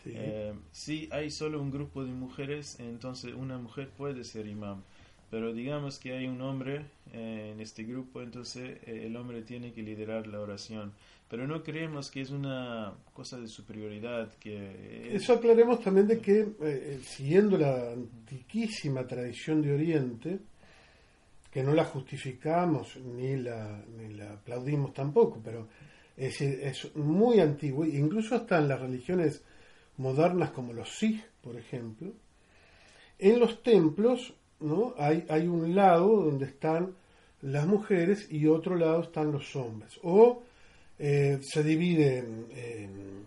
Sí. 0.03 0.11
eh, 0.13 0.53
si 0.71 1.09
hay 1.11 1.31
solo 1.31 1.61
un 1.61 1.71
grupo 1.71 2.03
de 2.03 2.11
mujeres, 2.11 2.79
entonces 2.79 3.33
una 3.33 3.57
mujer 3.57 3.89
puede 3.89 4.23
ser 4.23 4.47
imam. 4.47 4.83
Pero 5.29 5.53
digamos 5.53 5.99
que 5.99 6.13
hay 6.13 6.27
un 6.27 6.41
hombre 6.41 6.85
eh, 7.11 7.51
en 7.53 7.59
este 7.59 7.83
grupo, 7.83 8.21
entonces 8.21 8.79
eh, 8.85 9.03
el 9.05 9.15
hombre 9.17 9.41
tiene 9.41 9.73
que 9.73 9.81
liderar 9.81 10.27
la 10.27 10.39
oración. 10.39 10.93
Pero 11.29 11.45
no 11.45 11.61
creemos 11.61 12.09
que 12.09 12.21
es 12.21 12.29
una 12.29 12.93
cosa 13.13 13.37
de 13.37 13.47
superioridad, 13.47 14.33
que 14.35 15.13
Eso 15.13 15.33
aclaremos 15.33 15.81
también 15.81 16.07
de 16.07 16.19
que, 16.19 16.47
eh, 16.61 16.99
siguiendo 17.03 17.57
la 17.57 17.91
antiquísima 17.91 19.05
tradición 19.05 19.61
de 19.61 19.73
Oriente, 19.73 20.39
que 21.51 21.63
no 21.63 21.73
la 21.73 21.83
justificamos 21.83 22.95
ni 22.97 23.35
la, 23.35 23.83
ni 23.97 24.13
la 24.13 24.33
aplaudimos 24.33 24.93
tampoco, 24.93 25.41
pero 25.43 25.67
es, 26.15 26.39
es 26.39 26.95
muy 26.95 27.41
antiguo, 27.41 27.83
e 27.83 27.97
incluso 27.97 28.35
hasta 28.35 28.59
en 28.59 28.69
las 28.69 28.79
religiones 28.79 29.43
modernas 29.97 30.51
como 30.51 30.71
los 30.71 30.97
Sikh, 30.97 31.21
por 31.41 31.57
ejemplo, 31.57 32.13
en 33.19 33.39
los 33.39 33.61
templos 33.63 34.33
¿no? 34.59 34.93
hay, 34.97 35.25
hay 35.29 35.47
un 35.47 35.75
lado 35.75 36.23
donde 36.23 36.45
están 36.45 36.95
las 37.41 37.67
mujeres 37.67 38.27
y 38.31 38.47
otro 38.47 38.75
lado 38.75 39.01
están 39.03 39.31
los 39.31 39.55
hombres. 39.55 39.99
O 40.03 40.43
eh, 40.99 41.39
se 41.41 41.63
divide 41.63 42.19
en- 42.19 42.47
en 42.55 43.25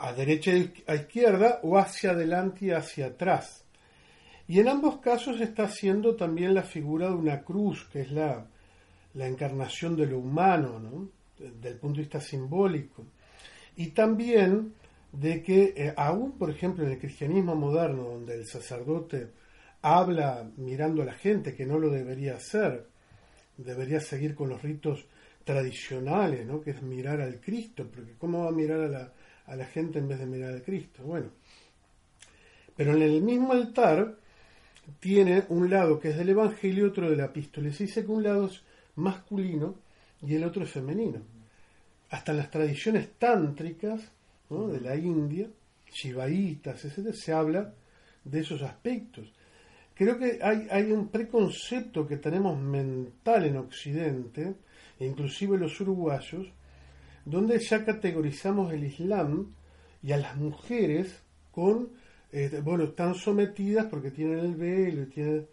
a, 0.00 0.12
derecha 0.12 0.52
y 0.52 0.72
a 0.86 0.94
izquierda 0.94 1.60
o 1.62 1.76
hacia 1.78 2.10
adelante 2.10 2.66
y 2.66 2.70
hacia 2.70 3.06
atrás. 3.06 3.64
Y 4.46 4.60
en 4.60 4.68
ambos 4.68 4.98
casos 4.98 5.40
está 5.40 5.64
haciendo 5.64 6.16
también 6.16 6.54
la 6.54 6.62
figura 6.62 7.08
de 7.08 7.14
una 7.14 7.42
cruz, 7.42 7.86
que 7.92 8.00
es 8.02 8.10
la, 8.12 8.46
la 9.14 9.26
encarnación 9.26 9.96
de 9.96 10.06
lo 10.06 10.18
humano, 10.18 10.78
¿no? 10.80 11.08
Desde 11.38 11.68
el 11.68 11.76
punto 11.76 11.96
de 11.96 12.02
vista 12.02 12.20
simbólico. 12.20 13.04
Y 13.76 13.88
también 13.88 14.72
de 15.12 15.42
que 15.42 15.74
eh, 15.76 15.94
aún, 15.96 16.32
por 16.32 16.50
ejemplo, 16.50 16.84
en 16.84 16.92
el 16.92 16.98
cristianismo 16.98 17.54
moderno, 17.54 18.04
donde 18.04 18.34
el 18.34 18.46
sacerdote 18.46 19.28
habla 19.82 20.50
mirando 20.56 21.02
a 21.02 21.06
la 21.06 21.14
gente, 21.14 21.54
que 21.54 21.66
no 21.66 21.78
lo 21.78 21.90
debería 21.90 22.36
hacer, 22.36 22.86
debería 23.56 24.00
seguir 24.00 24.34
con 24.34 24.48
los 24.48 24.62
ritos 24.62 25.06
tradicionales, 25.44 26.46
¿no? 26.46 26.60
que 26.60 26.70
es 26.70 26.82
mirar 26.82 27.20
al 27.20 27.40
Cristo, 27.40 27.88
porque 27.92 28.14
¿cómo 28.18 28.44
va 28.44 28.50
a 28.50 28.52
mirar 28.52 28.80
a 28.80 28.88
la, 28.88 29.12
a 29.46 29.56
la 29.56 29.66
gente 29.66 29.98
en 29.98 30.08
vez 30.08 30.18
de 30.18 30.26
mirar 30.26 30.52
al 30.52 30.62
Cristo? 30.62 31.02
Bueno, 31.02 31.30
pero 32.76 32.94
en 32.94 33.02
el 33.02 33.22
mismo 33.22 33.52
altar 33.52 34.16
tiene 35.00 35.44
un 35.48 35.70
lado 35.70 35.98
que 35.98 36.10
es 36.10 36.16
del 36.16 36.30
Evangelio 36.30 36.86
y 36.86 36.88
otro 36.88 37.10
de 37.10 37.16
la 37.16 37.26
epístola. 37.26 37.68
Y 37.68 37.72
se 37.72 37.84
dice 37.84 38.04
que 38.04 38.10
un 38.10 38.22
lado 38.22 38.46
es 38.46 38.62
masculino 38.96 39.76
y 40.22 40.34
el 40.34 40.44
otro 40.44 40.64
es 40.64 40.70
femenino. 40.70 41.20
Hasta 42.10 42.32
en 42.32 42.38
las 42.38 42.50
tradiciones 42.50 43.10
tántricas 43.18 44.00
¿no? 44.50 44.68
de 44.68 44.80
la 44.80 44.96
India, 44.96 45.48
shivaitas, 45.90 46.84
etc., 46.84 47.12
se 47.12 47.32
habla 47.32 47.74
de 48.24 48.40
esos 48.40 48.62
aspectos. 48.62 49.32
Creo 49.98 50.16
que 50.16 50.38
hay, 50.40 50.68
hay 50.70 50.92
un 50.92 51.08
preconcepto 51.08 52.06
que 52.06 52.18
tenemos 52.18 52.56
mental 52.56 53.46
en 53.46 53.56
Occidente, 53.56 54.54
e 54.96 55.04
inclusive 55.04 55.58
los 55.58 55.80
uruguayos, 55.80 56.46
donde 57.24 57.58
ya 57.58 57.84
categorizamos 57.84 58.72
el 58.72 58.84
Islam 58.84 59.52
y 60.00 60.12
a 60.12 60.18
las 60.18 60.36
mujeres 60.36 61.20
con, 61.50 61.88
eh, 62.30 62.60
bueno, 62.62 62.84
están 62.84 63.16
sometidas 63.16 63.86
porque 63.86 64.12
tienen 64.12 64.38
el 64.38 64.54
velo 64.54 65.06
tienen, 65.08 65.48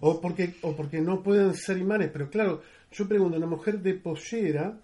o, 0.00 0.20
porque, 0.20 0.54
o 0.62 0.74
porque 0.74 1.00
no 1.00 1.22
pueden 1.22 1.54
ser 1.54 1.78
imanes. 1.78 2.10
Pero 2.12 2.28
claro, 2.28 2.60
yo 2.90 3.06
pregunto, 3.06 3.36
una 3.36 3.46
mujer 3.46 3.78
de 3.80 3.94
pollera 3.94 4.76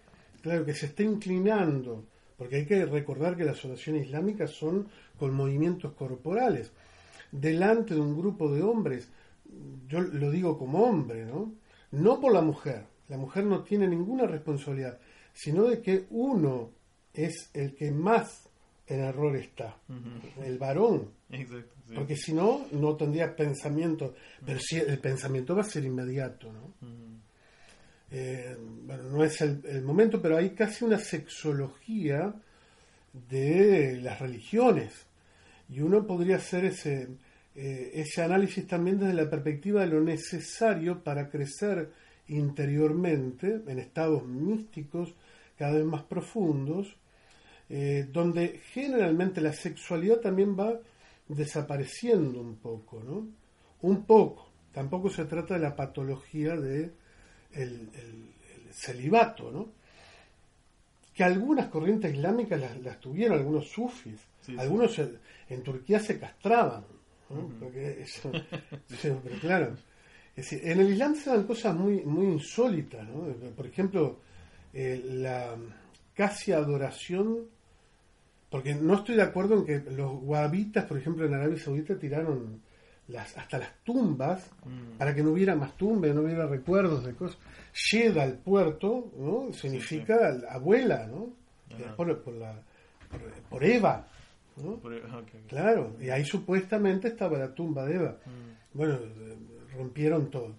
claro, 0.43 0.65
que 0.65 0.75
se 0.75 0.87
está 0.87 1.03
inclinando, 1.03 2.05
porque 2.39 2.55
hay 2.55 2.67
que 2.67 2.87
recordar 2.87 3.37
que 3.37 3.45
las 3.45 3.65
oraciones 3.65 4.07
islámicas 4.07 4.53
son 4.53 4.87
con 5.19 5.35
movimientos 5.35 5.93
corporales. 5.95 6.71
Delante 7.33 7.95
de 7.95 8.01
un 8.01 8.17
grupo 8.17 8.53
de 8.53 8.63
hombres, 8.63 9.09
yo 9.89 10.01
lo 10.01 10.31
digo 10.31 10.59
como 10.59 10.83
hombre, 10.83 11.25
¿no? 11.25 11.53
No 11.93 12.21
por 12.21 12.33
la 12.33 12.41
mujer, 12.41 12.85
la 13.09 13.17
mujer 13.17 13.45
no 13.45 13.63
tiene 13.63 13.89
ninguna 13.89 14.27
responsabilidad, 14.27 14.99
sino 15.33 15.65
de 15.65 15.81
que 15.81 16.07
uno 16.11 16.71
es 17.13 17.51
el 17.53 17.75
que 17.75 17.91
más 17.91 18.49
en 18.87 19.01
error 19.01 19.37
está, 19.37 19.77
el 20.45 20.59
varón. 20.59 21.11
Exacto, 21.31 21.75
sí. 21.89 21.95
Porque 21.95 22.17
si 22.17 22.33
no, 22.33 22.67
no 22.73 22.97
tendría 22.97 23.35
pensamiento, 23.35 24.15
pero 24.45 24.59
sí, 24.61 24.77
el 24.77 24.99
pensamiento 24.99 25.55
va 25.55 25.63
a 25.63 25.65
ser 25.65 25.85
inmediato, 25.85 26.53
¿no? 26.53 26.75
Eh, 28.13 28.57
bueno, 28.85 29.05
no 29.05 29.25
es 29.25 29.41
el, 29.41 29.63
el 29.65 29.83
momento, 29.83 30.21
pero 30.21 30.37
hay 30.37 30.51
casi 30.51 30.85
una 30.85 30.99
sexología 30.99 32.35
de 33.13 34.01
las 34.03 34.19
religiones. 34.19 35.07
Y 35.71 35.81
uno 35.81 36.07
podría 36.07 36.37
hacer 36.37 36.65
ese, 36.65 37.09
eh, 37.55 37.91
ese 37.95 38.23
análisis 38.23 38.67
también 38.67 38.99
desde 38.99 39.15
la 39.15 39.31
perspectiva 39.31 39.83
de 39.83 39.89
lo 39.89 40.01
necesario 40.01 41.03
para 41.03 41.29
crecer 41.31 41.91
interiormente 42.29 43.63
en 43.67 43.79
estados 43.79 44.27
místicos 44.27 45.15
cada 45.59 45.75
vez 45.75 45.85
más 45.85 46.03
profundos, 46.05 46.97
eh, 47.69 48.09
donde 48.13 48.61
generalmente 48.73 49.41
la 49.41 49.53
sexualidad 49.53 50.19
también 50.21 50.59
va 50.59 50.79
desapareciendo 51.29 52.41
un 52.41 52.57
poco, 52.57 53.03
¿no? 53.05 53.29
Un 53.83 54.05
poco. 54.05 54.49
Tampoco 54.73 55.11
se 55.11 55.25
trata 55.25 55.55
de 55.55 55.61
la 55.61 55.77
patología 55.77 56.57
de 56.57 56.93
el, 57.53 57.73
el- 57.95 58.31
el 58.67 58.75
celibato, 58.75 59.51
¿no? 59.51 59.69
Que 61.21 61.25
algunas 61.25 61.67
corrientes 61.69 62.15
islámicas 62.15 62.59
las, 62.59 62.81
las 62.81 62.99
tuvieron, 62.99 63.37
algunos 63.37 63.69
sufis, 63.69 64.19
Sí, 64.41 64.57
algunos 64.59 64.99
en 64.99 65.63
Turquía 65.63 66.01
se 66.01 66.19
castraban, 66.19 66.83
¿no? 67.29 67.47
Porque 67.61 68.01
eso- 68.01 68.33
pero 69.03 69.39
claro, 69.39 69.75
es 70.35 70.37
decir, 70.51 70.61
en 70.65 70.81
el 70.81 70.91
Islam 70.93 71.15
se 71.15 71.29
dan 71.29 71.45
cosas 71.47 71.77
muy, 71.77 72.03
muy 72.07 72.25
insólitas, 72.25 73.07
¿no? 73.07 73.25
Por 73.55 73.67
ejemplo, 73.67 74.19
eh, 74.73 74.99
la 75.05 75.57
casi 76.15 76.53
adoración, 76.53 77.41
porque 78.49 78.75
no 78.75 78.95
estoy 78.95 79.17
de 79.17 79.23
acuerdo 79.23 79.57
en 79.59 79.67
que 79.67 79.91
los 79.91 80.13
wahabitas, 80.23 80.87
por 80.87 80.97
ejemplo, 80.97 81.27
en 81.27 81.35
Arabia 81.35 81.59
Saudita 81.59 81.99
tiraron 81.99 82.63
las, 83.11 83.37
hasta 83.37 83.59
las 83.59 83.75
tumbas 83.85 84.51
Mm. 84.65 84.99
para 84.99 85.15
que 85.15 85.23
no 85.23 85.31
hubiera 85.31 85.55
más 85.57 85.77
tumbas, 85.77 86.15
no 86.15 86.23
hubiera 86.23 86.47
recuerdos 86.47 87.05
de 87.05 87.15
cosas. 87.15 87.39
Llega 87.93 88.23
al 88.23 88.39
puerto, 88.39 89.13
¿no? 89.17 89.53
Significa 89.53 90.17
abuela, 90.49 91.07
¿no? 91.07 91.31
Ajá. 91.75 91.97
Por, 91.97 92.23
por 92.23 92.35
la, 92.35 92.61
por, 93.11 93.21
por 93.49 93.65
Eva, 93.65 94.07
¿no? 94.57 94.77
Por-. 94.77 95.01
Claro, 95.49 95.97
y 96.01 96.11
ahí 96.11 96.25
supuestamente 96.25 97.09
estaba 97.09 97.39
la 97.39 97.55
tumba 97.55 97.85
de 97.87 97.95
Eva. 97.97 98.17
Mm. 98.27 98.77
Bueno, 98.79 98.95
eh, 98.95 99.37
rompieron 99.77 100.31
todo. 100.31 100.55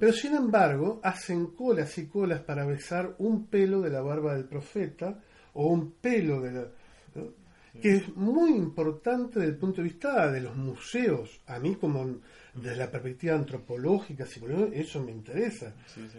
Pero 0.00 0.12
sin 0.12 0.34
embargo, 0.34 1.00
hacen 1.02 1.46
colas 1.54 1.96
y 1.98 2.06
colas 2.08 2.40
para 2.40 2.66
besar 2.66 3.14
un 3.18 3.46
pelo 3.46 3.80
de 3.80 3.90
la 3.90 4.00
barba 4.02 4.34
del 4.34 4.44
profeta 4.44 5.20
o 5.54 5.68
un 5.68 5.92
pelo 5.92 6.40
de 6.40 6.50
la... 6.52 6.66
¿no? 7.14 7.45
Que 7.80 7.96
es 7.96 8.16
muy 8.16 8.50
importante 8.50 9.38
desde 9.40 9.52
el 9.52 9.58
punto 9.58 9.78
de 9.78 9.84
vista 9.84 10.30
de 10.30 10.40
los 10.40 10.56
museos. 10.56 11.40
A 11.46 11.58
mí 11.58 11.74
como 11.76 12.18
desde 12.54 12.76
la 12.76 12.90
perspectiva 12.90 13.34
antropológica, 13.34 14.26
psicológica, 14.26 14.76
eso 14.76 15.02
me 15.02 15.12
interesa. 15.12 15.74
Sí, 15.86 16.08
sí. 16.12 16.18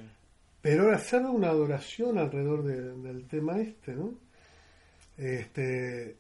Pero 0.62 0.84
ahora 0.84 0.98
hacer 0.98 1.22
una 1.26 1.50
adoración 1.50 2.18
alrededor 2.18 2.64
de- 2.64 2.96
del 2.98 3.28
tema 3.28 3.60
este, 3.60 3.94
¿no? 3.96 4.14
Este, 5.18 6.16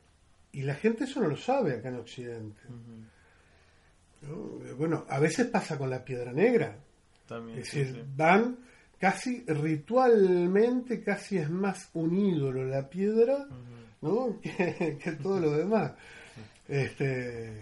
y 0.54 0.62
la 0.64 0.76
gente 0.76 1.04
eso 1.04 1.22
no 1.22 1.28
lo 1.28 1.38
sabe 1.38 1.76
acá 1.76 1.90
en 1.90 1.96
Occidente. 1.96 2.62
Bueno, 4.78 5.06
a 5.10 5.20
veces 5.20 5.48
pasa 5.48 5.78
con 5.78 5.90
la 5.90 6.04
piedra 6.04 6.32
negra. 6.34 6.76
También. 7.28 7.60
Es 7.60 7.70
sí, 7.70 7.80
decir, 7.80 8.06
van 8.16 8.58
casi 9.00 9.44
ritualmente, 9.46 11.02
casi 11.04 11.38
es 11.38 11.50
más 11.50 11.90
un 11.94 12.16
ídolo 12.18 12.64
la 12.66 12.90
piedra, 12.90 13.48
¿no? 14.02 14.40
que, 14.42 15.18
todo 15.22 15.40
lo 15.40 15.52
demás. 15.52 15.94
Este, 16.68 17.62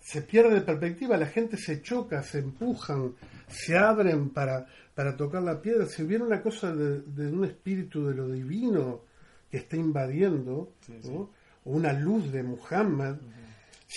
se 0.00 0.22
pierde 0.22 0.54
de 0.54 0.60
perspectiva, 0.62 1.16
la 1.16 1.26
gente 1.26 1.56
se 1.56 1.82
choca, 1.82 2.22
se 2.22 2.38
empujan, 2.40 3.14
se 3.48 3.76
abren 3.76 4.30
para, 4.30 4.66
para 4.94 5.16
tocar 5.16 5.42
la 5.42 5.60
piedra. 5.60 5.86
Si 5.86 6.02
hubiera 6.02 6.24
una 6.24 6.42
cosa 6.42 6.74
de, 6.74 7.00
de 7.02 7.32
un 7.32 7.44
espíritu 7.44 8.06
de 8.06 8.14
lo 8.14 8.28
divino 8.28 9.02
que 9.50 9.58
está 9.58 9.76
invadiendo, 9.76 10.74
Sí, 10.86 10.92
¿no? 10.92 11.00
sí. 11.02 11.08
o 11.12 11.30
una 11.72 11.92
luz 11.92 12.30
de 12.32 12.42
Muhammad, 12.42 13.16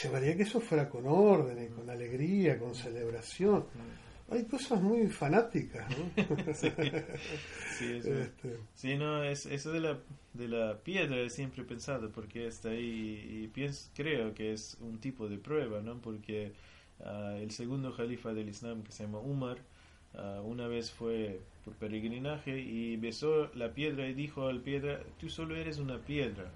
llevaría 0.02 0.36
que 0.36 0.44
eso 0.44 0.60
fuera 0.60 0.90
con 0.90 1.06
orden, 1.06 1.64
y 1.64 1.68
con 1.68 1.90
alegría, 1.90 2.58
con 2.58 2.74
celebración. 2.74 3.66
Hay 4.34 4.46
cosas 4.46 4.82
muy 4.82 5.08
fanáticas, 5.08 5.86
¿no? 5.98 6.12
Sí, 7.78 7.86
eso, 7.98 8.14
Este, 8.14 8.58
sí, 8.76 8.96
no, 8.98 9.24
es, 9.24 9.46
eso 9.46 9.72
de 9.72 9.80
la, 9.80 10.00
de 10.34 10.48
la 10.48 10.78
piedra 10.84 11.18
he 11.20 11.30
siempre 11.30 11.64
pensado 11.64 12.12
porque 12.12 12.48
está 12.48 12.70
ahí 12.70 13.42
y 13.44 13.48
pienso, 13.48 13.90
creo 13.96 14.34
que 14.34 14.54
es 14.54 14.78
un 14.82 15.00
tipo 15.00 15.28
de 15.28 15.38
prueba, 15.38 15.82
¿no? 15.82 16.00
Porque 16.02 16.54
ah, 17.04 17.36
el 17.40 17.52
segundo 17.52 17.96
califa 17.96 18.34
del 18.34 18.50
Islam 18.50 18.84
que 18.84 18.92
se 18.92 19.04
llama 19.04 19.20
Umar, 19.20 19.58
ah, 20.16 20.42
una 20.44 20.68
vez 20.68 20.92
fue 20.92 21.42
por 21.66 21.74
peregrinaje 21.76 22.60
y 22.60 22.98
besó 22.98 23.50
la 23.56 23.74
piedra 23.74 24.08
y 24.08 24.14
dijo 24.14 24.48
al 24.48 24.62
piedra, 24.62 25.02
tú 25.20 25.30
solo 25.30 25.56
eres 25.56 25.80
una 25.80 25.98
piedra, 26.00 26.52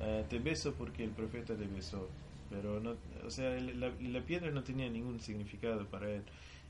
Ah, 0.00 0.22
te 0.28 0.38
beso 0.38 0.74
porque 0.74 1.04
el 1.04 1.10
profeta 1.10 1.54
te 1.56 1.66
besó. 1.66 2.08
Pero 2.50 2.80
no, 2.80 2.96
o 3.24 3.30
sea, 3.30 3.50
la, 3.60 3.90
la 4.00 4.20
piedra 4.22 4.50
no 4.50 4.62
tenía 4.62 4.88
ningún 4.88 5.20
significado 5.20 5.86
para 5.86 6.10
él. 6.10 6.22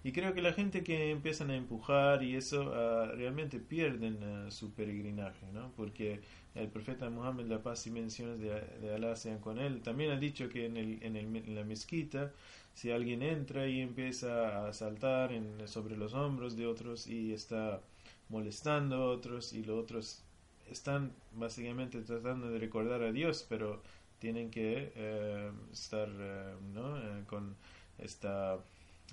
Y 0.05 0.13
creo 0.13 0.35
que 0.35 0.43
la 0.43 0.53
gente 0.53 0.85
que 0.85 1.11
empiezan 1.11 1.51
a 1.51 1.57
empujar 1.57 2.23
y 2.23 2.37
eso 2.37 2.73
ah, 2.75 3.11
realmente 3.17 3.59
pierden 3.59 4.23
ah, 4.23 4.51
su 4.51 4.73
peregrinaje, 4.73 5.47
¿no? 5.53 5.73
Porque 5.77 6.21
el 6.55 6.69
profeta 6.69 7.11
Muhammad, 7.11 7.47
la 7.47 7.63
paz 7.63 7.87
y 7.87 7.91
menciones 7.91 8.39
de, 8.39 8.61
de 8.81 8.95
Alá 8.95 9.17
sean 9.17 9.41
con 9.41 9.59
él, 9.59 9.81
también 9.83 10.11
ha 10.13 10.17
dicho 10.17 10.49
que 10.49 10.67
en, 10.67 10.77
el, 10.77 11.03
en, 11.03 11.17
el, 11.17 11.35
en 11.37 11.55
la 11.55 11.65
mezquita, 11.65 12.33
si 12.75 12.91
alguien 12.91 13.23
entra 13.23 13.67
y 13.67 13.81
empieza 13.81 14.69
a 14.69 14.73
saltar 14.73 15.31
sobre 15.67 15.97
los 15.97 16.13
hombros 16.15 16.57
de 16.57 16.67
otros 16.67 17.07
y 17.07 17.33
está 17.33 17.81
molestando 18.29 18.97
a 18.97 19.07
otros 19.07 19.53
y 19.53 19.65
los 19.65 19.83
otros 19.83 20.23
están 20.71 21.13
básicamente 21.33 22.01
tratando 22.03 22.51
de 22.51 22.59
recordar 22.59 23.03
a 23.03 23.13
Dios, 23.13 23.47
pero 23.49 23.83
tienen 24.19 24.51
que 24.51 24.93
eh, 24.97 25.51
estar 25.73 26.09
eh, 26.11 26.55
¿no? 26.73 26.99
Eh, 26.99 27.25
con 27.27 27.55
esta 27.99 28.59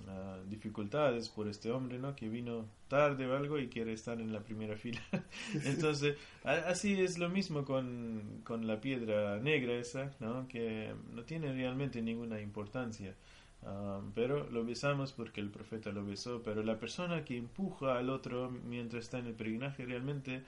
ah, 0.07 0.37
dificultades 0.49 1.29
por 1.29 1.47
este 1.47 1.71
hombre 1.71 1.99
¿no? 1.99 2.15
que 2.15 2.29
vino 2.29 2.65
tarde 2.87 3.27
o 3.27 3.35
algo 3.35 3.59
y 3.59 3.67
quiere 3.69 3.93
estar 3.93 4.19
en 4.21 4.33
la 4.33 4.41
primera 4.41 4.75
fila. 4.77 5.01
Entonces, 5.65 6.17
a- 6.43 6.69
así 6.69 6.99
es 7.01 7.17
lo 7.17 7.29
mismo 7.29 7.65
con, 7.65 8.41
con 8.43 8.67
la 8.67 8.81
piedra 8.81 9.39
negra 9.39 9.73
esa, 9.73 10.11
¿no? 10.19 10.47
que 10.47 10.93
no 11.13 11.23
tiene 11.23 11.53
realmente 11.53 12.01
ninguna 12.01 12.41
importancia. 12.41 13.15
Ah, 13.63 14.01
pero 14.15 14.49
lo 14.49 14.65
besamos 14.65 15.11
porque 15.13 15.39
el 15.39 15.49
profeta 15.49 15.91
lo 15.91 16.03
besó, 16.05 16.41
pero 16.43 16.63
la 16.63 16.79
persona 16.79 17.23
que 17.23 17.37
empuja 17.37 17.97
al 17.97 18.09
otro 18.09 18.49
mientras 18.49 19.03
está 19.05 19.19
en 19.19 19.27
el 19.27 19.33
peregrinaje 19.33 19.85
realmente 19.85 20.41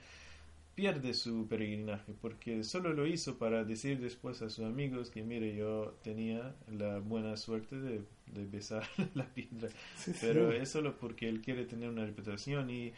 pierde 0.74 1.14
su 1.14 1.46
peregrinaje 1.46 2.12
porque 2.20 2.64
solo 2.64 2.92
lo 2.92 3.06
hizo 3.06 3.38
para 3.38 3.64
decir 3.64 4.00
después 4.00 4.42
a 4.42 4.50
sus 4.50 4.64
amigos 4.64 5.10
que 5.10 5.22
mire 5.22 5.54
yo 5.54 5.94
tenía 6.02 6.54
la 6.70 6.98
buena 6.98 7.36
suerte 7.36 7.76
de, 7.76 8.02
de 8.26 8.44
besar 8.46 8.84
la 9.14 9.24
piedra 9.26 9.68
sí, 9.96 10.12
sí. 10.12 10.18
pero 10.20 10.52
es 10.52 10.68
solo 10.68 10.96
porque 10.96 11.28
él 11.28 11.40
quiere 11.40 11.64
tener 11.64 11.88
una 11.88 12.04
reputación 12.04 12.70
y 12.70 12.92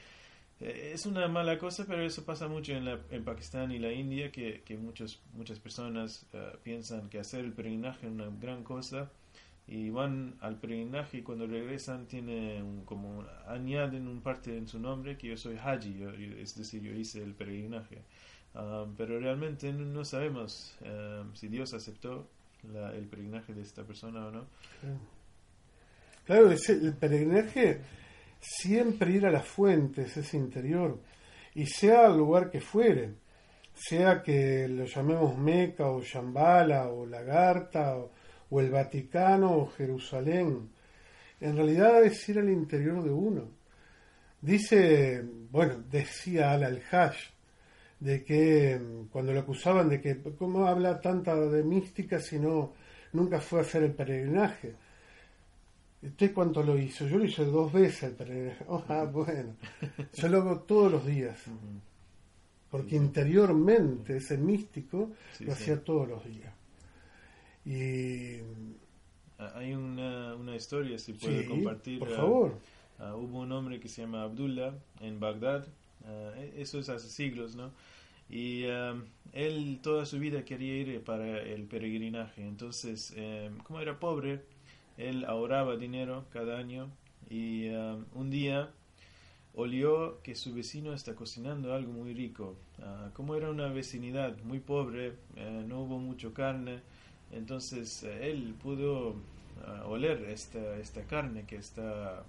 eh, 0.60 0.92
es 0.94 1.06
una 1.06 1.28
mala 1.28 1.58
cosa 1.58 1.84
pero 1.86 2.02
eso 2.02 2.24
pasa 2.24 2.48
mucho 2.48 2.72
en, 2.72 2.84
la, 2.86 3.00
en 3.10 3.24
Pakistán 3.24 3.70
y 3.72 3.78
la 3.78 3.92
India 3.92 4.32
que, 4.32 4.62
que 4.64 4.76
muchos, 4.76 5.20
muchas 5.34 5.58
personas 5.58 6.26
eh, 6.32 6.56
piensan 6.62 7.08
que 7.10 7.18
hacer 7.18 7.44
el 7.44 7.52
peregrinaje 7.52 8.06
es 8.06 8.12
una 8.12 8.30
gran 8.40 8.64
cosa 8.64 9.10
y 9.68 9.90
van 9.90 10.36
al 10.40 10.58
peregrinaje 10.60 11.18
y 11.18 11.22
cuando 11.22 11.46
regresan 11.46 12.06
tiene 12.06 12.62
un, 12.62 12.84
como 12.84 13.24
añaden 13.48 14.06
un 14.06 14.20
parte 14.20 14.56
en 14.56 14.68
su 14.68 14.78
nombre 14.78 15.16
que 15.16 15.28
yo 15.28 15.36
soy 15.36 15.56
Haji, 15.56 15.98
yo- 15.98 16.10
es 16.10 16.54
decir, 16.54 16.82
yo 16.82 16.92
hice 16.92 17.22
el 17.22 17.34
peregrinaje. 17.34 18.02
Ah, 18.54 18.86
pero 18.96 19.18
realmente 19.18 19.72
no, 19.72 20.04
sabemos 20.04 20.76
eh, 20.82 21.22
si 21.34 21.48
Dios 21.48 21.74
aceptó 21.74 22.28
la- 22.72 22.94
el 22.94 23.06
peregrinaje 23.06 23.52
de 23.54 23.62
esta 23.62 23.82
persona 23.84 24.26
o 24.26 24.30
no. 24.30 24.46
Claro, 26.24 26.50
el 26.50 26.94
peregrinaje 26.94 27.80
siempre 28.40 29.12
ir 29.12 29.26
a 29.26 29.30
las 29.30 29.46
fuentes, 29.46 30.16
ese 30.16 30.36
interior, 30.36 31.00
y 31.54 31.66
sea 31.66 32.06
el 32.06 32.16
lugar 32.16 32.50
que 32.50 32.60
fuere, 32.60 33.14
sea 33.74 34.22
que 34.22 34.66
lo 34.68 34.84
llamemos 34.86 35.36
Meca 35.38 35.88
o 35.90 36.00
Shambhala 36.02 36.88
o 36.88 37.06
Lagarta 37.06 37.96
o 38.51 38.61
el 38.61 38.70
Vaticano 38.70 39.57
o 39.57 39.66
Jerusalén, 39.70 40.68
en 41.40 41.57
realidad 41.57 42.03
es 42.05 42.28
ir 42.28 42.38
al 42.38 42.49
interior 42.49 43.03
de 43.03 43.11
uno. 43.11 43.49
Dice, 44.40 45.24
bueno, 45.51 45.82
decía 45.90 46.53
Al 46.53 46.64
al-Hajj, 46.64 47.16
de 48.01 48.24
que 48.24 48.78
mm, 48.78 49.07
cuando 49.09 49.32
lo 49.32 49.40
acusaban 49.40 49.88
de 49.88 50.01
que 50.01 50.20
cómo 50.38 50.66
habla 50.66 51.01
tanta 51.01 51.34
de 51.34 51.62
mística 51.64 52.18
si 52.20 52.38
no 52.38 52.72
nunca 53.12 53.40
fue 53.40 53.61
a 53.61 53.62
hacer 53.62 53.82
el 53.82 53.92
peregrinaje. 53.92 54.74
¿Usted 56.03 56.32
cuánto 56.34 56.62
lo 56.62 56.78
hizo? 56.78 57.07
Yo 57.09 57.18
lo 57.18 57.24
hice 57.24 57.44
dos 57.44 57.72
veces 57.72 58.03
el 58.05 58.12
peregrinaje. 58.12 58.64
Ah, 58.88 59.05
bueno, 59.11 59.57
yo 60.12 60.28
lo 60.28 60.38
hago 60.38 60.61
todos 60.61 60.92
los 60.92 61.07
días. 61.07 61.38
Porque 62.70 62.97
interiormente 62.97 64.18
ese 64.18 64.36
místico 64.36 65.11
Sí, 65.32 65.44
lo 65.47 65.55
sí. 65.55 65.62
hacía 65.62 65.82
todos 65.82 66.07
los 66.09 66.24
días. 66.24 66.53
Y 67.66 68.38
Ah, 69.38 69.52
Hay 69.56 69.74
una, 69.74 70.34
una 70.36 70.56
historia, 70.56 70.98
si 70.98 71.12
puedo 71.12 71.36
sí, 71.42 71.48
compartir. 71.48 71.98
por 71.98 72.08
ah, 72.08 72.16
favor. 72.16 72.52
ah, 73.00 73.16
hubo 73.16 73.40
un 73.40 73.52
hombre 73.52 73.80
que 73.80 73.88
se 73.88 74.02
llama 74.02 74.22
Abdullah 74.22 74.74
en 75.00 75.20
Bagdad, 75.20 75.66
e- 76.38 76.54
eso 76.58 76.78
es 76.78 76.88
hace 76.88 77.08
siglos, 77.08 77.56
¿no? 77.56 77.70
Y 78.30 78.64
él 79.32 79.80
toda 79.82 80.06
su 80.06 80.18
vida 80.18 80.44
quería 80.44 80.76
ir 80.76 81.04
para 81.04 81.40
el 81.42 81.64
peregrinaje, 81.64 82.42
entonces, 82.46 83.12
eh, 83.16 83.50
como 83.64 83.80
era 83.80 84.00
pobre, 84.00 84.42
él 84.98 85.24
ahorraba 85.26 85.76
dinero 85.76 86.24
cada 86.32 86.58
año 86.58 86.90
y 87.30 87.68
un 88.14 88.30
día 88.30 88.70
olió 89.54 90.20
que 90.22 90.34
su 90.34 90.54
vecino 90.54 90.92
está 90.92 91.14
cocinando 91.14 91.74
algo 91.74 91.92
muy 91.92 92.14
rico. 92.14 92.56
Como 93.14 93.34
era 93.36 93.50
una 93.50 93.68
vecinidad 93.68 94.36
muy 94.42 94.60
pobre, 94.60 95.14
eh, 95.36 95.64
no 95.66 95.82
hubo 95.82 95.98
mucho 95.98 96.34
carne, 96.34 96.80
entonces 97.32 98.02
eh, 98.02 98.30
él 98.30 98.54
pudo 98.62 99.16
ah, 99.64 99.84
oler 99.86 100.22
esta, 100.24 100.78
esta 100.78 101.02
carne 101.02 101.44
que, 101.46 101.56
está, 101.56 102.24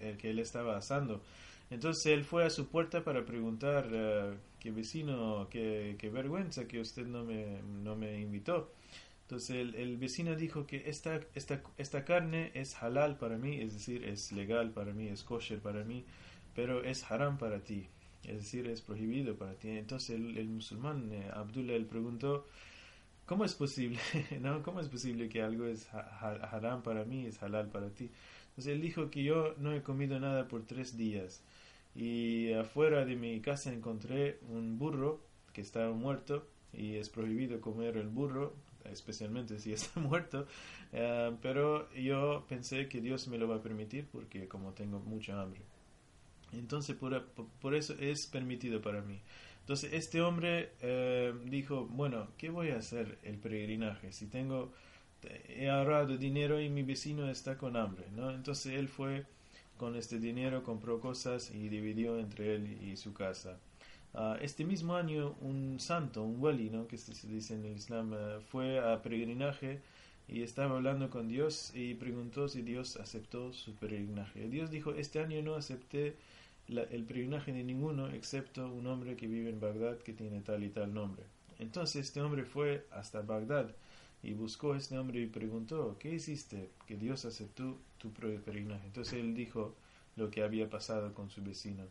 eh, 0.00 0.16
que 0.18 0.30
él 0.30 0.38
estaba 0.38 0.76
asando. 0.76 1.22
Entonces 1.70 2.06
él 2.06 2.24
fue 2.24 2.44
a 2.44 2.50
su 2.50 2.66
puerta 2.66 3.04
para 3.04 3.24
preguntar, 3.24 3.88
eh, 3.92 4.34
qué 4.58 4.72
vecino, 4.72 5.48
qué, 5.50 5.96
qué 5.98 6.10
vergüenza 6.10 6.66
que 6.66 6.80
usted 6.80 7.06
no 7.06 7.24
me, 7.24 7.62
no 7.82 7.94
me 7.96 8.20
invitó. 8.20 8.72
Entonces 9.22 9.72
el, 9.76 9.96
vecino 9.96 10.34
dijo 10.34 10.66
que 10.66 10.88
esta, 10.90 11.20
esta, 11.36 11.62
esta 11.78 12.04
carne 12.04 12.50
es 12.54 12.74
halal 12.82 13.16
para 13.16 13.38
mí, 13.38 13.60
es 13.60 13.74
decir, 13.74 14.04
es 14.04 14.32
legal 14.32 14.72
para 14.72 14.92
mí, 14.92 15.06
es 15.06 15.22
kosher 15.22 15.60
para 15.60 15.84
mí, 15.84 16.04
pero 16.56 16.82
es 16.82 17.08
haram 17.08 17.38
para 17.38 17.60
ti, 17.60 17.86
es 18.24 18.38
decir, 18.38 18.66
es 18.66 18.82
prohibido 18.82 19.36
para 19.36 19.54
ti. 19.54 19.68
Entonces 19.68 20.16
el, 20.16 20.36
el 20.36 20.48
musulmán, 20.48 21.12
eh, 21.12 21.30
Abdullah, 21.32 21.74
él 21.74 21.86
preguntó, 21.86 22.48
¿cómo 23.30 23.44
es 23.44 23.54
posible? 23.54 24.00
¿no? 24.40 24.60
¿Cómo 24.64 24.80
es 24.80 24.88
posible 24.88 25.28
que 25.28 25.40
algo 25.40 25.64
es 25.66 25.88
ha- 25.94 26.00
ha- 26.00 26.50
haram 26.56 26.82
para 26.82 27.04
mí, 27.04 27.26
es 27.26 27.40
halal 27.42 27.68
para 27.68 27.90
ti? 27.90 28.10
Entonces 28.50 28.66
él 28.74 28.80
dijo 28.82 29.08
que 29.10 29.22
yo 29.22 29.54
no 29.58 29.72
he 29.72 29.82
comido 29.82 30.18
nada 30.18 30.48
por 30.48 30.64
tres 30.66 30.96
días 30.96 31.42
y 31.94 32.52
afuera 32.52 33.04
de 33.04 33.14
mi 33.14 33.40
casa 33.40 33.72
encontré 33.72 34.40
un 34.48 34.78
burro 34.78 35.20
que 35.52 35.60
estaba 35.60 35.92
muerto 35.92 36.46
y 36.72 36.96
es 36.96 37.08
prohibido 37.08 37.60
comer 37.60 37.96
el 37.96 38.08
burro, 38.08 38.54
especialmente 38.84 39.60
si 39.60 39.72
está 39.78 40.00
muerto, 40.00 40.46
eh, 40.92 41.30
pero 41.40 41.88
yo 41.94 42.44
pensé 42.48 42.88
que 42.88 43.00
Dios 43.00 43.28
me 43.28 43.38
lo 43.38 43.46
va 43.48 43.56
a 43.56 43.62
permitir 43.62 44.06
porque 44.10 44.48
como 44.48 44.72
tengo 44.72 44.98
mucha 44.98 45.40
hambre. 45.40 45.62
Entonces 46.52 46.96
por- 46.96 47.24
por 47.62 47.74
eso 47.76 47.94
es 48.00 48.26
permitido 48.26 48.80
para 48.82 49.02
mí. 49.02 49.20
Entonces 49.60 49.92
este 49.92 50.20
hombre 50.20 50.70
eh, 50.80 51.32
dijo, 51.44 51.86
bueno, 51.86 52.28
¿qué 52.38 52.50
voy 52.50 52.70
a 52.70 52.78
hacer 52.78 53.18
el 53.22 53.36
peregrinaje? 53.36 54.12
Si 54.12 54.26
tengo, 54.26 54.72
he 55.48 55.68
ahorrado 55.68 56.16
dinero 56.16 56.60
y 56.60 56.68
mi 56.68 56.82
vecino 56.82 57.30
está 57.30 57.56
con 57.56 57.76
hambre, 57.76 58.06
¿no? 58.16 58.30
Entonces 58.30 58.74
él 58.74 58.88
fue 58.88 59.26
con 59.76 59.96
este 59.96 60.18
dinero, 60.18 60.62
compró 60.64 61.00
cosas 61.00 61.50
y 61.54 61.68
dividió 61.68 62.18
entre 62.18 62.56
él 62.56 62.78
y 62.82 62.96
su 62.96 63.14
casa. 63.14 63.58
Ah, 64.12 64.36
este 64.40 64.64
mismo 64.64 64.96
año 64.96 65.36
un 65.40 65.78
santo, 65.78 66.24
un 66.24 66.40
wali, 66.40 66.68
¿no? 66.68 66.88
que 66.88 66.98
se 66.98 67.28
dice 67.28 67.54
en 67.54 67.64
el 67.64 67.76
Islam, 67.76 68.12
eh, 68.12 68.40
fue 68.50 68.80
a 68.80 69.00
peregrinaje 69.02 69.80
y 70.28 70.42
estaba 70.42 70.76
hablando 70.76 71.10
con 71.10 71.28
Dios 71.28 71.72
y 71.74 71.94
preguntó 71.94 72.48
si 72.48 72.62
Dios 72.62 72.96
aceptó 72.96 73.52
su 73.52 73.74
peregrinaje. 73.76 74.48
Dios 74.48 74.70
dijo, 74.70 74.94
este 74.94 75.20
año 75.20 75.40
no 75.42 75.54
acepté 75.54 76.16
el 76.78 77.04
peregrinaje 77.04 77.52
de 77.52 77.64
ninguno 77.64 78.08
excepto 78.08 78.72
un 78.72 78.86
hombre 78.86 79.16
que 79.16 79.26
vive 79.26 79.50
en 79.50 79.60
Bagdad 79.60 79.98
que 79.98 80.12
tiene 80.12 80.40
tal 80.40 80.62
y 80.62 80.68
tal 80.68 80.94
nombre. 80.94 81.24
Entonces 81.58 82.06
este 82.06 82.20
hombre 82.20 82.44
fue 82.44 82.86
hasta 82.90 83.22
Bagdad 83.22 83.74
y 84.22 84.34
buscó 84.34 84.72
a 84.72 84.78
este 84.78 84.98
hombre 84.98 85.20
y 85.20 85.26
preguntó, 85.26 85.96
¿qué 85.98 86.14
hiciste 86.14 86.70
que 86.86 86.96
Dios 86.96 87.24
aceptó 87.24 87.78
tu 87.98 88.10
peregrinaje? 88.12 88.86
Entonces 88.86 89.14
él 89.14 89.34
dijo 89.34 89.74
lo 90.16 90.30
que 90.30 90.42
había 90.42 90.68
pasado 90.68 91.12
con 91.14 91.30
su 91.30 91.42
vecino. 91.42 91.84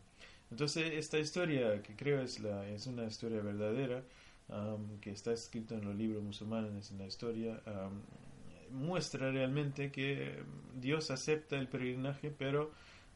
Entonces 0.50 0.92
esta 0.94 1.18
historia, 1.18 1.82
que 1.82 1.94
creo 1.94 2.20
es, 2.20 2.40
la, 2.40 2.68
es 2.68 2.86
una 2.86 3.04
historia 3.04 3.40
verdadera, 3.40 4.02
um, 4.48 4.98
que 5.00 5.10
está 5.10 5.32
escrito 5.32 5.74
en 5.74 5.84
los 5.84 5.94
libros 5.94 6.22
musulmanes 6.22 6.90
en 6.90 6.98
la 6.98 7.06
historia, 7.06 7.60
um, 7.66 8.86
muestra 8.86 9.30
realmente 9.30 9.90
que 9.90 10.42
Dios 10.80 11.10
acepta 11.10 11.56
el 11.58 11.68
peregrinaje, 11.68 12.30
pero 12.30 12.72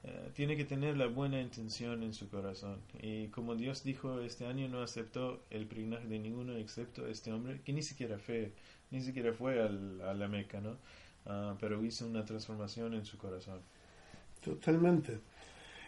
eh, 0.07 0.31
tiene 0.35 0.55
que 0.57 0.65
tener 0.65 0.99
la 0.99 1.07
buena 1.07 1.41
intención 1.41 2.03
en 2.03 2.13
su 2.13 2.29
corazón. 2.29 2.79
Y 3.01 3.29
como 3.29 3.55
Dios 3.55 3.85
dijo, 3.85 4.21
este 4.21 4.47
año 4.47 4.69
no 4.69 4.83
aceptó 4.83 5.43
el 5.51 5.67
peregrinaje 5.67 6.07
de 6.07 6.19
ninguno 6.19 6.57
excepto 6.57 7.07
este 7.07 7.33
hombre, 7.33 7.61
que 7.65 7.73
ni 7.73 7.83
siquiera 7.83 8.19
fue, 8.19 8.53
ni 8.91 9.01
siquiera 9.01 9.33
fue 9.33 9.63
al, 9.63 10.03
a 10.03 10.13
la 10.13 10.29
Meca, 10.29 10.61
¿no? 10.61 10.77
Ah, 11.27 11.57
pero 11.59 11.83
hizo 11.83 12.07
una 12.07 12.25
transformación 12.25 12.93
en 12.95 13.07
su 13.07 13.17
corazón. 13.17 13.61
Totalmente. 14.43 15.21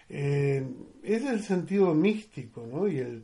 Eh, 0.08 0.66
es 1.02 1.24
el 1.26 1.42
sentido 1.42 1.92
místico, 1.92 2.66
¿no? 2.66 2.88
Y 2.88 2.98
el, 2.98 3.22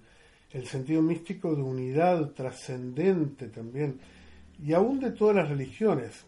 el 0.51 0.67
sentido 0.67 1.01
místico 1.01 1.55
de 1.55 1.63
unidad 1.63 2.33
trascendente 2.33 3.49
también. 3.49 3.99
Y 4.63 4.75
aún 4.75 5.01
de 5.01 5.13
todas 5.13 5.37
las 5.37 5.49
religiones. 5.49 6.27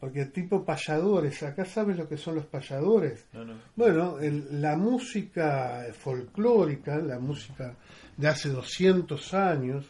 Porque 0.00 0.24
tipo 0.26 0.64
payadores, 0.64 1.42
acá 1.42 1.66
sabes 1.66 1.98
lo 1.98 2.08
que 2.08 2.16
son 2.16 2.34
los 2.36 2.46
payadores. 2.46 3.26
No, 3.34 3.44
no. 3.44 3.54
Bueno, 3.76 4.18
el- 4.18 4.60
la 4.62 4.74
música 4.76 5.84
folclórica, 5.92 6.96
la 6.96 7.18
música 7.18 7.76
de 8.16 8.26
hace 8.28 8.48
200 8.48 9.34
años, 9.34 9.84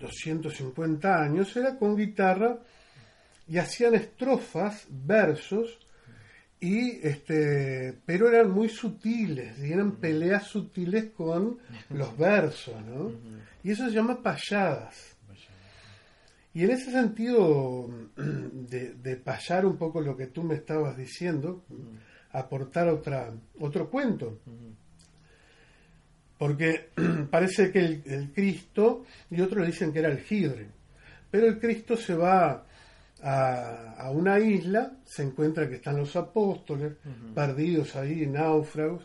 250 0.00 1.22
años, 1.22 1.54
era 1.56 1.76
con 1.78 1.96
guitarra 1.96 2.58
y 3.48 3.58
hacían 3.58 3.94
estrofas, 3.94 4.86
versos, 4.90 5.78
y 6.60 6.98
este, 7.06 7.96
pero 8.04 8.28
eran 8.28 8.50
muy 8.50 8.68
sutiles, 8.68 9.58
y 9.58 9.72
eran 9.72 9.92
peleas 9.92 10.44
sutiles 10.44 11.10
con 11.16 11.58
los 11.90 12.16
versos, 12.16 12.74
¿no? 12.84 13.10
Y 13.62 13.70
eso 13.72 13.84
se 13.86 13.92
llama 13.94 14.22
payadas. 14.22 15.15
Y 16.56 16.64
en 16.64 16.70
ese 16.70 16.90
sentido 16.90 17.86
de, 18.16 18.94
de 18.94 19.16
payar 19.16 19.66
un 19.66 19.76
poco 19.76 20.00
lo 20.00 20.16
que 20.16 20.28
tú 20.28 20.42
me 20.42 20.54
estabas 20.54 20.96
diciendo, 20.96 21.66
aportar 22.32 22.88
otra, 22.88 23.30
otro 23.60 23.90
cuento. 23.90 24.38
Porque 26.38 26.88
parece 27.30 27.70
que 27.70 27.80
el, 27.80 28.02
el 28.06 28.32
Cristo, 28.32 29.04
y 29.30 29.42
otros 29.42 29.66
dicen 29.66 29.92
que 29.92 29.98
era 29.98 30.08
el 30.08 30.20
Gidre, 30.20 30.68
pero 31.30 31.46
el 31.46 31.58
Cristo 31.58 31.94
se 31.94 32.14
va 32.14 32.64
a, 33.22 33.94
a 33.98 34.10
una 34.10 34.38
isla, 34.38 34.96
se 35.04 35.24
encuentra 35.24 35.68
que 35.68 35.74
están 35.74 35.98
los 35.98 36.16
apóstoles, 36.16 36.94
perdidos 37.34 37.96
ahí, 37.96 38.26
náufragos, 38.26 39.04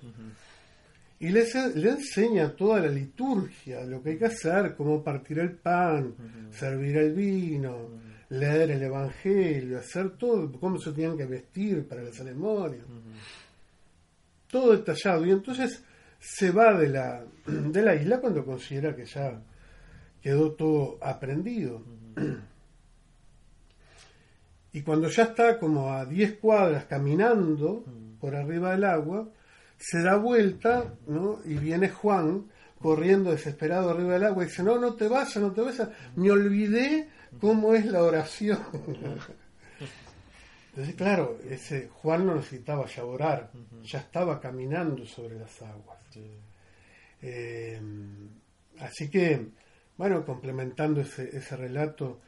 y 1.22 1.30
les, 1.30 1.54
le 1.76 1.92
enseña 1.92 2.56
toda 2.56 2.80
la 2.80 2.88
liturgia, 2.88 3.84
lo 3.86 4.02
que 4.02 4.10
hay 4.10 4.18
que 4.18 4.26
hacer, 4.26 4.76
cómo 4.76 5.04
partir 5.04 5.38
el 5.38 5.52
pan, 5.52 6.16
servir 6.50 6.98
el 6.98 7.14
vino, 7.14 7.90
leer 8.30 8.72
el 8.72 8.82
Evangelio, 8.82 9.78
hacer 9.78 10.18
todo, 10.18 10.52
cómo 10.60 10.80
se 10.80 10.92
tenían 10.92 11.16
que 11.16 11.28
vestir 11.28 11.88
para 11.88 12.02
la 12.02 12.12
ceremonia. 12.12 12.82
Todo 14.48 14.76
detallado. 14.76 15.24
Y 15.24 15.30
entonces 15.30 15.84
se 16.18 16.50
va 16.50 16.74
de 16.74 16.90
la, 16.90 17.24
de 17.46 17.82
la 17.84 17.94
isla 17.94 18.20
cuando 18.20 18.44
considera 18.44 18.96
que 18.96 19.06
ya 19.06 19.40
quedó 20.24 20.54
todo 20.54 20.98
aprendido. 21.04 21.84
Y 24.74 24.82
cuando 24.82 25.08
ya 25.08 25.24
está 25.24 25.60
como 25.60 25.94
a 25.94 26.04
10 26.04 26.40
cuadras 26.40 26.86
caminando 26.86 27.86
por 28.20 28.36
arriba 28.36 28.72
del 28.72 28.86
agua, 28.86 29.30
se 29.82 30.02
da 30.04 30.16
vuelta, 30.16 30.94
¿no? 31.08 31.40
Y 31.44 31.56
viene 31.56 31.90
Juan 31.90 32.46
corriendo 32.80 33.32
desesperado 33.32 33.90
arriba 33.90 34.14
del 34.14 34.26
agua 34.26 34.44
y 34.44 34.48
dice, 34.48 34.64
no, 34.64 34.78
no 34.78 34.94
te 34.94 35.08
vayas, 35.08 35.38
no 35.38 35.52
te 35.52 35.62
vayas, 35.62 35.90
me 36.16 36.32
olvidé 36.32 37.10
cómo 37.40 37.74
es 37.74 37.86
la 37.86 38.04
oración. 38.04 38.60
Entonces, 40.70 40.96
claro, 40.96 41.40
ese 41.50 41.90
Juan 41.90 42.28
no 42.28 42.36
necesitaba 42.36 42.86
ya 42.86 43.04
orar, 43.04 43.52
ya 43.84 44.00
estaba 44.00 44.40
caminando 44.40 45.06
sobre 45.06 45.38
las 45.38 45.62
aguas. 45.62 45.98
Eh, 47.22 47.82
así 48.80 49.10
que, 49.10 49.48
bueno, 49.98 50.24
complementando 50.26 51.02
ese, 51.02 51.36
ese 51.36 51.58
relato, 51.58 52.22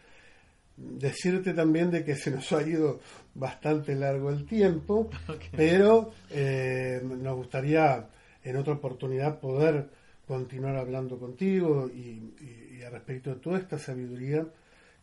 decirte 0.77 1.53
también 1.53 1.91
de 1.91 2.03
que 2.03 2.15
se 2.15 2.31
nos 2.31 2.51
ha 2.51 2.61
ido 2.67 2.99
bastante 3.35 3.95
largo 3.95 4.29
el 4.29 4.45
tiempo, 4.45 5.09
pero 5.55 6.11
eh, 6.31 7.01
nos 7.03 7.35
gustaría 7.35 8.07
en 8.43 8.57
otra 8.57 8.73
oportunidad 8.73 9.39
poder 9.39 9.89
continuar 10.27 10.75
hablando 10.77 11.17
contigo 11.19 11.89
y, 11.93 11.99
y- 12.41 12.77
y 12.79 12.83
a 12.83 12.89
respecto 12.89 13.29
de 13.33 13.39
toda 13.39 13.59
esta 13.59 13.77
sabiduría 13.77 14.45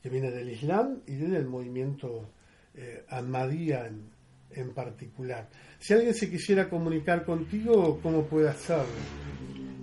que 0.02 0.08
viene 0.08 0.30
del 0.30 0.50
Islam 0.50 1.00
y 1.06 1.14
del 1.16 1.46
movimiento 1.46 2.30
eh, 2.74 3.04
Ahmadiyya 3.08 3.86
en, 3.86 4.10
en 4.50 4.74
particular. 4.74 5.48
Si 5.78 5.92
alguien 5.94 6.14
se 6.14 6.28
quisiera 6.30 6.68
comunicar 6.68 7.24
contigo, 7.24 8.00
¿cómo 8.02 8.24
puede 8.24 8.48
hacerlo? 8.48 8.84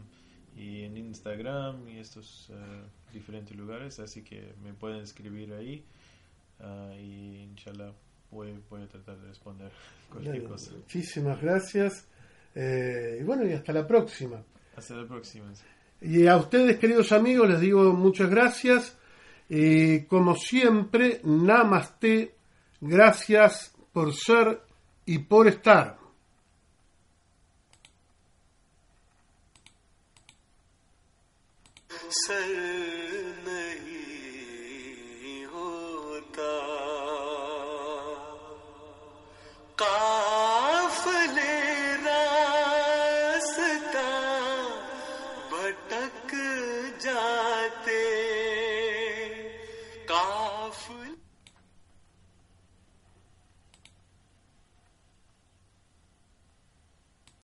y 0.56 0.84
en 0.84 0.96
Instagram 0.96 1.86
y 1.90 1.98
estos 1.98 2.50
ah, 2.54 2.86
diferentes 3.12 3.54
lugares, 3.54 4.00
así 4.00 4.22
que 4.22 4.54
me 4.62 4.72
pueden 4.72 5.02
escribir 5.02 5.52
ahí 5.52 5.84
ah, 6.60 6.94
y 6.98 7.42
inshallah 7.42 7.92
voy, 8.30 8.58
voy 8.70 8.80
a 8.80 8.88
tratar 8.88 9.18
de 9.18 9.28
responder 9.28 9.70
cualquier 10.10 10.44
cosa. 10.44 10.72
Muchísimas 10.72 11.38
gracias. 11.38 12.08
Eh, 12.54 13.18
y 13.20 13.24
bueno, 13.24 13.46
y 13.46 13.52
hasta 13.52 13.74
la 13.74 13.86
próxima. 13.86 14.42
Hasta 14.74 14.94
la 14.94 15.06
próxima. 15.06 15.52
Y 16.00 16.26
a 16.26 16.38
ustedes, 16.38 16.78
queridos 16.78 17.12
amigos, 17.12 17.50
les 17.50 17.60
digo 17.60 17.92
muchas 17.92 18.30
gracias. 18.30 18.96
Y 19.48 20.04
como 20.06 20.34
siempre, 20.36 21.20
namaste. 21.24 22.34
Gracias 22.80 23.74
por 23.92 24.14
ser 24.14 24.62
y 25.06 25.18
por 25.18 25.48
estar. 25.48 25.98